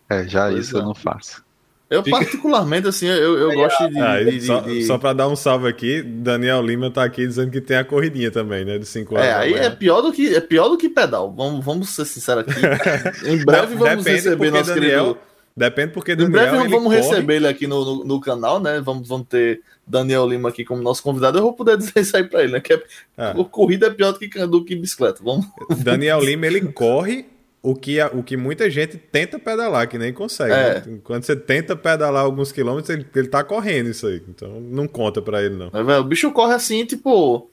[0.09, 0.81] É, já pois isso não.
[0.81, 1.45] eu não faço.
[1.89, 2.17] Eu, Fica...
[2.17, 3.99] particularmente, assim, eu, eu gosto de.
[3.99, 4.84] Ah, de, só, de...
[4.84, 8.29] só para dar um salve aqui, Daniel Lima tá aqui dizendo que tem a corridinha
[8.29, 8.77] também, né?
[8.77, 9.25] De 5 horas.
[9.25, 11.34] É, aí é pior, do que, é pior do que pedal.
[11.34, 12.59] Vamos, vamos ser sinceros aqui.
[13.25, 15.27] em breve não, vamos receber nosso Daniel, querido
[15.57, 16.97] Depende porque do Em breve Miguel, vamos corre...
[16.97, 18.79] receber ele aqui no, no, no, canal, né?
[18.79, 21.39] Vamos, vamos ter Daniel Lima aqui como nosso convidado.
[21.39, 22.59] Eu vou poder dizer isso aí pra ele, né?
[22.59, 22.84] Que é,
[23.17, 23.34] ah.
[23.49, 25.19] corrida é pior do que, do que bicicleta.
[25.23, 25.47] Vamos.
[25.79, 27.25] Daniel Lima, ele corre,
[27.68, 30.53] o que, o que muita gente tenta pedalar, que nem consegue.
[30.53, 30.76] É.
[30.76, 30.99] Né?
[31.03, 34.23] Quando você tenta pedalar alguns quilômetros, ele, ele tá correndo isso aí.
[34.30, 35.69] Então não conta pra ele, não.
[35.73, 37.49] É, o bicho corre assim, tipo,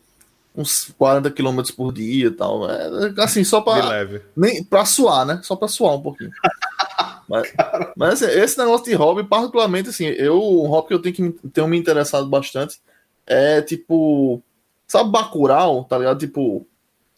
[0.54, 2.70] uns 40 quilômetros por dia e tal.
[2.70, 3.88] É, assim, só pra.
[3.88, 4.22] leve.
[4.36, 5.40] Nem, pra suar, né?
[5.42, 6.30] Só pra suar um pouquinho.
[7.28, 7.52] mas,
[7.96, 11.48] mas assim, esse negócio de hobby, particularmente, assim, eu, um hobby que eu tenho que
[11.48, 12.80] tenho me interessado bastante
[13.26, 14.40] é tipo.
[14.86, 16.20] Sabe Bacurau, tá ligado?
[16.20, 16.64] Tipo.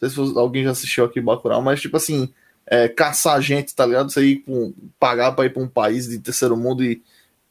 [0.01, 2.31] Não sei se alguém já assistiu aqui Bacurau, mas tipo assim
[2.67, 4.11] é, caçar gente, tá ligado?
[4.11, 7.01] Você ir um, pagar pra ir pra um país de terceiro mundo e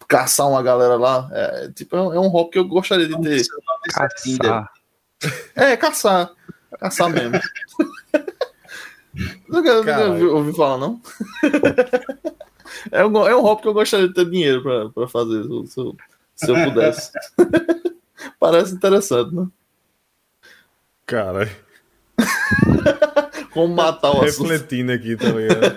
[0.06, 1.28] caçar uma galera lá.
[1.32, 3.43] É, tipo, é um hobby que eu gostaria de ter.
[3.93, 4.72] Caçar.
[5.56, 6.30] É, caçar.
[6.78, 7.40] Caçar mesmo.
[9.48, 11.01] Nunca, nunca ouvi, ouvi, falar, não?
[12.93, 15.80] é, um, é um hobby que eu gostaria de ter dinheiro pra, pra fazer, se,
[15.80, 15.97] eu,
[16.34, 17.12] se eu pudesse.
[18.38, 19.47] Parece interessante, né?
[21.06, 21.48] Cara.
[23.56, 24.50] Como matar o assunto.
[24.50, 25.74] Refletindo aqui, tá ligado?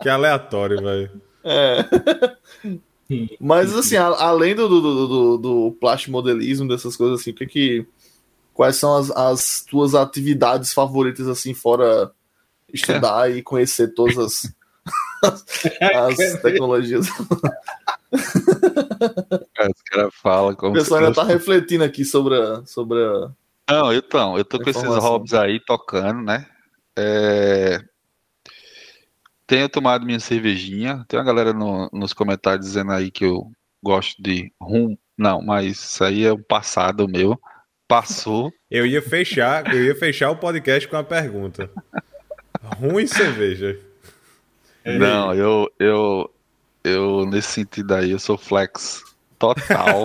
[0.00, 1.10] que aleatório, velho.
[1.42, 1.84] É.
[3.40, 7.86] Mas assim, a, além do, do, do, do plastimodelismo, dessas coisas assim, que, que
[8.54, 12.12] quais são as, as tuas atividades favoritas assim, fora
[12.72, 14.54] estudar e conhecer todas as,
[15.20, 17.08] as, as tecnologias?
[18.12, 20.70] Os caras falam como.
[20.70, 23.32] O pessoal ainda tá refletindo aqui sobre a, sobre a...
[23.68, 26.46] Não, então, eu tô com esses hobbies aí tocando, né?
[26.96, 27.80] É...
[29.46, 31.04] Tenho tomado minha cervejinha.
[31.08, 33.50] Tem uma galera no, nos comentários dizendo aí que eu
[33.82, 34.96] gosto de rum.
[35.16, 37.38] Não, mas isso aí é o passado meu.
[37.86, 38.52] Passou.
[38.70, 41.68] Eu ia fechar, eu ia fechar o podcast com a pergunta.
[42.78, 43.78] Rum e cerveja.
[44.82, 46.34] Não, eu, eu,
[46.82, 49.02] eu nesse sentido aí, eu sou flex
[49.38, 50.04] total.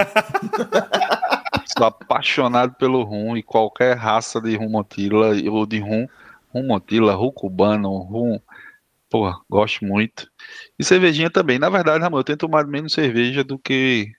[1.75, 6.07] sou apaixonado pelo rum e qualquer raça de rum motila ou de rum
[6.57, 8.39] rum Montila, rum cubano, rum.
[9.09, 10.29] Pô, gosto muito.
[10.77, 11.57] E cervejinha também.
[11.59, 14.11] Na verdade, Ramon, eu tenho tomado menos cerveja do que.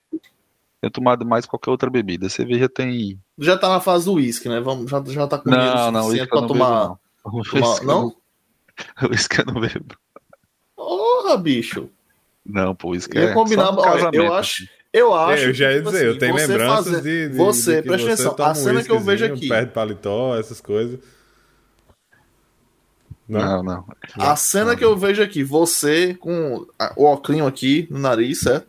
[0.81, 2.29] Tenho tomado mais qualquer outra bebida.
[2.29, 3.19] cerveja tem.
[3.37, 4.59] Já tá na fase do uísque, né?
[4.59, 6.81] Vamos, já, já tá com não, não, uísque pra tomar.
[6.81, 7.43] Bebo, não?
[7.43, 7.83] Tomar...
[7.83, 8.15] não?
[9.11, 9.93] Uísque eu não bebo.
[10.73, 11.89] Porra, bicho.
[12.45, 13.33] Não, pô, uísque é.
[13.33, 14.65] Combinar, olha, eu acho.
[14.91, 15.43] Eu acho.
[15.43, 17.01] É, eu já ia tipo dizer, assim, eu tenho lembranças fazer...
[17.01, 19.47] de, de, Você, de presta atenção, a cena que eu vejo aqui.
[19.47, 20.99] Perto paletó, essas coisas.
[23.27, 23.85] Não, não.
[24.17, 28.67] A cena que eu vejo aqui, você com o óculos aqui no nariz, certo?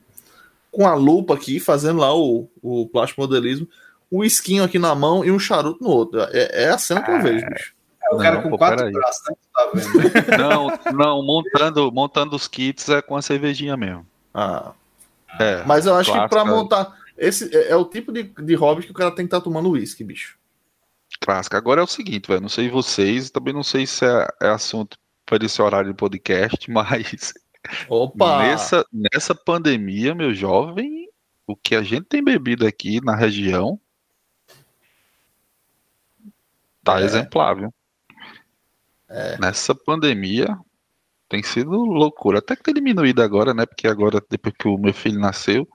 [0.71, 3.67] Com a lupa aqui, fazendo lá o, o plástico modelismo,
[4.11, 6.21] o esquinho aqui na mão e um charuto no outro.
[6.33, 7.75] É, é a cena que eu vejo, bicho.
[8.03, 9.37] É o cara não, com pô, quatro braços, né?
[9.55, 10.37] Tá vendo?
[10.37, 14.07] não, não, montando, montando os kits é com a cervejinha mesmo.
[14.35, 14.73] Ah.
[15.39, 16.29] É, Mas eu acho clássica.
[16.29, 16.99] que pra montar.
[17.17, 19.45] Esse é, é, o tipo de, de hobby que o cara tem que estar tá
[19.45, 20.41] tomando uísque, bicho
[21.21, 21.59] clássica.
[21.59, 24.99] Agora é o seguinte, velho, não sei vocês, também não sei se é, é assunto
[25.27, 27.35] para esse horário de podcast, mas
[27.89, 28.39] Opa!
[28.39, 31.09] Nessa, nessa pandemia, meu jovem,
[31.47, 33.79] o que a gente tem bebido aqui na região
[36.83, 37.05] tá é.
[37.05, 37.75] exemplar, viu?
[39.09, 39.39] É.
[39.39, 40.59] Nessa pandemia
[41.31, 42.41] tem sido loucura.
[42.41, 43.65] Até que tem diminuído agora, né?
[43.65, 45.67] Porque agora, depois que o meu filho nasceu,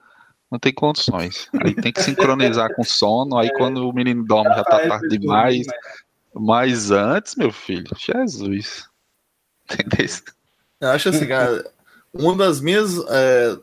[0.52, 1.48] não tem condições.
[1.64, 5.18] Aí tem que sincronizar com o sono, aí quando o menino dorme já tá tarde
[5.18, 5.66] demais.
[6.34, 8.86] Mas antes, meu filho, Jesus.
[9.72, 10.06] Entendeu?
[10.78, 11.66] Eu acho assim, cara,
[12.12, 12.94] uma das minhas.
[13.08, 13.56] É,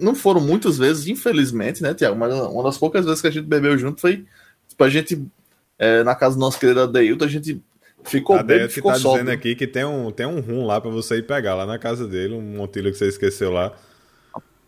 [0.00, 2.16] não foram muitas vezes, infelizmente, né, Tiago?
[2.16, 4.24] Mas uma das poucas vezes que a gente bebeu junto foi
[4.66, 5.22] tipo, a gente,
[5.78, 7.62] é, na casa do nosso querido Adeilton, a gente
[8.08, 10.90] ficou a bem, ficou tá dizendo aqui que tem um, tem um rum lá para
[10.90, 13.72] você ir pegar lá na casa dele, um montilho que você esqueceu lá.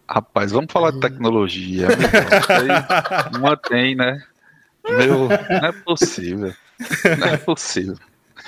[0.08, 1.88] Rapaz, vamos falar de tecnologia.
[3.40, 4.20] Mantém, né?
[4.88, 6.52] Meu, não é possível.
[7.18, 7.96] Não é possível.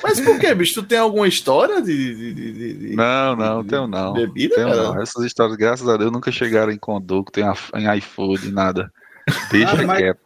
[0.03, 0.75] Mas por que, bicho?
[0.75, 2.15] Tu tem alguma história de.
[2.15, 4.13] de, de, de não, não, de, tenho não.
[4.13, 5.01] Bebida, tenho não.
[5.01, 8.93] Essas histórias, graças a Deus, nunca chegaram em conducto, em, em iFood, nada.
[9.51, 10.21] Deixa ah, quieto.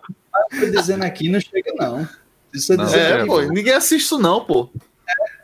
[0.52, 2.08] Mas, dizendo aqui, não chega, não.
[2.56, 4.70] Isso é, não, é pô, ninguém assiste isso, não, pô.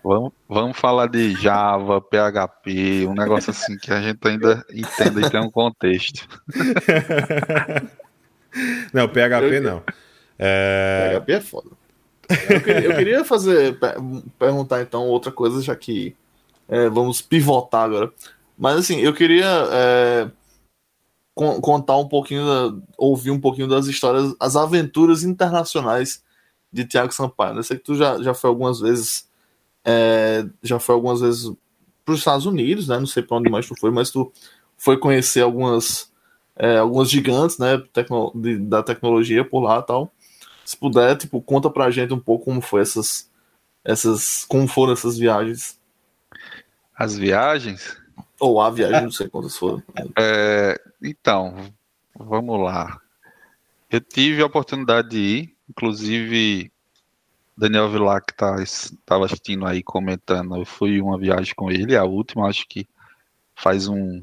[0.02, 5.30] Vamos, vamos falar de Java, PHP, um negócio assim que a gente ainda entenda e
[5.30, 6.26] tem um contexto.
[8.92, 9.82] não, PHP não.
[10.38, 11.20] É...
[11.20, 11.70] PHP é foda.
[12.48, 13.78] Eu queria, eu queria fazer,
[14.38, 16.16] perguntar então outra coisa, já que
[16.68, 18.10] é, vamos pivotar agora.
[18.58, 20.30] Mas assim, eu queria é,
[21.34, 26.22] contar um pouquinho, da, ouvir um pouquinho das histórias, as aventuras internacionais
[26.72, 27.56] de Tiago Sampaio.
[27.56, 29.28] Eu sei que tu já, já foi algumas vezes
[29.84, 31.52] é, já foi algumas vezes
[32.04, 32.98] para os Estados Unidos, né?
[32.98, 34.32] Não sei para onde mais tu foi, mas tu
[34.76, 36.10] foi conhecer algumas
[36.56, 37.78] é, algumas gigantes, né?
[37.92, 40.12] Tecno, de, da tecnologia por lá, tal.
[40.64, 43.30] Se puder, tipo, conta pra gente um pouco como foi essas
[43.84, 45.78] essas como foram essas viagens.
[46.96, 47.96] As viagens?
[48.38, 49.82] Ou a viagem, não sei quantas foram.
[50.18, 51.56] É, então,
[52.16, 53.00] vamos lá.
[53.90, 56.70] Eu tive a oportunidade de ir, inclusive
[57.56, 58.64] Daniel Vilar, que estava
[59.04, 62.86] tá, assistindo aí, comentando, eu fui uma viagem com ele, a última, acho que
[63.54, 64.22] faz um.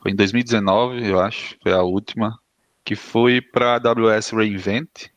[0.00, 2.38] Foi em 2019, eu acho, foi a última,
[2.84, 5.08] que foi para a AWS Reinvent.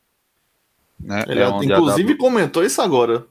[0.98, 1.24] Né?
[1.26, 2.18] Ele, é inclusive, w...
[2.18, 3.26] comentou isso agora.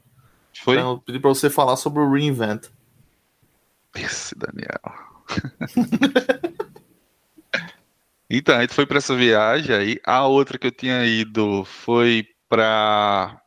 [0.62, 0.78] Foi?
[0.78, 2.66] Eu pedi para você falar sobre o Reinvent.
[3.94, 4.80] Esse Daniel.
[8.28, 10.00] então, a gente foi para essa viagem aí.
[10.04, 13.40] A outra que eu tinha ido foi para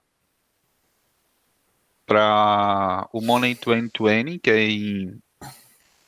[2.05, 5.21] para o Money 2020, que é em,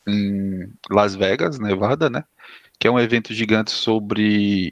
[0.08, 2.24] em Las Vegas, Nevada, né?
[2.80, 4.72] Que é um evento gigante sobre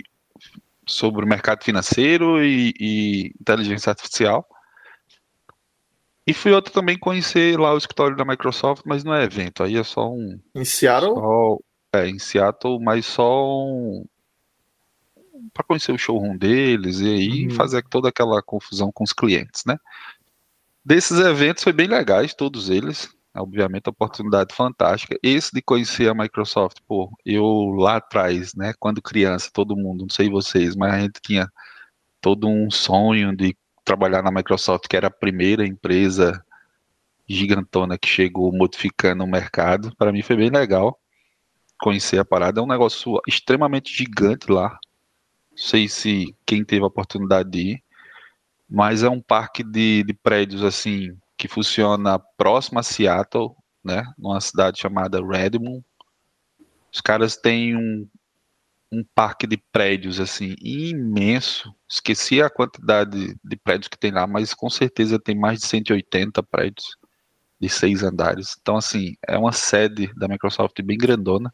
[0.85, 4.47] sobre o mercado financeiro e, e inteligência artificial.
[6.25, 9.77] E fui outro também conhecer lá o escritório da Microsoft, mas não é evento, aí
[9.77, 10.39] é só um.
[10.55, 11.13] Em Seattle?
[11.13, 11.57] Só,
[11.93, 14.05] é, em Seattle, mas só um.
[15.53, 17.51] para conhecer o showroom deles e aí uhum.
[17.51, 19.77] fazer toda aquela confusão com os clientes, né?
[20.83, 23.09] Desses eventos foi bem legais, todos eles.
[23.35, 25.17] Obviamente, oportunidade fantástica.
[25.21, 27.45] Esse de conhecer a Microsoft, pô, eu
[27.77, 31.47] lá atrás, né, quando criança, todo mundo, não sei vocês, mas a gente tinha
[32.19, 33.55] todo um sonho de
[33.85, 36.43] trabalhar na Microsoft, que era a primeira empresa
[37.29, 39.95] gigantona que chegou modificando o mercado.
[39.97, 40.99] Para mim foi bem legal
[41.79, 42.59] conhecer a parada.
[42.59, 44.77] É um negócio extremamente gigante lá.
[45.51, 47.83] Não sei se quem teve a oportunidade de ir,
[48.69, 54.41] mas é um parque de, de prédios assim que funciona próximo a Seattle, né, numa
[54.41, 55.83] cidade chamada Redmond.
[56.91, 58.07] Os caras têm um,
[58.91, 61.73] um parque de prédios assim imenso.
[61.87, 66.41] Esqueci a quantidade de prédios que tem lá, mas com certeza tem mais de 180
[66.43, 66.97] prédios
[67.59, 68.55] de seis andares.
[68.61, 71.53] Então, assim, é uma sede da Microsoft bem grandona.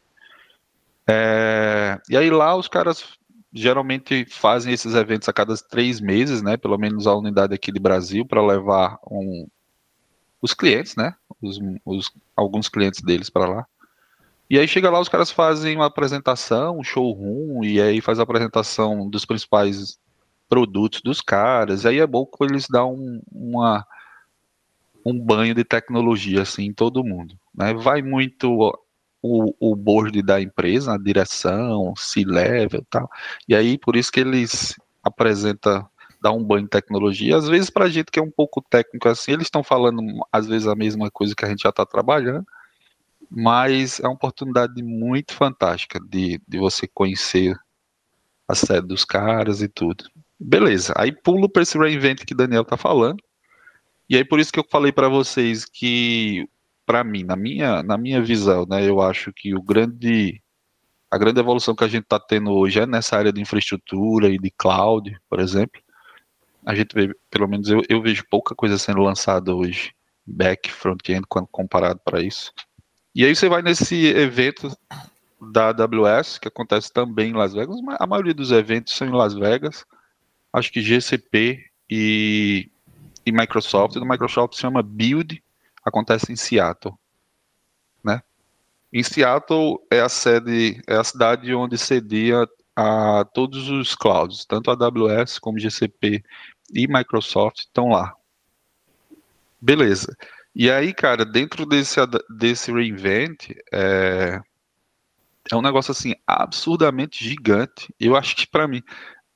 [1.06, 2.00] É...
[2.08, 3.04] E aí lá os caras
[3.52, 6.56] geralmente fazem esses eventos a cada três meses, né?
[6.56, 9.46] Pelo menos a unidade aqui de Brasil, para levar um...
[10.42, 11.14] os clientes, né?
[11.40, 13.66] Os, os, alguns clientes deles para lá.
[14.50, 18.24] E aí chega lá, os caras fazem uma apresentação, um showroom, e aí faz a
[18.24, 19.98] apresentação dos principais
[20.48, 21.86] produtos dos caras.
[21.86, 23.86] Aí é bom que eles dão um, uma,
[25.04, 27.34] um banho de tecnologia assim em todo mundo.
[27.54, 27.72] Né?
[27.74, 28.72] Vai muito
[29.26, 33.08] o, o board da empresa, a direção, C-level e tal.
[33.48, 35.88] E aí por isso que eles apresentam
[36.20, 37.34] dar um banho de tecnologia.
[37.34, 40.46] Às vezes, para a gente que é um pouco técnico assim, eles estão falando às
[40.46, 42.46] vezes a mesma coisa que a gente já está trabalhando,
[43.30, 47.58] mas é uma oportunidade muito fantástica de, de você conhecer
[48.46, 50.04] a sede dos caras e tudo.
[50.38, 53.22] Beleza, aí pulo para esse reinvent que Daniel tá falando.
[54.06, 56.46] E aí por isso que eu falei para vocês que
[56.86, 60.40] para mim, na minha, na minha visão, né, eu acho que o grande
[61.10, 64.36] a grande evolução que a gente está tendo hoje é nessa área de infraestrutura e
[64.36, 65.80] de cloud, por exemplo.
[66.66, 69.92] A gente vê, pelo menos eu, eu vejo pouca coisa sendo lançada hoje,
[70.26, 72.52] back, front-end, comparado para isso.
[73.14, 74.76] E aí você vai nesse evento
[75.52, 79.34] da AWS, que acontece também em Las Vegas, a maioria dos eventos são em Las
[79.34, 79.84] Vegas.
[80.52, 82.68] Acho que GCP e,
[83.24, 83.94] e Microsoft.
[83.96, 85.43] O Microsoft se chama Build,
[85.84, 86.94] acontece em Seattle.
[88.02, 88.22] Né?
[88.92, 94.70] Em Seattle é a sede, é a cidade onde cedia a todos os clouds, tanto
[94.70, 96.24] a AWS como GCP
[96.72, 98.14] e Microsoft estão lá.
[99.60, 100.16] Beleza.
[100.54, 101.98] E aí, cara, dentro desse,
[102.30, 104.40] desse reinvent, é,
[105.50, 107.94] é um negócio assim absurdamente gigante.
[107.98, 108.82] Eu acho que para mim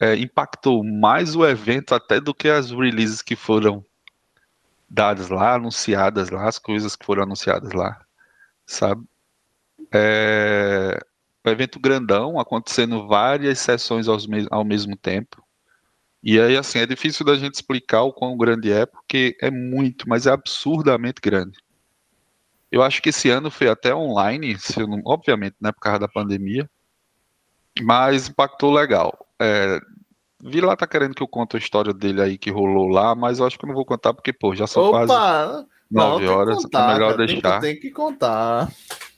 [0.00, 3.84] é, impactou mais o evento até do que as releases que foram
[4.88, 8.00] dadas lá, anunciadas lá, as coisas que foram anunciadas lá,
[8.66, 9.04] sabe?
[9.92, 10.98] É,
[11.44, 15.42] um evento grandão, acontecendo várias sessões me ao mesmo tempo.
[16.22, 20.08] E aí, assim, é difícil da gente explicar o quão grande é, porque é muito,
[20.08, 21.58] mas é absurdamente grande.
[22.70, 26.68] Eu acho que esse ano foi até online, não, obviamente, né, por causa da pandemia,
[27.80, 29.26] mas impactou legal.
[29.40, 29.80] É,
[30.42, 33.38] Vi lá tá querendo que eu conte a história dele aí que rolou lá, mas
[33.38, 35.06] eu acho que eu não vou contar porque, pô, já são Opa!
[35.06, 37.60] quase nove horas, contar, é melhor cara, deixar.
[37.60, 38.70] Tem, tem, que contar.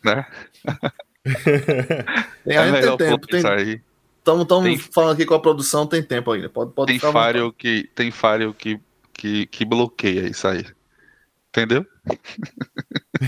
[0.02, 0.26] Né?
[2.44, 3.82] tem, é melhor tem tempo, tem, aí.
[4.18, 4.46] Estamos
[4.92, 6.48] falando aqui com a produção, tem tempo ainda.
[6.48, 8.80] Pode, pode tem firewall que tem firewall que,
[9.12, 10.64] que, que bloqueia isso aí.
[11.50, 11.84] Entendeu?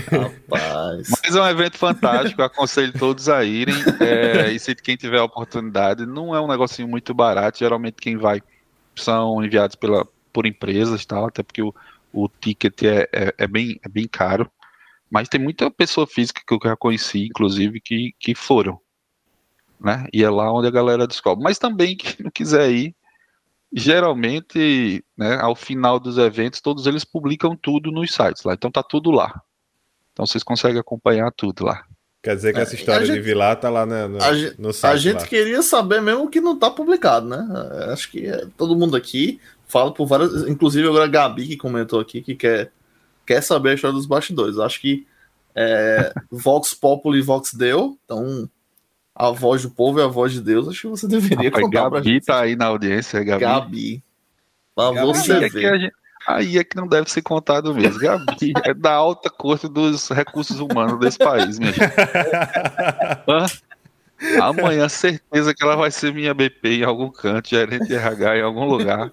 [0.09, 1.09] Rapaz.
[1.23, 3.75] Mas é um evento fantástico, aconselho todos a irem.
[3.99, 7.59] É, e se quem tiver a oportunidade, não é um negocinho muito barato.
[7.59, 8.41] Geralmente quem vai
[8.95, 11.75] são enviados pela, por empresas, tal, até porque o,
[12.13, 14.49] o ticket é, é, é bem, é bem caro.
[15.11, 18.79] Mas tem muita pessoa física que eu já conheci, inclusive, que, que foram.
[19.79, 20.07] Né?
[20.13, 21.43] E é lá onde a galera descobre.
[21.43, 22.95] Mas também, quem não quiser ir,
[23.73, 28.53] geralmente, né, ao final dos eventos, todos eles publicam tudo nos sites lá.
[28.53, 29.41] Então tá tudo lá.
[30.11, 31.83] Então vocês conseguem acompanhar tudo lá.
[32.21, 34.19] Quer dizer que essa é, história gente, de Vilar tá lá no, no,
[34.57, 34.93] no site.
[34.93, 35.27] A gente lá.
[35.27, 37.45] queria saber mesmo que não tá publicado, né?
[37.91, 40.47] Acho que é, todo mundo aqui fala por várias.
[40.47, 42.71] Inclusive agora a Gabi que comentou aqui que quer,
[43.25, 44.57] quer saber a história dos bastidores.
[44.57, 45.05] Acho que
[45.53, 48.49] é, Vox Populi e Vox Deu, então
[49.15, 50.67] a voz do povo é a voz de Deus.
[50.67, 53.41] Acho que você deveria Rapaz, contar Gabi tá aí na audiência, Gabi.
[53.41, 54.03] Gabi.
[54.75, 55.93] Pra você ver.
[56.25, 57.99] Aí é que não deve ser contado mesmo.
[57.99, 61.83] Gabi é da alta corte dos recursos humanos desse país, minha gente.
[64.41, 68.41] Amanhã, certeza que ela vai ser minha BP em algum canto, gerente de RH em
[68.41, 69.11] algum lugar.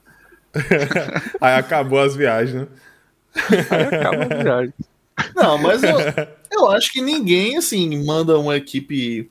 [1.40, 2.68] Aí acabou as viagens, né?
[3.70, 4.74] Aí acabou as viagens.
[5.35, 5.98] Não, mas eu,
[6.51, 9.31] eu acho que ninguém, assim, manda uma equipe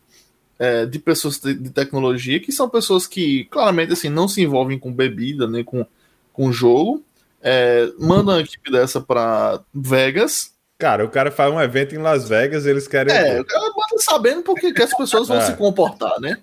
[0.59, 4.77] é, de pessoas de, de tecnologia que são pessoas que, claramente, assim, não se envolvem
[4.77, 5.85] com bebida, nem com,
[6.33, 7.03] com jogo,
[7.41, 10.53] é, manda uma equipe dessa para Vegas.
[10.77, 13.13] Cara, o cara faz um evento em Las Vegas, eles querem.
[13.13, 15.41] É, o cara manda sabendo porque que as pessoas vão é.
[15.41, 16.37] se comportar, né?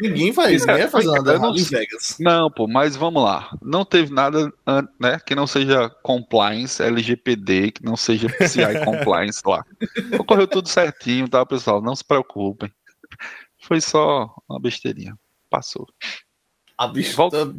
[0.00, 2.16] Ninguém faz, ninguém vai fazer nada errado em Vegas.
[2.18, 3.56] Não, pô, mas vamos lá.
[3.62, 4.52] Não teve nada,
[4.98, 9.64] né, que não seja compliance, LGPD, que não seja PCI compliance lá.
[10.18, 11.80] Ocorreu tudo certinho, tá, pessoal?
[11.80, 12.72] Não se preocupem.
[13.68, 15.14] Foi só uma besteirinha.
[15.50, 15.86] Passou.
[16.78, 17.54] A Volta...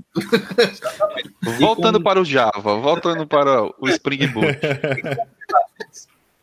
[1.59, 4.57] voltando para o Java, voltando para o Spring Boot.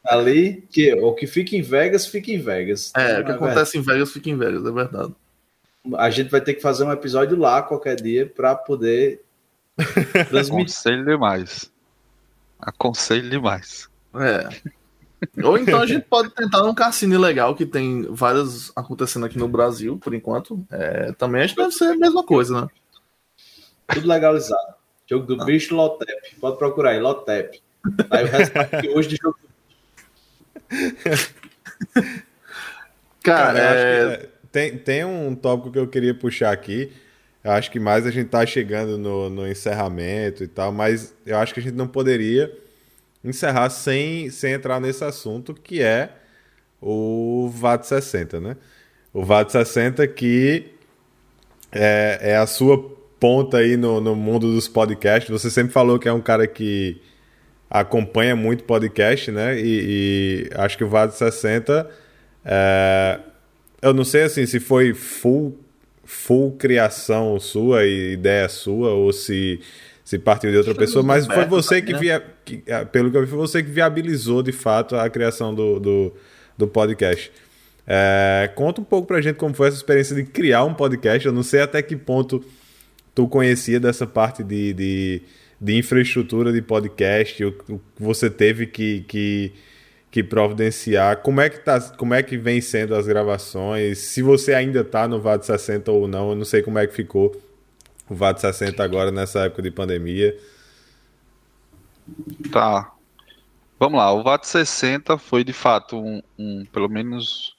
[0.04, 2.92] Ali, que o que fica em Vegas, fica em Vegas.
[2.94, 3.78] É, o que é acontece verdade.
[3.78, 5.14] em Vegas, fica em Vegas, é verdade.
[5.96, 9.22] A gente vai ter que fazer um episódio lá qualquer dia para poder
[10.28, 10.76] transmitir.
[10.76, 11.72] Aconselho demais.
[12.60, 13.88] Aconselho demais.
[14.14, 14.48] É.
[15.42, 19.48] Ou então a gente pode tentar um cassino legal que tem várias acontecendo aqui no
[19.48, 20.64] Brasil, por enquanto.
[20.70, 22.68] É, também acho que deve ser a mesma coisa, né?
[23.88, 24.74] Tudo legalizado.
[25.08, 25.44] Jogo do ah.
[25.44, 26.36] bicho, Lotep.
[26.40, 27.62] Pode procurar aí, Lotep.
[28.10, 29.38] Aí o resto tá hoje de jogo
[33.22, 34.16] Cara, Cara é...
[34.16, 36.92] que, tem, tem um tópico que eu queria puxar aqui.
[37.42, 41.38] Eu acho que mais a gente tá chegando no, no encerramento e tal, mas eu
[41.38, 42.52] acho que a gente não poderia
[43.28, 46.10] encerrar sem, sem entrar nesse assunto que é
[46.80, 48.56] o VAT 60, né?
[49.12, 50.66] O VAT 60 que
[51.72, 52.78] é, é a sua
[53.18, 55.30] ponta aí no, no mundo dos podcasts.
[55.30, 57.00] Você sempre falou que é um cara que
[57.68, 59.58] acompanha muito podcast, né?
[59.58, 61.90] E, e acho que o VAT 60
[62.44, 63.20] é,
[63.82, 65.58] eu não sei assim se foi full
[66.04, 69.60] full criação sua e ideia sua ou se
[70.06, 71.98] se partiu de outra pessoa, mas foi você que, né?
[71.98, 75.52] via, que, ah, pelo que eu vi, foi você que viabilizou de fato a criação
[75.52, 76.14] do, do,
[76.56, 77.32] do podcast.
[77.84, 81.26] É, conta um pouco pra gente como foi essa experiência de criar um podcast.
[81.26, 82.40] Eu não sei até que ponto
[83.16, 85.22] tu conhecia dessa parte de, de,
[85.60, 89.52] de infraestrutura de podcast, o, que você teve que, que,
[90.08, 91.16] que, providenciar.
[91.16, 93.98] Como é que, tá, como é que vem sendo as gravações?
[93.98, 96.94] Se você ainda tá no VAD 60 ou não, eu não sei como é que
[96.94, 97.34] ficou
[98.08, 100.38] o VAT 60 agora nessa época de pandemia.
[102.50, 102.92] Tá.
[103.78, 107.54] Vamos lá, o VAT 60 foi de fato um, um, pelo menos,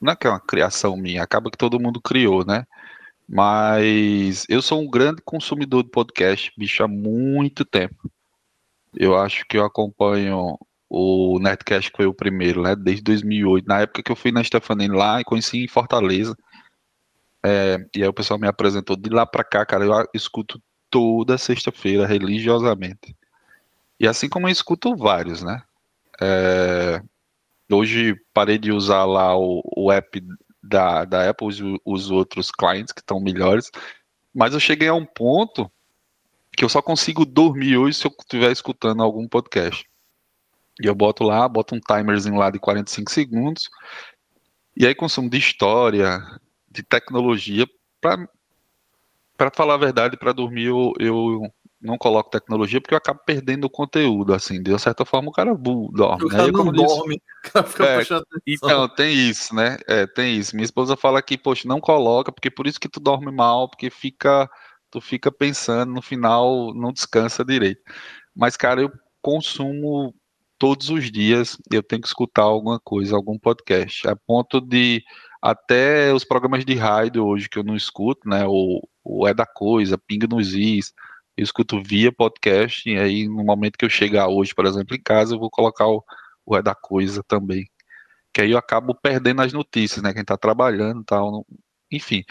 [0.00, 2.64] não é que é uma criação minha, acaba que todo mundo criou, né?
[3.28, 8.10] Mas eu sou um grande consumidor de podcast, bicho, há muito tempo.
[8.94, 10.56] Eu acho que eu acompanho
[10.88, 12.76] o Netcast que foi o primeiro, né?
[12.76, 16.36] Desde 2008, na época que eu fui na Stephanie lá e conheci em Fortaleza.
[17.48, 20.60] É, e aí o pessoal me apresentou de lá para cá, cara, eu escuto
[20.90, 23.16] toda sexta-feira religiosamente.
[24.00, 25.62] E assim como eu escuto vários, né?
[26.20, 27.00] É,
[27.70, 30.20] hoje parei de usar lá o, o app
[30.60, 33.70] da, da Apple, os, os outros clientes que estão melhores,
[34.34, 35.70] mas eu cheguei a um ponto
[36.50, 39.88] que eu só consigo dormir hoje se eu estiver escutando algum podcast.
[40.82, 43.70] E eu boto lá, boto um timerzinho lá de 45 segundos,
[44.76, 46.20] e aí consumo de história,
[46.76, 47.66] de tecnologia
[48.00, 51.40] para falar a verdade, para dormir eu, eu
[51.80, 55.54] não coloco tecnologia porque eu acabo perdendo o conteúdo, assim, de certa forma o cara
[55.54, 56.24] dorme.
[56.24, 59.78] O cara não dorme, o cara fica é, Então, tem isso, né?
[59.86, 60.54] É, tem isso.
[60.54, 63.90] Minha esposa fala que, poxa, não coloca, porque por isso que tu dorme mal, porque
[63.90, 64.48] fica,
[64.90, 67.80] tu fica pensando, no final não descansa direito.
[68.34, 68.92] Mas, cara, eu
[69.22, 70.14] consumo
[70.58, 75.02] todos os dias, eu tenho que escutar alguma coisa, algum podcast, a ponto de
[75.40, 78.44] até os programas de rádio hoje que eu não escuto, né?
[78.46, 80.92] O, o É da Coisa, Pinga nos Is,
[81.36, 85.00] eu escuto via podcast, e aí no momento que eu chegar hoje, por exemplo, em
[85.00, 86.02] casa, eu vou colocar o,
[86.46, 87.68] ou é da coisa também.
[88.32, 90.12] Que aí eu acabo perdendo as notícias, né?
[90.12, 91.46] Quem está trabalhando e tal.
[91.90, 92.24] Enfim.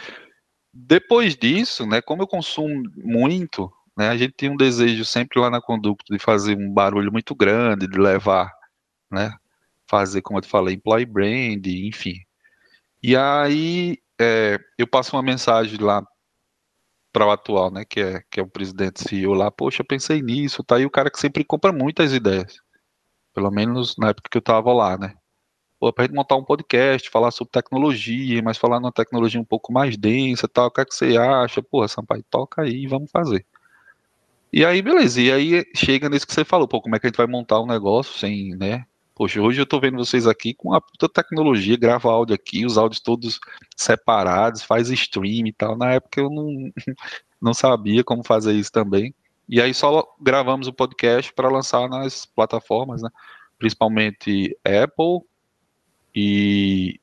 [0.73, 2.01] Depois disso, né?
[2.01, 4.09] Como eu consumo muito, né?
[4.09, 7.87] A gente tem um desejo sempre lá na Conducto de fazer um barulho muito grande,
[7.87, 8.51] de levar,
[9.11, 9.33] né?
[9.89, 12.15] Fazer, como eu te falei, employee brand, enfim.
[13.07, 16.03] E aí é, eu passo uma mensagem lá
[17.13, 20.23] para o atual, né, que é, que é o presidente CEO lá, poxa, eu pensei
[20.23, 20.77] nisso, tá?
[20.77, 22.57] Aí o cara que sempre compra muitas ideias,
[23.31, 25.13] pelo menos na época que eu tava lá, né,
[25.79, 29.71] pô, pra gente montar um podcast, falar sobre tecnologia, mas falar numa tecnologia um pouco
[29.71, 33.45] mais densa, tal, o que é que você acha, porra, Sampaio, toca aí, vamos fazer.
[34.51, 37.09] E aí, beleza, e aí chega nisso que você falou, pô, como é que a
[37.09, 38.83] gente vai montar um negócio sem, né,
[39.15, 42.77] Poxa, hoje eu tô vendo vocês aqui com a puta tecnologia, grava áudio aqui, os
[42.77, 43.39] áudios todos
[43.73, 45.77] separados, faz stream e tal.
[45.77, 46.69] Na época eu não,
[47.41, 49.15] não sabia como fazer isso também.
[49.47, 53.09] E aí só gravamos o podcast para lançar nas plataformas, né?
[53.57, 55.25] Principalmente Apple
[56.13, 56.99] e,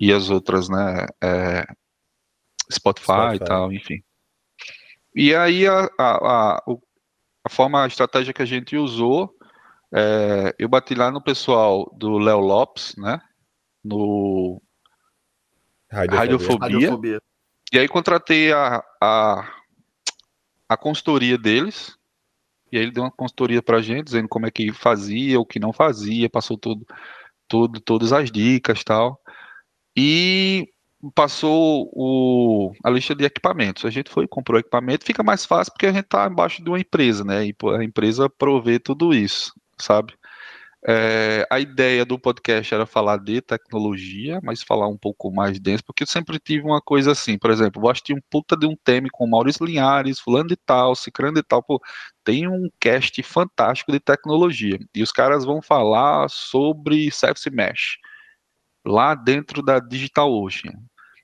[0.00, 1.06] e as outras, né?
[1.22, 1.64] É,
[2.68, 4.02] Spotify, Spotify, e tal, enfim.
[5.14, 6.62] E aí a, a, a,
[7.44, 9.32] a forma, a estratégia que a gente usou
[9.94, 13.20] é, eu bati lá no pessoal do Léo Lopes, né?
[13.84, 14.62] No
[15.90, 16.78] Radiofobia.
[16.78, 17.22] Radiofobia.
[17.70, 19.52] E aí contratei a, a,
[20.68, 21.96] a consultoria deles.
[22.70, 25.60] E aí ele deu uma consultoria pra gente, dizendo como é que fazia, o que
[25.60, 26.86] não fazia, passou tudo,
[27.46, 29.20] tudo todas as dicas tal.
[29.94, 30.70] E
[31.14, 33.84] passou o, a lista de equipamentos.
[33.84, 36.80] A gente foi, comprou equipamento, fica mais fácil porque a gente está embaixo de uma
[36.80, 37.44] empresa, né?
[37.44, 39.52] E a empresa provê tudo isso
[39.82, 40.14] sabe?
[40.84, 45.84] É, a ideia do podcast era falar de tecnologia, mas falar um pouco mais denso,
[45.84, 48.74] porque eu sempre tive uma coisa assim, por exemplo, vou assistir um puta de um
[48.76, 51.80] tema com Maurício Linhares, fulano de tal, cicrano de tal, pô,
[52.24, 57.98] tem um cast fantástico de tecnologia, e os caras vão falar sobre Service Mesh,
[58.84, 60.72] lá dentro da Digital Ocean.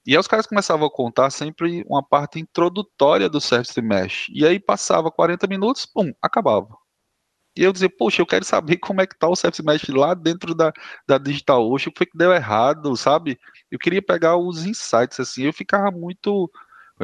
[0.07, 4.47] E aí os caras começavam a contar sempre uma parte introdutória do Service Mesh, e
[4.47, 6.69] aí passava 40 minutos, pum, acabava
[7.59, 10.15] e eu dizer, poxa, eu quero saber como é que tá o Service Mesh lá
[10.15, 10.73] dentro da,
[11.07, 13.39] da Digital Ocean, o que foi que deu errado, sabe?
[13.71, 16.51] Eu queria pegar os insights, assim, eu ficava muito...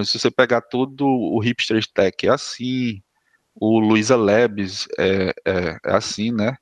[0.02, 3.00] Se você pegar todo o Hipster Tech é assim,
[3.54, 6.56] o Luiza Labs é, é, é assim, né?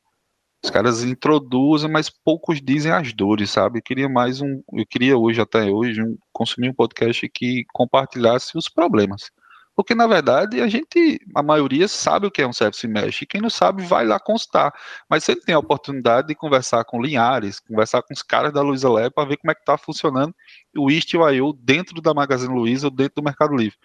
[0.62, 3.78] Os caras introduzem, mas poucos dizem as dores, sabe?
[3.78, 8.56] Eu queria mais um, eu queria hoje até hoje um, consumir um podcast que compartilhasse
[8.56, 9.30] os problemas.
[9.74, 13.26] Porque, na verdade, a gente, a maioria sabe o que é um service mesh, e
[13.26, 14.72] quem não sabe vai lá constar.
[15.08, 18.90] Mas sempre tem a oportunidade de conversar com Linhares, conversar com os caras da Luiza
[18.90, 20.34] Lab para ver como é que está funcionando
[20.76, 23.78] o Istio.io dentro da Magazine Luiza ou dentro do Mercado Livre.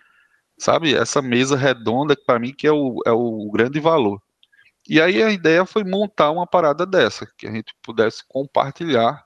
[0.58, 4.22] Sabe, essa mesa redonda, para mim, que é o, é o grande valor.
[4.90, 9.26] E aí a ideia foi montar uma parada dessa, que a gente pudesse compartilhar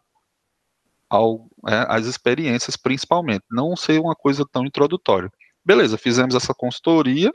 [1.10, 3.44] ao, é, as experiências, principalmente.
[3.52, 5.32] Não ser uma coisa tão introdutória.
[5.64, 7.32] Beleza, fizemos essa consultoria,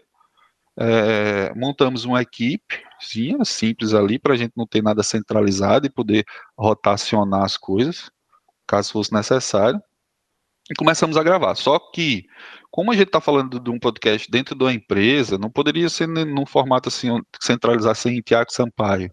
[0.78, 5.90] é, montamos uma equipe sim, simples ali para a gente não ter nada centralizado e
[5.90, 6.24] poder
[6.58, 8.10] rotacionar as coisas,
[8.66, 9.80] caso fosse necessário.
[10.68, 11.54] E começamos a gravar.
[11.54, 12.24] Só que,
[12.72, 16.08] como a gente está falando de um podcast dentro de uma empresa, não poderia ser
[16.08, 17.08] num formato assim,
[17.40, 19.12] centralizar sem Tiago Sampaio.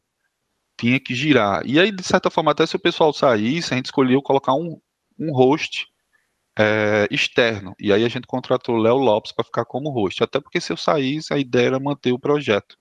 [0.79, 1.61] Tinha que girar.
[1.65, 4.81] E aí, de certa forma, até se o pessoal saísse, a gente escolheu colocar um,
[5.19, 5.92] um host
[6.57, 7.75] é, externo.
[7.79, 10.23] E aí a gente contratou o Léo Lopes para ficar como host.
[10.23, 12.77] Até porque se eu saísse, a ideia era manter o projeto.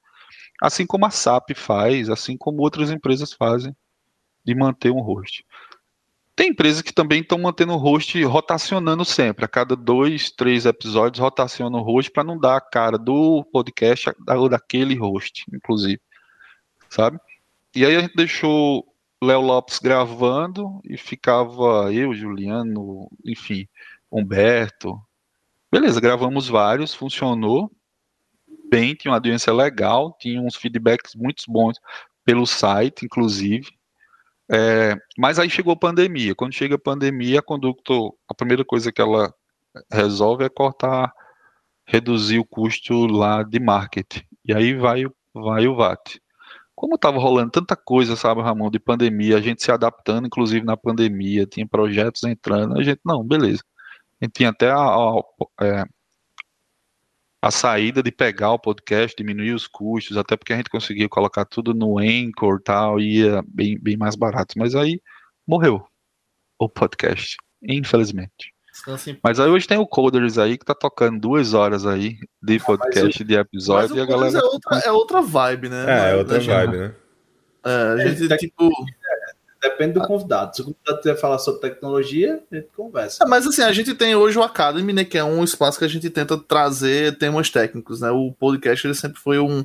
[0.60, 3.74] Assim como a SAP faz, assim como outras empresas fazem,
[4.44, 5.44] de manter um host.
[6.34, 9.44] Tem empresas que também estão mantendo o host rotacionando sempre.
[9.44, 14.10] A cada dois, três episódios rotaciona o host para não dar a cara do podcast
[14.28, 16.00] ou daquele host, inclusive.
[16.88, 17.18] Sabe?
[17.74, 18.91] E aí a gente deixou
[19.22, 23.68] Léo Lopes gravando e ficava eu, Juliano, enfim,
[24.10, 25.00] Humberto.
[25.70, 27.70] Beleza, gravamos vários, funcionou
[28.68, 31.78] bem, tinha uma audiência legal, tinha uns feedbacks muito bons
[32.24, 33.70] pelo site, inclusive.
[34.50, 36.34] É, mas aí chegou a pandemia.
[36.34, 39.32] Quando chega a pandemia, a Conducto, a primeira coisa que ela
[39.90, 41.12] resolve é cortar,
[41.86, 44.24] reduzir o custo lá de marketing.
[44.44, 46.21] E aí vai, vai o VAT
[46.82, 50.76] como estava rolando tanta coisa, sabe, Ramon, de pandemia, a gente se adaptando, inclusive na
[50.76, 53.62] pandemia, tinha projetos entrando, a gente, não, beleza.
[54.20, 55.22] A gente tinha até a, a,
[55.60, 55.84] é,
[57.40, 61.44] a saída de pegar o podcast, diminuir os custos, até porque a gente conseguia colocar
[61.44, 64.58] tudo no Anchor e tal, ia bem, bem mais barato.
[64.58, 65.00] Mas aí
[65.46, 65.86] morreu
[66.58, 68.51] o podcast, infelizmente.
[69.22, 73.22] Mas aí hoje tem o Coders aí que tá tocando duas horas aí de podcast,
[73.22, 74.38] de episódio, e a galera.
[74.38, 75.84] É outra, é outra vibe, né?
[75.86, 76.94] É, é outra vibe, né?
[77.64, 78.70] É, a é, gente, é, tipo.
[79.60, 80.56] Depende do convidado.
[80.56, 83.22] Se o convidado quiser falar sobre tecnologia, a gente conversa.
[83.22, 85.04] É, mas assim, a gente tem hoje o Academy, né?
[85.04, 88.10] Que é um espaço que a gente tenta trazer temas técnicos, né?
[88.10, 89.64] O podcast ele sempre foi um,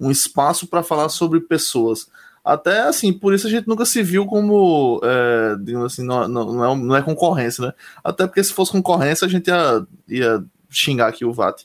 [0.00, 2.08] um espaço para falar sobre pessoas.
[2.46, 6.52] Até assim, por isso a gente nunca se viu como, é, digamos assim, não, não,
[6.52, 7.72] não, é, não é concorrência, né?
[8.04, 11.64] Até porque se fosse concorrência, a gente ia, ia xingar aqui o VAT.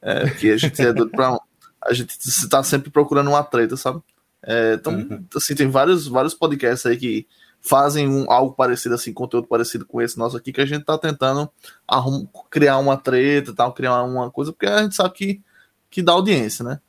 [0.00, 1.36] É, que a gente é doido pra.
[1.84, 4.00] A gente está sempre procurando uma treta, sabe?
[4.44, 5.24] É, então, uhum.
[5.34, 7.26] assim, tem vários, vários podcasts aí que
[7.60, 10.96] fazem um, algo parecido, assim, conteúdo parecido com esse nosso aqui, que a gente tá
[10.96, 11.50] tentando
[11.86, 15.42] arrum, criar uma treta tal, criar uma coisa, porque a gente sabe que,
[15.90, 16.80] que dá audiência, né?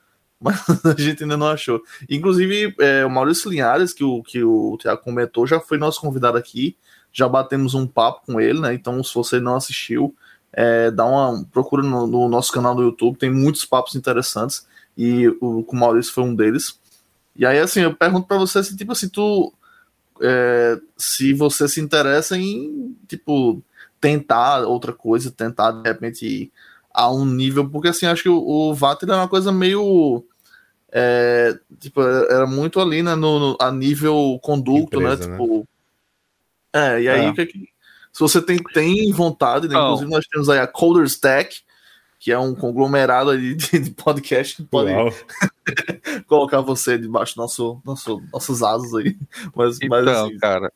[0.44, 1.82] Mas a gente ainda não achou.
[2.10, 6.38] Inclusive, é, o Maurício Linhares, que o, que o Tiago comentou, já foi nosso convidado
[6.38, 6.76] aqui,
[7.12, 8.74] já batemos um papo com ele, né?
[8.74, 10.14] Então, se você não assistiu,
[10.52, 14.68] é, dá uma procura no, no, nosso canal do YouTube, tem muitos papos interessantes,
[14.98, 16.80] e o, o Maurício foi um deles.
[17.36, 19.54] E aí, assim, eu pergunto para você, assim, tipo assim, tu.
[20.22, 23.62] É, se você se interessa em, tipo,
[24.00, 26.52] tentar outra coisa, tentar, de repente,
[26.94, 30.24] a um nível, porque, assim, acho que o, o Vater é uma coisa meio.
[30.96, 35.38] É, tipo, era muito ali, né, no, no a nível conducto, né, Empresa, né?
[35.38, 35.58] Tipo.
[35.58, 35.66] Né?
[36.74, 37.34] É, e aí, é.
[37.34, 37.70] Que,
[38.12, 41.62] se você tem, tem vontade, né, inclusive nós temos aí a Coder Stack,
[42.20, 44.92] que é um conglomerado de, de podcast que pode
[46.28, 49.18] colocar você debaixo do nosso, nosso, nossos asas aí.
[49.56, 50.72] Mas, então, mas assim, cara,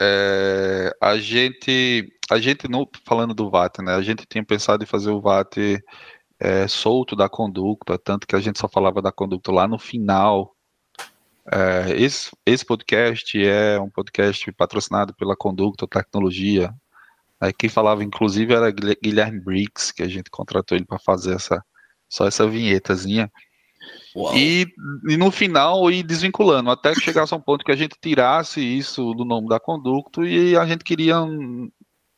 [0.00, 3.94] é, a gente, a gente não falando do VAT, né?
[3.94, 5.56] A gente tinha pensado em fazer o VAT
[6.42, 10.54] é, solto da conduta, tanto que a gente só falava da conduta lá no final.
[11.50, 16.74] É, esse, esse podcast é um podcast patrocinado pela Conducta Tecnologia,
[17.42, 21.60] Aí quem falava, inclusive, era Guilherme Briggs, que a gente contratou ele para fazer essa,
[22.08, 23.28] só essa vinhetazinha.
[24.32, 24.64] E,
[25.08, 28.60] e, no final ir desvinculando, até que chegasse a um ponto que a gente tirasse
[28.60, 31.16] isso do nome da Conducto e a gente queria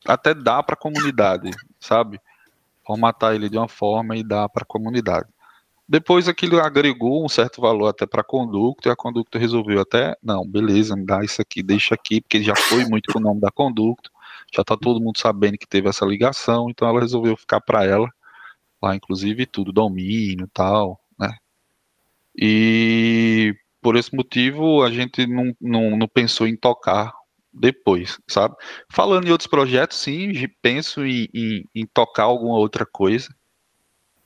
[0.05, 1.49] até dar para a comunidade,
[1.79, 2.19] sabe?
[2.85, 5.27] Formatar ele de uma forma e dar para a comunidade.
[5.87, 10.15] Depois aquilo agregou um certo valor até para a Conducto e a Conducto resolveu até,
[10.21, 13.39] não, beleza, me dá isso aqui, deixa aqui, porque já foi muito com o nome
[13.39, 14.09] da Conducto
[14.53, 18.09] já está todo mundo sabendo que teve essa ligação, então ela resolveu ficar para ela,
[18.81, 21.35] lá inclusive tudo, domínio tal, né?
[22.37, 27.13] E por esse motivo a gente não, não, não pensou em tocar
[27.55, 28.55] depois, sabe?
[28.91, 33.29] Falando em outros projetos, sim, penso em, em, em tocar alguma outra coisa,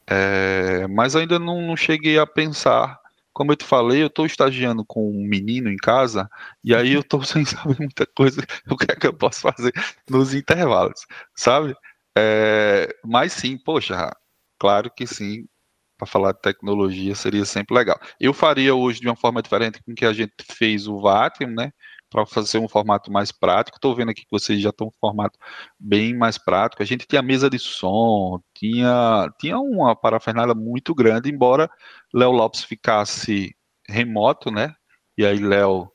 [0.07, 2.99] é, mas ainda não, não cheguei a pensar
[3.39, 6.29] como eu te falei, eu estou estagiando com um menino em casa
[6.61, 9.71] e aí eu estou sem saber muita coisa o que é que eu posso fazer
[10.09, 11.73] nos intervalos, sabe?
[12.17, 14.11] É, mas sim, poxa,
[14.59, 15.47] claro que sim,
[15.97, 17.97] para falar de tecnologia seria sempre legal.
[18.19, 21.71] Eu faria hoje de uma forma diferente com que a gente fez o Vacuum, né?
[22.09, 23.77] Para fazer um formato mais prático.
[23.77, 25.37] Estou vendo aqui que vocês já estão um formato
[25.79, 26.81] bem mais prático.
[26.81, 31.69] A gente tinha mesa de som, tinha, tinha uma parafernália muito grande, embora
[32.13, 33.55] Léo Lopes ficasse
[33.87, 34.73] remoto, né?
[35.17, 35.91] E aí, Léo,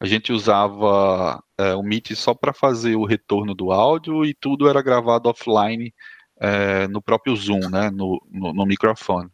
[0.00, 4.68] a gente usava é, o Meet só para fazer o retorno do áudio e tudo
[4.68, 5.92] era gravado offline
[6.40, 7.90] é, no próprio Zoom, né?
[7.90, 9.28] No, no, no, microfone.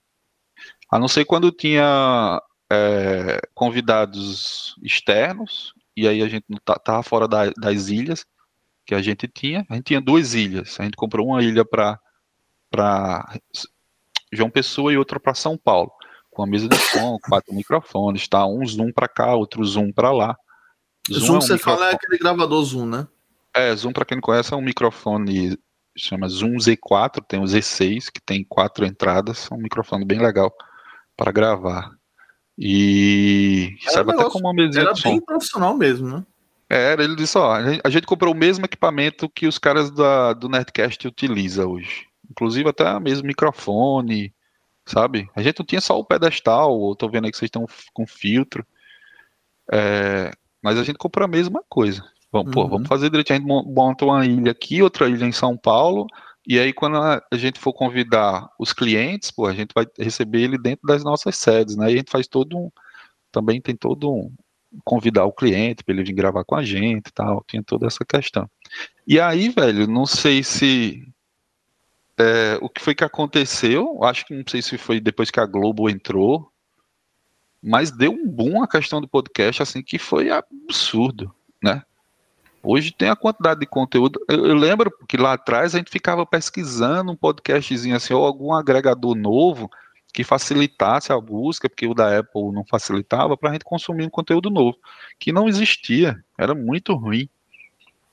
[0.90, 7.27] A não ser quando tinha é, convidados externos, e aí a gente estava tá, fora
[7.27, 8.24] da, das ilhas
[8.85, 9.66] que a gente tinha.
[9.68, 10.78] A gente tinha duas ilhas.
[10.78, 11.98] A gente comprou uma ilha para
[14.32, 15.90] João Pessoa e outra para São Paulo,
[16.31, 18.47] com a mesa de som, quatro microfones, tá?
[18.47, 20.36] Um zoom para cá, outro zoom para lá.
[21.10, 21.77] Zoom, zoom é um você microfone...
[21.78, 23.09] fala é aquele gravador zoom, né?
[23.55, 25.59] É, zoom para quem não conhece é um microfone
[25.97, 30.55] chama Zoom Z4, tem o Z6 que tem quatro entradas, é um microfone bem legal
[31.16, 31.90] para gravar.
[32.59, 36.24] E era sabe até como uma Era bem profissional mesmo, né?
[36.69, 40.49] Era, ele disse, ó, a gente comprou o mesmo equipamento que os caras da, do
[40.49, 42.07] Nerdcast utilizam hoje.
[42.28, 44.35] Inclusive até o mesmo microfone,
[44.85, 45.31] sabe?
[45.37, 48.07] A gente não tinha só o pedestal, eu tô vendo aí que vocês estão com
[48.07, 48.66] filtro.
[49.70, 52.03] É, mas a gente comprou a mesma coisa.
[52.33, 52.53] Vamos, uhum.
[52.53, 53.37] pô, vamos fazer direitinho.
[53.37, 56.07] A gente monta uma ilha aqui, outra ilha em São Paulo,
[56.47, 60.56] e aí, quando a gente for convidar os clientes, pô, a gente vai receber ele
[60.56, 61.90] dentro das nossas sedes, né?
[61.90, 62.70] E a gente faz todo um.
[63.32, 64.32] Também tem todo um.
[64.85, 68.05] Convidar o cliente para ele vir gravar com a gente e tal, tinha toda essa
[68.05, 68.48] questão.
[69.05, 71.05] E aí, velho, não sei se.
[72.16, 74.02] É, o que foi que aconteceu?
[74.05, 76.51] Acho que não sei se foi depois que a Globo entrou,
[77.60, 81.82] mas deu um boom a questão do podcast, assim, que foi absurdo, né?
[82.62, 84.20] Hoje tem a quantidade de conteúdo.
[84.28, 88.53] Eu, eu, lembro que lá atrás a gente ficava pesquisando um podcastzinho assim, ou algum
[88.53, 89.70] agregador novo
[90.12, 94.11] que facilitasse a busca, porque o da Apple não facilitava, para a gente consumir um
[94.11, 94.78] conteúdo novo,
[95.19, 97.28] que não existia, era muito ruim.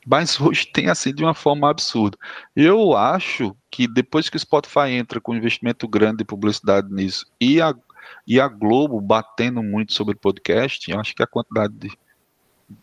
[0.05, 2.17] Mas hoje tem assim de uma forma absurda.
[2.53, 7.61] Eu acho que depois que o Spotify entra com investimento grande de publicidade nisso e
[7.61, 7.73] a,
[8.27, 11.89] e a Globo batendo muito sobre podcast, eu acho que a quantidade de,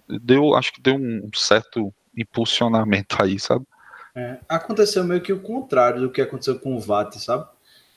[0.08, 3.66] deu, acho que deu um certo impulsionamento aí, sabe?
[4.14, 7.46] É, aconteceu meio que o contrário do que aconteceu com o VAT, sabe?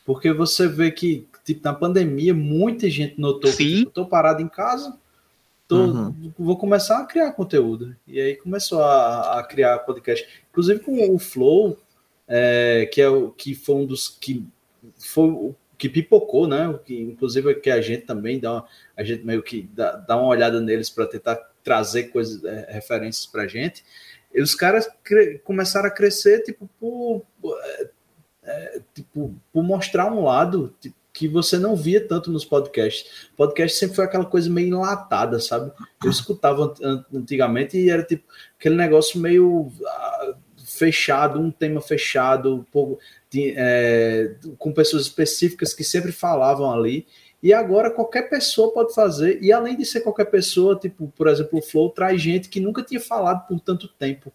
[0.05, 3.57] Porque você vê que, tipo, na pandemia, muita gente notou Sim.
[3.57, 4.97] que tipo, tô parado em casa,
[5.67, 6.33] tô, uhum.
[6.37, 7.95] vou começar a criar conteúdo.
[8.05, 10.27] E aí começou a, a criar podcast.
[10.51, 11.77] Inclusive com o Flow,
[12.27, 14.45] é, que é o que foi um dos que
[14.97, 16.73] foi o que pipocou, né?
[16.85, 20.15] Que, inclusive é que a gente também dá uma, a gente meio que dá, dá
[20.17, 23.83] uma olhada neles para tentar trazer coisas, é, referências para gente.
[24.33, 24.87] E os caras
[25.43, 27.89] começaram a crescer tipo por, é,
[28.43, 33.29] é, tipo, por mostrar um lado tipo, que você não via tanto nos podcasts.
[33.37, 35.71] Podcast sempre foi aquela coisa meio enlatada, sabe?
[36.03, 36.73] Eu escutava
[37.13, 38.23] antigamente e era tipo
[38.57, 40.35] aquele negócio meio uh,
[40.65, 42.99] fechado, um tema fechado, um pouco
[43.29, 47.05] de, é, com pessoas específicas que sempre falavam ali.
[47.43, 51.59] E agora qualquer pessoa pode fazer, e além de ser qualquer pessoa, tipo, por exemplo,
[51.59, 54.31] o Flow traz gente que nunca tinha falado por tanto tempo,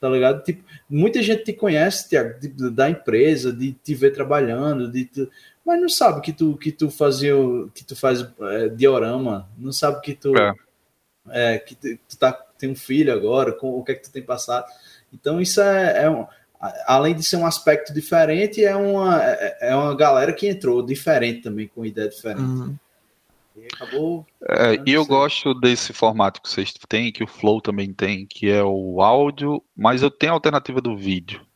[0.00, 0.42] tá ligado?
[0.42, 2.34] Tipo, muita gente te conhece, Tiago,
[2.72, 5.08] da empresa, de te ver trabalhando, de
[5.64, 7.34] mas não sabe que tu que tu fazia,
[7.72, 10.52] que tu faz é, diorama, não sabe que tu é.
[11.30, 14.10] É, que tu, tu, tá, tem um filho agora, com o que é que tu
[14.10, 14.66] tem passado.
[15.12, 16.26] Então isso é, é um,
[16.86, 21.42] além de ser um aspecto diferente, é uma, é, é uma galera que entrou diferente
[21.42, 22.40] também, com ideia diferente.
[22.42, 22.76] Uhum.
[23.56, 24.26] E acabou.
[24.48, 28.48] É, e eu gosto desse formato que vocês têm, que o Flow também tem, que
[28.48, 31.46] é o áudio, mas eu tenho a alternativa do vídeo.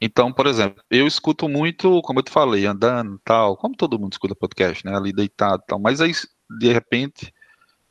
[0.00, 4.12] Então, por exemplo, eu escuto muito, como eu te falei, andando tal, como todo mundo
[4.12, 4.96] escuta podcast, né?
[4.96, 6.12] Ali deitado tal, mas aí,
[6.58, 7.32] de repente,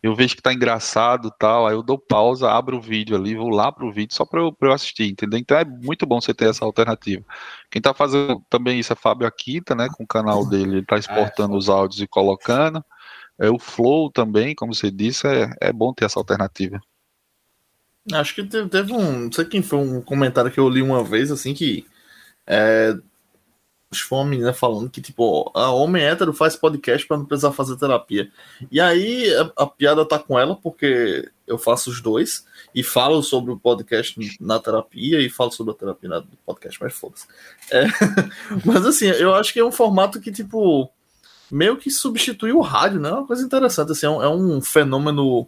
[0.02, 3.50] eu vejo que tá engraçado tal, aí eu dou pausa, abro o vídeo ali, vou
[3.50, 5.38] lá pro vídeo só para eu, eu assistir, entendeu?
[5.38, 7.24] Então é muito bom você ter essa alternativa.
[7.70, 10.96] Quem tá fazendo também isso é Fábio Akita, né, com o canal dele, ele tá
[10.96, 12.84] ah, é exportando os áudios e colocando.
[13.38, 16.80] É o Flow também, como você disse, é, é bom ter essa alternativa.
[18.12, 21.04] Acho que teve, teve um, não sei quem foi um comentário que eu li uma
[21.04, 21.86] vez, assim, que
[22.48, 22.96] é,
[23.98, 27.76] foi uma menina falando que, tipo, a homem hétero faz podcast para não precisar fazer
[27.76, 28.32] terapia.
[28.72, 33.24] E aí a, a, piada tá com ela, porque eu faço os dois e falo
[33.24, 37.26] sobre o podcast na terapia e falo sobre a terapia no podcast, mas foda-se.
[37.72, 37.86] É,
[38.64, 40.88] mas assim, eu acho que é um formato que, tipo,
[41.50, 43.10] meio que substitui o rádio, né?
[43.10, 45.48] É uma coisa interessante, assim, é um, é um fenômeno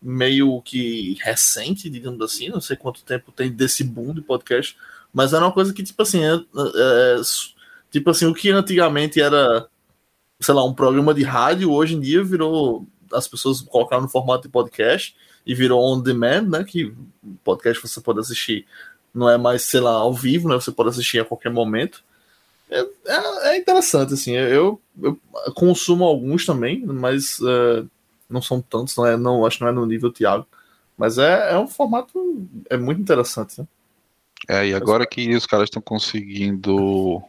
[0.00, 4.76] meio que recente, digamos assim, não sei quanto tempo tem desse boom de podcast,
[5.12, 7.20] mas era uma coisa que, tipo assim, é, é,
[7.90, 9.66] Tipo assim, o que antigamente era,
[10.40, 12.86] sei lá, um programa de rádio, hoje em dia virou.
[13.12, 16.64] As pessoas colocaram no formato de podcast e virou on demand, né?
[16.64, 16.92] Que
[17.44, 18.66] podcast você pode assistir,
[19.14, 20.56] não é mais, sei lá, ao vivo, né?
[20.56, 22.02] Você pode assistir a qualquer momento.
[22.68, 24.32] É, é, é interessante, assim.
[24.32, 25.18] Eu, eu,
[25.54, 27.84] consumo alguns também, mas é,
[28.28, 30.46] não são tantos, não é, não, acho que não é no nível Thiago.
[30.98, 33.66] Mas é, é um formato é muito interessante, né?
[34.48, 37.22] É, e agora que os caras estão conseguindo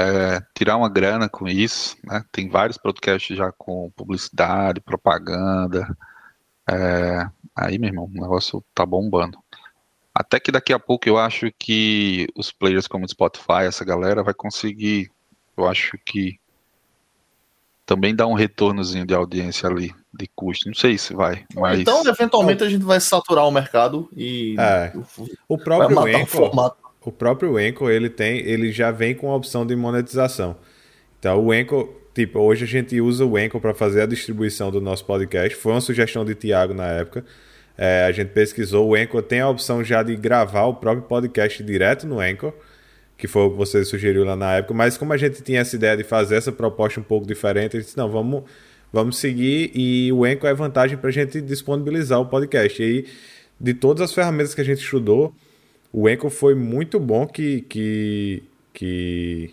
[0.00, 2.24] é, tirar uma grana com isso, né?
[2.32, 5.94] Tem vários podcasts já com publicidade, propaganda.
[6.68, 9.38] É, aí, meu irmão, o negócio tá bombando.
[10.14, 14.32] Até que daqui a pouco eu acho que os players como Spotify, essa galera vai
[14.34, 15.10] conseguir,
[15.56, 16.40] eu acho que
[17.84, 20.66] também dar um retornozinho de audiência ali, de custo.
[20.68, 21.80] Não sei se vai, mas...
[21.80, 24.56] Então, eventualmente, a gente vai saturar o mercado e...
[24.58, 24.92] É,
[25.48, 26.56] o próprio Anchor, o
[27.10, 30.56] próprio Enco ele tem, ele já vem com a opção de monetização.
[31.18, 34.80] Então o Enco, tipo, hoje a gente usa o Enco para fazer a distribuição do
[34.80, 35.56] nosso podcast.
[35.56, 37.24] Foi uma sugestão de Tiago na época.
[37.78, 41.62] É, a gente pesquisou, o Enco tem a opção já de gravar o próprio podcast
[41.64, 42.52] direto no Enco,
[43.16, 45.76] que foi o que você sugeriu lá na época, mas como a gente tinha essa
[45.76, 48.44] ideia de fazer essa proposta um pouco diferente, a gente disse, não, vamos,
[48.92, 52.82] vamos seguir e o Enco é vantagem para a gente disponibilizar o podcast.
[52.82, 53.06] E aí,
[53.58, 55.34] de todas as ferramentas que a gente estudou,
[55.92, 58.42] o Enco foi muito bom que, que,
[58.72, 59.50] que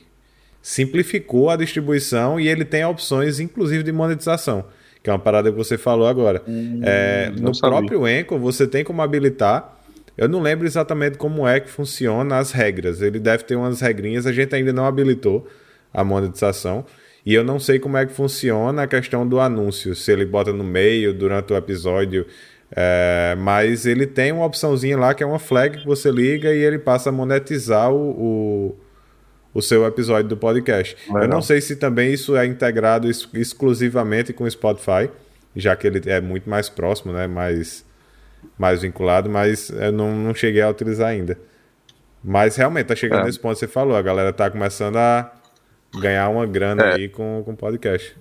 [0.61, 4.65] simplificou a distribuição e ele tem opções, inclusive, de monetização,
[5.01, 6.43] que é uma parada que você falou agora.
[6.47, 7.77] Hum, é, no sabia.
[7.77, 9.75] próprio Enco, você tem como habilitar.
[10.15, 13.01] Eu não lembro exatamente como é que funciona as regras.
[13.01, 15.47] Ele deve ter umas regrinhas, a gente ainda não habilitou
[15.93, 16.85] a monetização.
[17.25, 20.53] E eu não sei como é que funciona a questão do anúncio, se ele bota
[20.53, 22.25] no meio, durante o episódio,
[22.71, 26.57] é, mas ele tem uma opçãozinha lá que é uma flag que você liga e
[26.57, 28.75] ele passa a monetizar o, o,
[29.53, 30.97] o seu episódio do podcast.
[31.07, 31.23] Legal.
[31.23, 35.09] Eu não sei se também isso é integrado ex exclusivamente com o Spotify,
[35.55, 37.25] já que ele é muito mais próximo, né?
[37.25, 37.85] Mais,
[38.57, 41.37] mais vinculado, mas eu não, não cheguei a utilizar ainda.
[42.23, 43.25] Mas realmente tá chegando é.
[43.25, 45.31] nesse ponto que você falou, a galera tá começando a
[46.01, 46.95] ganhar uma grana é.
[46.95, 48.17] aí com o podcast.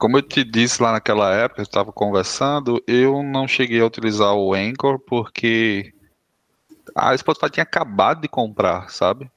[0.00, 4.54] Como eu te disse lá naquela época, estava conversando, eu não cheguei a utilizar o
[4.54, 5.92] Anchor porque
[6.94, 9.30] a Spotify tinha acabado de comprar, sabe?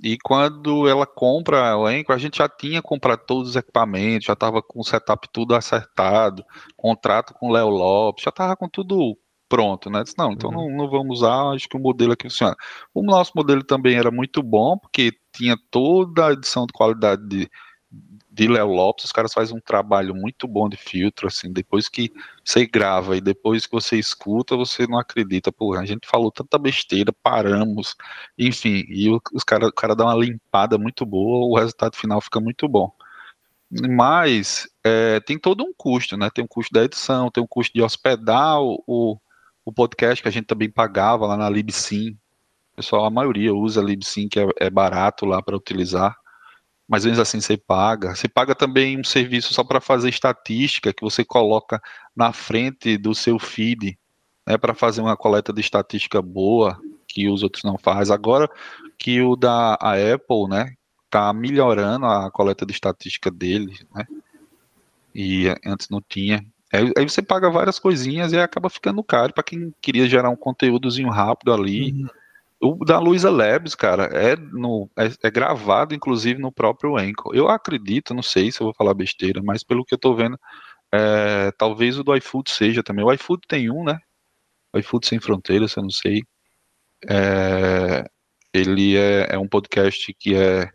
[0.00, 4.34] E quando ela compra o Anchor, a gente já tinha comprado todos os equipamentos, já
[4.34, 6.44] estava com o setup tudo acertado,
[6.76, 9.18] contrato com o Léo Lopes, já estava com tudo
[9.48, 10.04] pronto, né?
[10.04, 10.70] Disse, não, então uhum.
[10.70, 12.54] não, não vamos usar, acho que o modelo aqui funciona.
[12.94, 17.50] O nosso modelo também era muito bom, porque tinha toda a edição de qualidade de,
[18.34, 22.12] de Léo Lopes, os caras fazem um trabalho muito bom de filtro, assim, depois que
[22.44, 26.58] você grava e depois que você escuta, você não acredita, porra, a gente falou tanta
[26.58, 27.94] besteira, paramos,
[28.36, 32.40] enfim, e os cara, o cara dá uma limpada muito boa, o resultado final fica
[32.40, 32.92] muito bom.
[33.70, 36.28] Mas é, tem todo um custo, né?
[36.30, 39.20] Tem um custo da edição, tem um custo de hospedar o,
[39.64, 42.16] o podcast que a gente também pagava lá na Libsyn.
[42.76, 46.16] Pessoal, a maioria usa a Libsyn, que é, é barato lá para utilizar
[46.88, 48.14] mas vezes assim você paga.
[48.14, 51.80] Você paga também um serviço só para fazer estatística que você coloca
[52.14, 53.98] na frente do seu feed,
[54.46, 56.78] né, para fazer uma coleta de estatística boa
[57.08, 58.14] que os outros não fazem.
[58.14, 58.48] Agora
[58.98, 60.74] que o da Apple, né,
[61.10, 64.04] tá melhorando a coleta de estatística dele, né?
[65.14, 66.44] E antes não tinha.
[66.72, 71.08] Aí você paga várias coisinhas e acaba ficando caro para quem queria gerar um conteúdozinho
[71.08, 71.92] rápido ali.
[71.92, 72.08] Uhum
[72.64, 77.34] o da Luisa Labs, cara, é, no, é, é, gravado, inclusive, no próprio Anchor.
[77.34, 80.38] Eu acredito, não sei se eu vou falar besteira, mas pelo que eu tô vendo,
[80.92, 83.04] é, talvez o do iFood seja também.
[83.04, 83.98] O iFood tem um, né?
[84.72, 86.22] O iFood Sem Fronteiras, eu não sei.
[87.08, 88.08] É,
[88.52, 90.70] ele é, é um podcast que é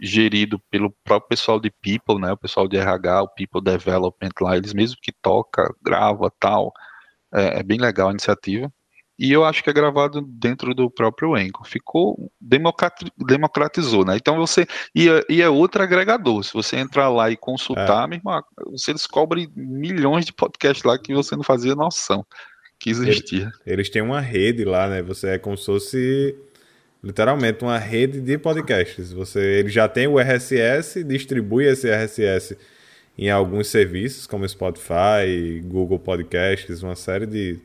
[0.00, 2.32] gerido pelo próprio pessoal de People, né?
[2.32, 6.72] O pessoal de RH, o People Development lá, eles mesmo que toca, grava, tal.
[7.32, 8.72] É, é bem legal a iniciativa.
[9.18, 11.66] E eu acho que é gravado dentro do próprio Anchor.
[11.66, 14.16] Ficou democratizou, né?
[14.16, 16.42] Então você e é, e é outro agregador.
[16.42, 18.06] Se você entrar lá e consultar, é.
[18.08, 22.26] meu irmão, você descobre milhões de podcasts lá que você não fazia noção
[22.78, 23.42] que existia.
[23.42, 25.02] Eles, eles têm uma rede lá, né?
[25.02, 26.36] Você é como se fosse
[27.02, 29.12] literalmente uma rede de podcasts.
[29.12, 32.56] Você, ele já tem o RSS, distribui esse RSS
[33.16, 37.60] em alguns serviços como Spotify, Google Podcasts, uma série de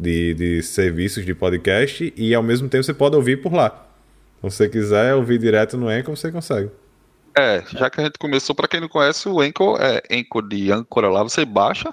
[0.00, 3.86] de, de serviços de podcast e ao mesmo tempo você pode ouvir por lá.
[4.36, 6.70] Se você quiser ouvir direto no Anchor, você consegue.
[7.36, 10.72] É, já que a gente começou, para quem não conhece, o Anchor é Anchor de
[10.72, 11.90] Anchor lá, você baixa.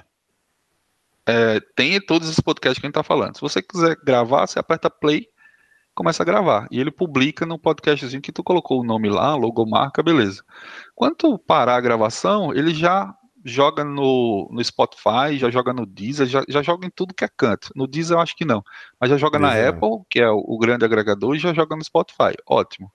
[1.25, 3.35] É, tem todos os podcasts que a gente tá falando.
[3.35, 5.27] Se você quiser gravar, você aperta play,
[5.93, 6.67] começa a gravar.
[6.71, 10.41] E ele publica no podcastzinho que tu colocou o nome lá, logomarca, beleza.
[10.95, 13.13] Quando tu parar a gravação, ele já
[13.43, 17.29] joga no, no Spotify, já joga no Deezer, já, já joga em tudo que é
[17.35, 17.71] canto.
[17.75, 18.63] No Deezer eu acho que não,
[18.99, 21.83] mas já joga na Apple, que é o, o, grande agregador, e já joga no
[21.83, 22.35] Spotify.
[22.45, 22.91] Ótimo.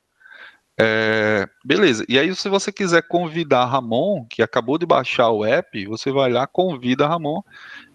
[0.80, 2.04] É, beleza.
[2.08, 6.32] E aí, se você quiser convidar Ramon, que acabou de baixar o app, você vai
[6.32, 7.42] lá, convida Ramon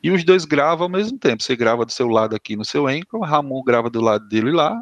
[0.02, 1.44] e os dois gravam ao mesmo tempo.
[1.44, 4.80] Você grava do seu lado aqui no seu Anchor, Ramon grava do lado dele lá.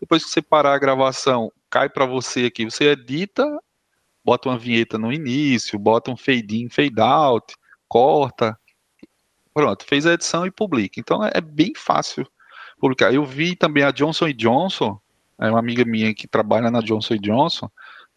[0.00, 3.44] Depois que você parar a gravação, cai para você aqui, você edita
[4.26, 7.54] bota uma vinheta no início, bota um fade in, fade out,
[7.86, 8.58] corta.
[9.54, 10.98] Pronto, fez a edição e publica.
[10.98, 12.26] Então é, é bem fácil
[12.80, 13.14] publicar.
[13.14, 14.98] Eu vi também a Johnson Johnson,
[15.40, 17.70] é uma amiga minha que trabalha na Johnson Johnson,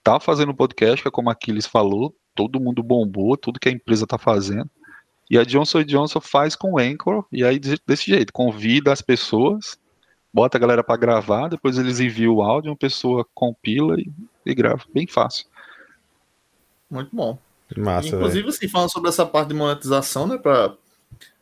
[0.03, 3.71] tá fazendo podcast, que é como a Aquiles falou, todo mundo bombou, tudo que a
[3.71, 4.69] empresa tá fazendo.
[5.29, 9.77] E a Johnson Johnson faz com o Anchor, e aí desse jeito, convida as pessoas,
[10.33, 14.11] bota a galera para gravar, depois eles enviam o áudio, uma pessoa compila e,
[14.43, 15.45] e grava, bem fácil.
[16.89, 17.37] Muito bom.
[17.77, 20.73] Massa, Inclusive, assim, falando sobre essa parte de monetização, né, para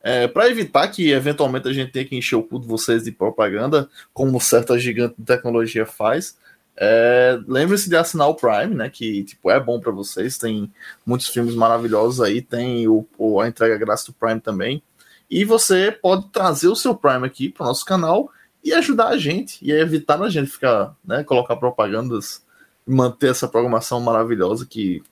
[0.02, 3.12] é, para evitar que eventualmente a gente tenha que encher o cu de vocês de
[3.12, 6.36] propaganda, como certa gigante de tecnologia faz,
[6.80, 8.88] é, lembre-se de assinar o Prime, né?
[8.88, 10.38] Que tipo, é bom para vocês.
[10.38, 10.72] Tem
[11.04, 14.82] muitos filmes maravilhosos aí, tem o, o, a entrega grátis do Prime também.
[15.28, 18.30] E você pode trazer o seu Prime aqui para o nosso canal
[18.62, 22.44] e ajudar a gente e evitar a gente ficar, né, colocar propagandas
[22.86, 25.02] e manter essa programação maravilhosa que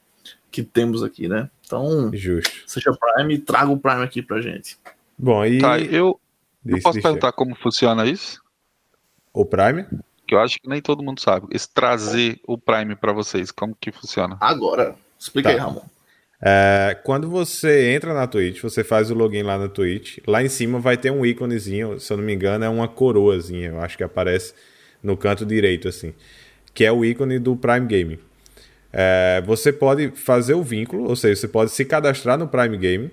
[0.51, 1.51] que temos aqui, né?
[1.65, 2.51] Então, Justo.
[2.67, 4.79] seja Prime, traga o Prime aqui pra gente.
[5.19, 5.59] Bom, e.
[5.59, 6.21] Tá, eu,
[6.65, 8.41] eu posso perguntar como funciona isso?
[9.33, 9.87] O Prime?
[10.27, 11.47] Que eu acho que nem todo mundo sabe.
[11.51, 14.37] Esse trazer o Prime para vocês, como que funciona?
[14.41, 15.55] Agora, explica tá.
[15.55, 15.83] aí, Ramon.
[16.41, 20.49] É, quando você entra na Twitch, você faz o login lá na Twitch, lá em
[20.49, 23.97] cima vai ter um íconezinho, se eu não me engano, é uma coroazinha, eu acho
[23.97, 24.53] que aparece
[25.03, 26.13] no canto direito, assim
[26.77, 28.19] que é o ícone do Prime Game.
[28.99, 33.11] É, você pode fazer o vínculo, ou seja, você pode se cadastrar no Prime Game,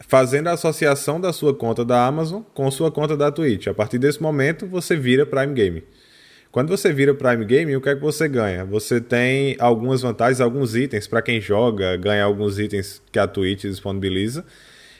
[0.00, 3.68] fazendo a associação da sua conta da Amazon com sua conta da Twitch.
[3.68, 5.84] A partir desse momento, você vira Prime Game.
[6.50, 8.64] Quando você vira Prime Game, o que é que você ganha?
[8.64, 13.62] Você tem algumas vantagens, alguns itens para quem joga, ganha alguns itens que a Twitch
[13.62, 14.44] disponibiliza.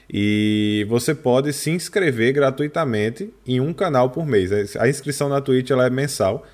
[0.09, 4.77] E você pode se inscrever gratuitamente em um canal por mês.
[4.77, 6.47] A inscrição na Twitch ela é mensal.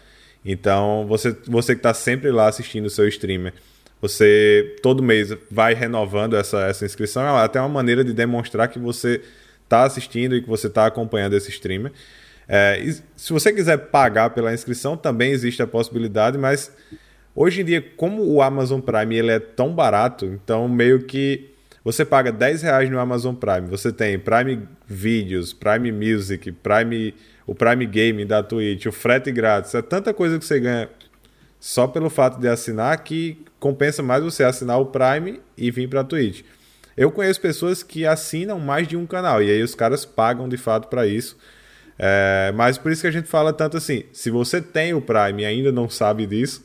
[0.46, 3.54] Então, você, você que está sempre lá assistindo o seu streamer,
[4.00, 7.24] você todo mês vai renovando essa, essa inscrição.
[7.24, 9.22] É até uma maneira de demonstrar que você
[9.64, 11.92] está assistindo e que você está acompanhando esse streamer.
[12.48, 12.80] É,
[13.16, 16.72] se você quiser pagar pela inscrição, também existe a possibilidade, mas
[17.36, 21.52] hoje em dia, como o Amazon Prime ele é tão barato, então meio que
[21.84, 27.14] você paga 10 reais no Amazon Prime, você tem Prime Videos, Prime Music, Prime,
[27.46, 30.90] o Prime Game da Twitch, o frete grátis, é tanta coisa que você ganha
[31.60, 36.02] só pelo fato de assinar que compensa mais você assinar o Prime e vir para
[36.02, 36.44] a Twitch.
[36.96, 40.58] Eu conheço pessoas que assinam mais de um canal e aí os caras pagam de
[40.58, 41.38] fato para isso.
[41.98, 45.44] É, mas por isso que a gente fala tanto assim: se você tem o Prime
[45.44, 46.64] e ainda não sabe disso,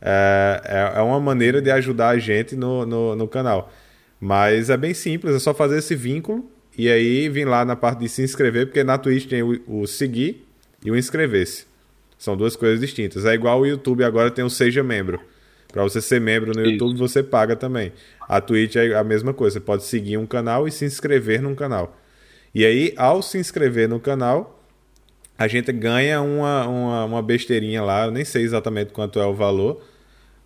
[0.00, 3.72] é, é, é uma maneira de ajudar a gente no, no, no, canal.
[4.20, 8.00] Mas é bem simples, é só fazer esse vínculo e aí vir lá na parte
[8.00, 10.46] de se inscrever, porque na Twitch tem o, o seguir
[10.84, 11.66] e o inscrever-se.
[12.18, 13.24] São duas coisas distintas.
[13.24, 15.20] É igual o YouTube agora tem o Seja Membro.
[15.72, 17.92] Para você ser membro no YouTube, você paga também.
[18.28, 19.54] A Twitch é a mesma coisa.
[19.54, 21.96] Você pode seguir um canal e se inscrever num canal.
[22.54, 24.62] E aí, ao se inscrever no canal,
[25.38, 29.32] a gente ganha uma, uma, uma, besteirinha lá, eu nem sei exatamente quanto é o
[29.32, 29.82] valor.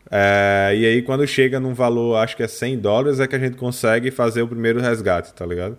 [0.09, 3.39] É, e aí, quando chega num valor, acho que é 100 dólares, é que a
[3.39, 5.77] gente consegue fazer o primeiro resgate, tá ligado?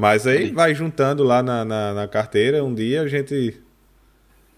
[0.00, 3.60] Mas aí vai juntando lá na, na, na carteira, um dia a gente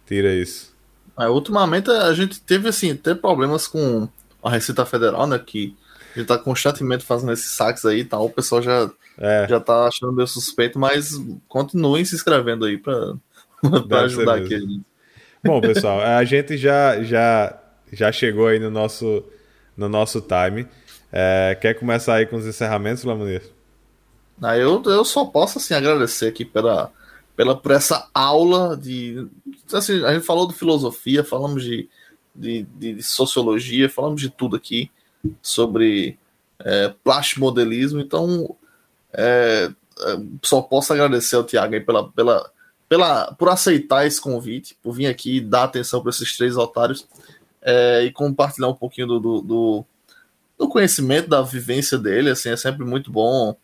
[0.07, 0.73] tira isso.
[1.19, 4.09] É, ultimamente a gente teve assim, ter problemas com
[4.41, 5.37] a Receita Federal, né?
[5.45, 5.77] Que
[6.15, 8.27] a gente tá constantemente fazendo esses saques aí e tal.
[8.27, 8.89] O pessoal já,
[9.19, 9.49] é.
[9.49, 13.15] já tá achando meio suspeito, mas continuem se inscrevendo aí pra,
[13.89, 14.81] para ajudar aqui.
[15.45, 17.59] Bom, pessoal, a gente já, já,
[17.93, 19.25] já chegou aí no nosso,
[19.77, 20.69] no nosso time.
[21.13, 23.43] É, quer começar aí com os encerramentos, Lamunir?
[24.43, 26.93] Ah, eu, eu só posso assim, agradecer aqui pela,
[27.37, 29.27] pela, por essa aula de.
[29.73, 31.89] Assim, a gente falou de filosofia, falamos de,
[32.35, 34.91] de, de sociologia, falamos de tudo aqui
[35.41, 36.19] sobre
[36.59, 38.57] é, plastimodelismo, então
[39.13, 39.71] é,
[40.01, 42.51] é só posso agradecer ao Tiago pela, pela
[42.93, 47.09] pela, por aceitar esse convite, por vir aqui dar atenção para esses três otários
[47.63, 49.85] é, e compartilhar um pouquinho do, do, do,
[50.59, 52.29] do, conhecimento, da vivência dele.
[52.29, 53.57] Assim, é sempre muito bom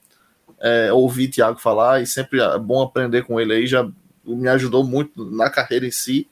[0.60, 3.66] é, ouvir Tiago falar e sempre é bom aprender com ele aí.
[3.66, 3.88] Já
[4.24, 6.28] me ajudou muito na carreira em si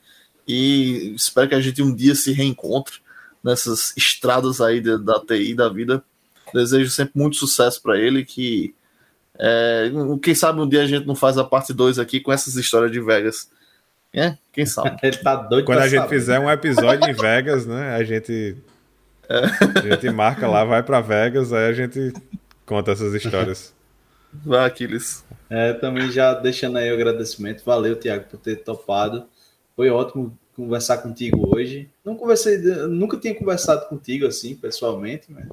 [0.47, 2.99] e espero que a gente um dia se reencontre
[3.43, 6.03] nessas estradas aí da, da TI da vida.
[6.53, 8.73] Desejo sempre muito sucesso para ele, que
[9.37, 9.91] é,
[10.21, 12.91] quem sabe um dia a gente não faz a parte 2 aqui com essas histórias
[12.91, 13.49] de Vegas.
[14.13, 14.97] É, quem sabe?
[15.03, 16.09] Ele tá doido Quando a gente saber.
[16.09, 17.95] fizer um episódio em Vegas, né?
[17.95, 18.55] A gente,
[19.29, 19.41] é.
[19.79, 22.13] a gente marca lá, vai para Vegas, aí a gente
[22.65, 23.75] conta essas histórias.
[24.45, 25.25] Vai, Aquiles.
[25.49, 27.63] É, também já deixando aí o agradecimento.
[27.63, 29.25] Valeu, Tiago, por ter topado.
[29.75, 31.89] Foi ótimo conversar contigo hoje.
[32.03, 35.47] Não conversei, nunca tinha conversado contigo assim, pessoalmente, mas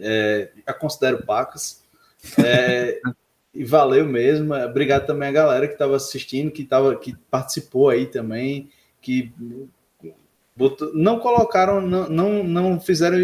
[0.00, 1.82] é, já considero pacas.
[2.38, 3.00] É,
[3.54, 4.54] e valeu mesmo.
[4.54, 8.68] Obrigado também a galera que estava assistindo, que, tava, que participou aí também,
[9.00, 9.32] que
[10.56, 13.18] botou, não colocaram, não, não, não fizeram,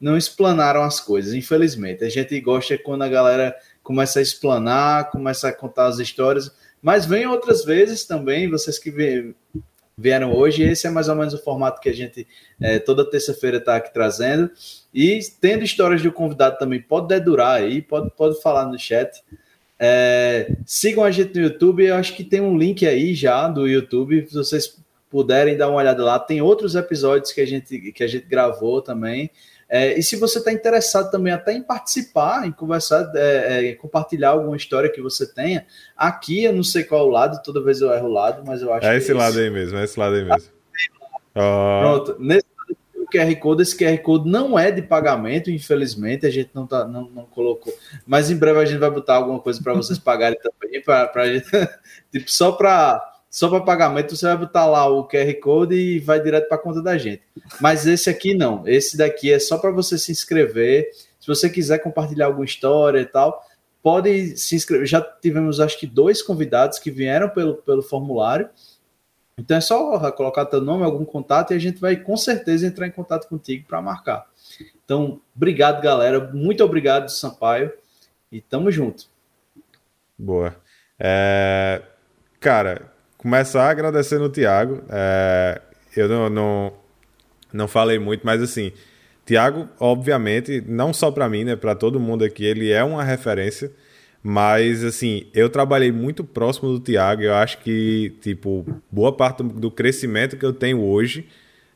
[0.00, 2.04] não explanaram as coisas, infelizmente.
[2.04, 3.54] A gente gosta quando a galera
[3.84, 6.50] começa a explanar, começa a contar as histórias,
[6.82, 8.90] mas vem outras vezes também, vocês que
[9.96, 10.62] vieram hoje.
[10.62, 12.26] Esse é mais ou menos o formato que a gente
[12.60, 14.50] é, toda terça-feira está aqui trazendo.
[14.92, 19.22] E tendo histórias de um convidado também, pode dedurar aí, pode, pode falar no chat.
[19.78, 23.66] É, sigam a gente no YouTube, eu acho que tem um link aí já do
[23.66, 24.78] YouTube, se vocês
[25.10, 26.18] puderem dar uma olhada lá.
[26.18, 29.30] Tem outros episódios que a gente, que a gente gravou também.
[29.74, 34.30] É, e se você está interessado também até em participar, em conversar, é, é, compartilhar
[34.30, 38.06] alguma história que você tenha, aqui eu não sei qual lado, toda vez eu erro
[38.06, 39.40] o lado, mas eu acho é esse é lado esse.
[39.40, 40.48] aí mesmo, é esse lado aí mesmo.
[41.34, 41.80] Oh.
[41.80, 42.46] Pronto, nesse
[43.12, 47.10] QR Code, esse QR Code não é de pagamento, infelizmente, a gente não, tá, não,
[47.10, 47.74] não colocou.
[48.06, 51.26] Mas em breve a gente vai botar alguma coisa para vocês pagarem também, pra, pra
[51.26, 51.50] gente,
[52.12, 56.22] tipo, só para só para pagamento, você vai botar lá o QR Code e vai
[56.22, 57.20] direto para a conta da gente.
[57.60, 58.62] Mas esse aqui não.
[58.64, 60.88] Esse daqui é só para você se inscrever.
[61.18, 63.44] Se você quiser compartilhar alguma história e tal,
[63.82, 64.86] pode se inscrever.
[64.86, 68.48] Já tivemos, acho que, dois convidados que vieram pelo, pelo formulário.
[69.36, 72.86] Então é só colocar teu nome, algum contato e a gente vai com certeza entrar
[72.86, 74.28] em contato contigo para marcar.
[74.84, 76.30] Então, obrigado, galera.
[76.32, 77.72] Muito obrigado, Sampaio.
[78.30, 79.06] E tamo junto.
[80.16, 80.54] Boa.
[81.00, 81.82] É...
[82.38, 82.93] Cara,
[83.24, 84.82] começar agradecendo o Thiago.
[84.90, 85.62] É...
[85.96, 86.72] Eu não, não,
[87.52, 88.72] não falei muito, mas assim,
[89.24, 93.72] Thiago, obviamente, não só para mim, né, para todo mundo aqui, ele é uma referência.
[94.22, 97.22] Mas, assim, eu trabalhei muito próximo do Thiago.
[97.22, 101.28] Eu acho que, tipo, boa parte do crescimento que eu tenho hoje,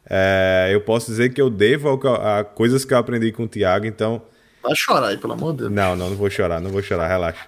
[0.09, 3.49] é, eu posso dizer que eu devo a, a, coisas que eu aprendi com o
[3.49, 3.87] Thiago.
[3.87, 4.23] Então.
[4.63, 5.73] Vai chorar aí, pelo amor de Deus.
[5.73, 7.47] Não, não, não vou chorar, não vou chorar, relaxa.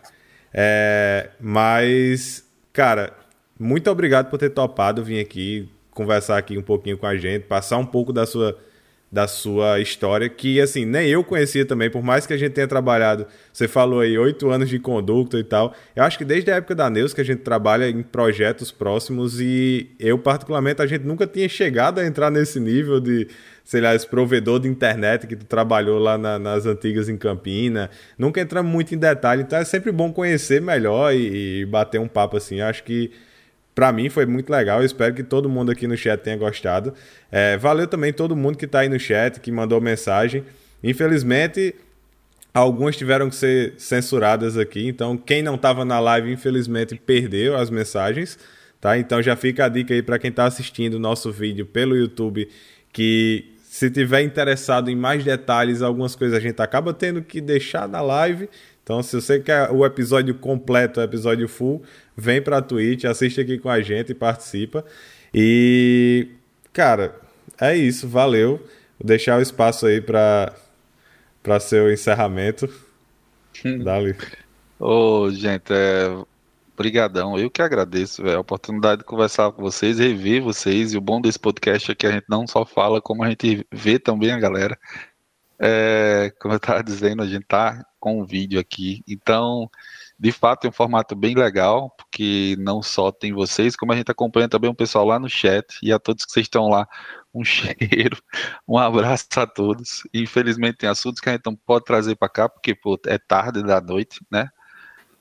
[0.52, 3.14] É, mas, cara,
[3.60, 7.76] muito obrigado por ter topado vir aqui, conversar aqui um pouquinho com a gente, passar
[7.76, 8.58] um pouco da sua
[9.12, 12.68] da sua história, que assim, nem eu conhecia também, por mais que a gente tenha
[12.68, 15.74] trabalhado, você falou aí, oito anos de conduta e tal.
[15.96, 19.40] Eu acho que desde a época da Neus que a gente trabalha em projetos próximos
[19.40, 23.26] e eu, particularmente, a gente nunca tinha chegado a entrar nesse nível de,
[23.64, 27.90] sei lá, esse provedor de internet que tu trabalhou lá na, nas antigas em Campina.
[28.16, 32.08] Nunca entramos muito em detalhe, então é sempre bom conhecer melhor e, e bater um
[32.08, 32.60] papo assim.
[32.60, 33.10] Eu acho que
[33.74, 34.80] para mim foi muito legal.
[34.80, 36.92] Eu espero que todo mundo aqui no chat tenha gostado.
[37.30, 40.44] É, valeu também todo mundo que está aí no chat, que mandou mensagem.
[40.82, 41.74] Infelizmente,
[42.52, 44.86] algumas tiveram que ser censuradas aqui.
[44.86, 48.38] Então, quem não estava na live, infelizmente, perdeu as mensagens.
[48.80, 48.98] Tá?
[48.98, 52.48] Então, já fica a dica aí para quem está assistindo o nosso vídeo pelo YouTube
[52.92, 57.88] que se tiver interessado em mais detalhes, algumas coisas a gente acaba tendo que deixar
[57.88, 58.48] na live.
[58.82, 61.80] Então, se você quer o episódio completo, o episódio full,
[62.20, 64.84] vem para a Twitch, assiste aqui com a gente e participa.
[65.32, 66.28] E,
[66.72, 67.18] cara,
[67.60, 68.58] é isso, valeu.
[68.98, 70.54] Vou deixar o espaço aí para
[71.42, 72.68] para seu encerramento.
[73.82, 74.14] Dali.
[74.78, 76.24] Ô, oh, gente, é...
[76.76, 81.00] Brigadão, eu que agradeço véio, a oportunidade de conversar com vocês, rever vocês, e o
[81.00, 84.32] bom desse podcast é que a gente não só fala, como a gente vê também
[84.32, 84.78] a galera.
[85.58, 89.70] É, como eu estava dizendo, a gente tá com um vídeo aqui, então
[90.20, 94.10] de fato é um formato bem legal, porque não só tem vocês, como a gente
[94.10, 96.86] acompanha também o pessoal lá no chat e a todos que vocês estão lá,
[97.32, 98.18] um cheiro,
[98.68, 100.02] um abraço a todos.
[100.12, 103.62] Infelizmente tem assuntos que a gente não pode trazer para cá, porque pô, é tarde
[103.62, 104.50] da noite, né?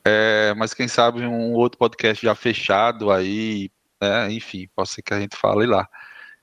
[0.04, 3.72] É, mas quem sabe um outro podcast já fechado aí,
[4.02, 4.30] né?
[4.34, 5.88] enfim, pode ser que a gente fale lá.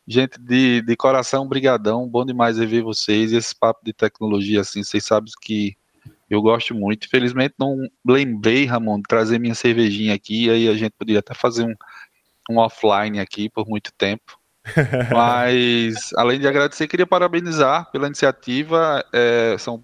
[0.08, 5.04] Gente, de, de coração, brigadão, bom demais rever vocês, esse papo de tecnologia, assim, vocês
[5.04, 5.76] sabem que
[6.28, 7.06] eu gosto muito.
[7.06, 11.64] Infelizmente não lembrei, Ramon, de trazer minha cervejinha aqui, aí a gente poderia até fazer
[11.64, 11.74] um,
[12.50, 14.38] um offline aqui por muito tempo.
[15.14, 19.04] Mas, além de agradecer, queria parabenizar pela iniciativa.
[19.12, 19.82] É, são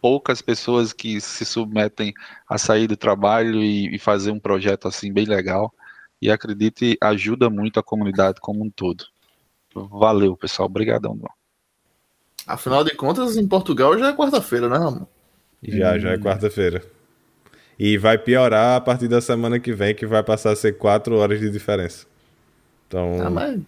[0.00, 2.12] poucas pessoas que se submetem
[2.48, 5.72] a sair do trabalho e, e, fazer um projeto assim bem legal.
[6.20, 9.04] E acredite, ajuda muito a comunidade como um todo.
[9.74, 10.66] Valeu, pessoal.
[10.66, 11.18] Obrigadão.
[12.46, 15.06] Afinal de contas, em Portugal já é quarta-feira, né, Ramon?
[15.66, 16.20] Já, já é hum.
[16.20, 16.82] quarta-feira.
[17.78, 21.16] E vai piorar a partir da semana que vem, que vai passar a ser quatro
[21.16, 22.06] horas de diferença.
[22.86, 23.18] Então.
[23.20, 23.60] Ah, mas...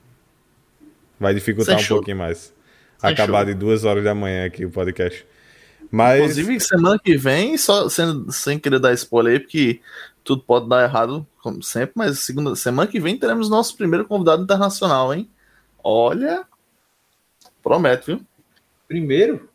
[1.19, 2.55] Vai dificultar Sem um pouquinho mais.
[2.99, 3.47] Sem Acabar show.
[3.47, 5.27] de duas horas da manhã aqui o podcast.
[5.91, 6.21] Mas...
[6.21, 9.81] Inclusive, semana que vem, só sem, sem querer dar spoiler aí, porque
[10.23, 14.43] tudo pode dar errado, como sempre, mas segunda, semana que vem teremos nosso primeiro convidado
[14.43, 15.31] internacional, hein?
[15.83, 16.45] Olha,
[17.63, 18.21] promete, viu?
[18.89, 19.49] Primeiro?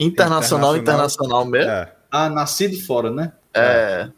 [0.00, 1.70] Internacional, internacional, internacional mesmo?
[1.70, 1.92] É.
[2.10, 3.32] Ah, nascido fora, né?
[3.54, 4.08] É.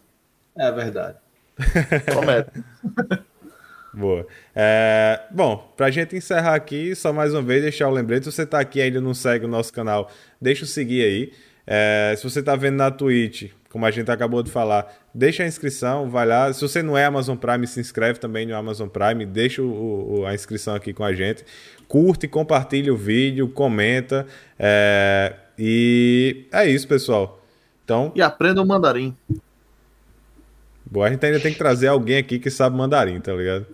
[0.56, 1.16] É verdade.
[2.06, 2.50] Promete.
[3.94, 4.26] Boa.
[4.56, 8.24] É, bom, pra gente encerrar aqui, só mais uma vez deixar o lembrete.
[8.24, 10.10] Se você tá aqui e ainda não segue o nosso canal,
[10.40, 11.32] deixa o seguir aí.
[11.66, 15.46] É, se você tá vendo na Twitch, como a gente acabou de falar, deixa a
[15.46, 16.50] inscrição, vai lá.
[16.52, 20.26] Se você não é Amazon Prime, se inscreve também no Amazon Prime, deixa o, o,
[20.26, 21.44] a inscrição aqui com a gente.
[21.86, 24.26] Curte, compartilha o vídeo, comenta.
[24.58, 27.40] É, e é isso, pessoal.
[27.84, 28.12] Então.
[28.14, 29.16] E aprenda o mandarim.
[30.90, 33.66] Boa, a gente ainda tem que trazer alguém aqui que sabe mandarim, tá ligado?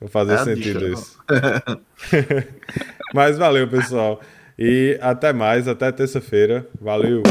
[0.00, 1.18] Vou fazer é sentido dica, isso.
[3.14, 4.20] Mas valeu, pessoal.
[4.58, 6.66] E até mais, até terça-feira.
[6.80, 7.22] Valeu.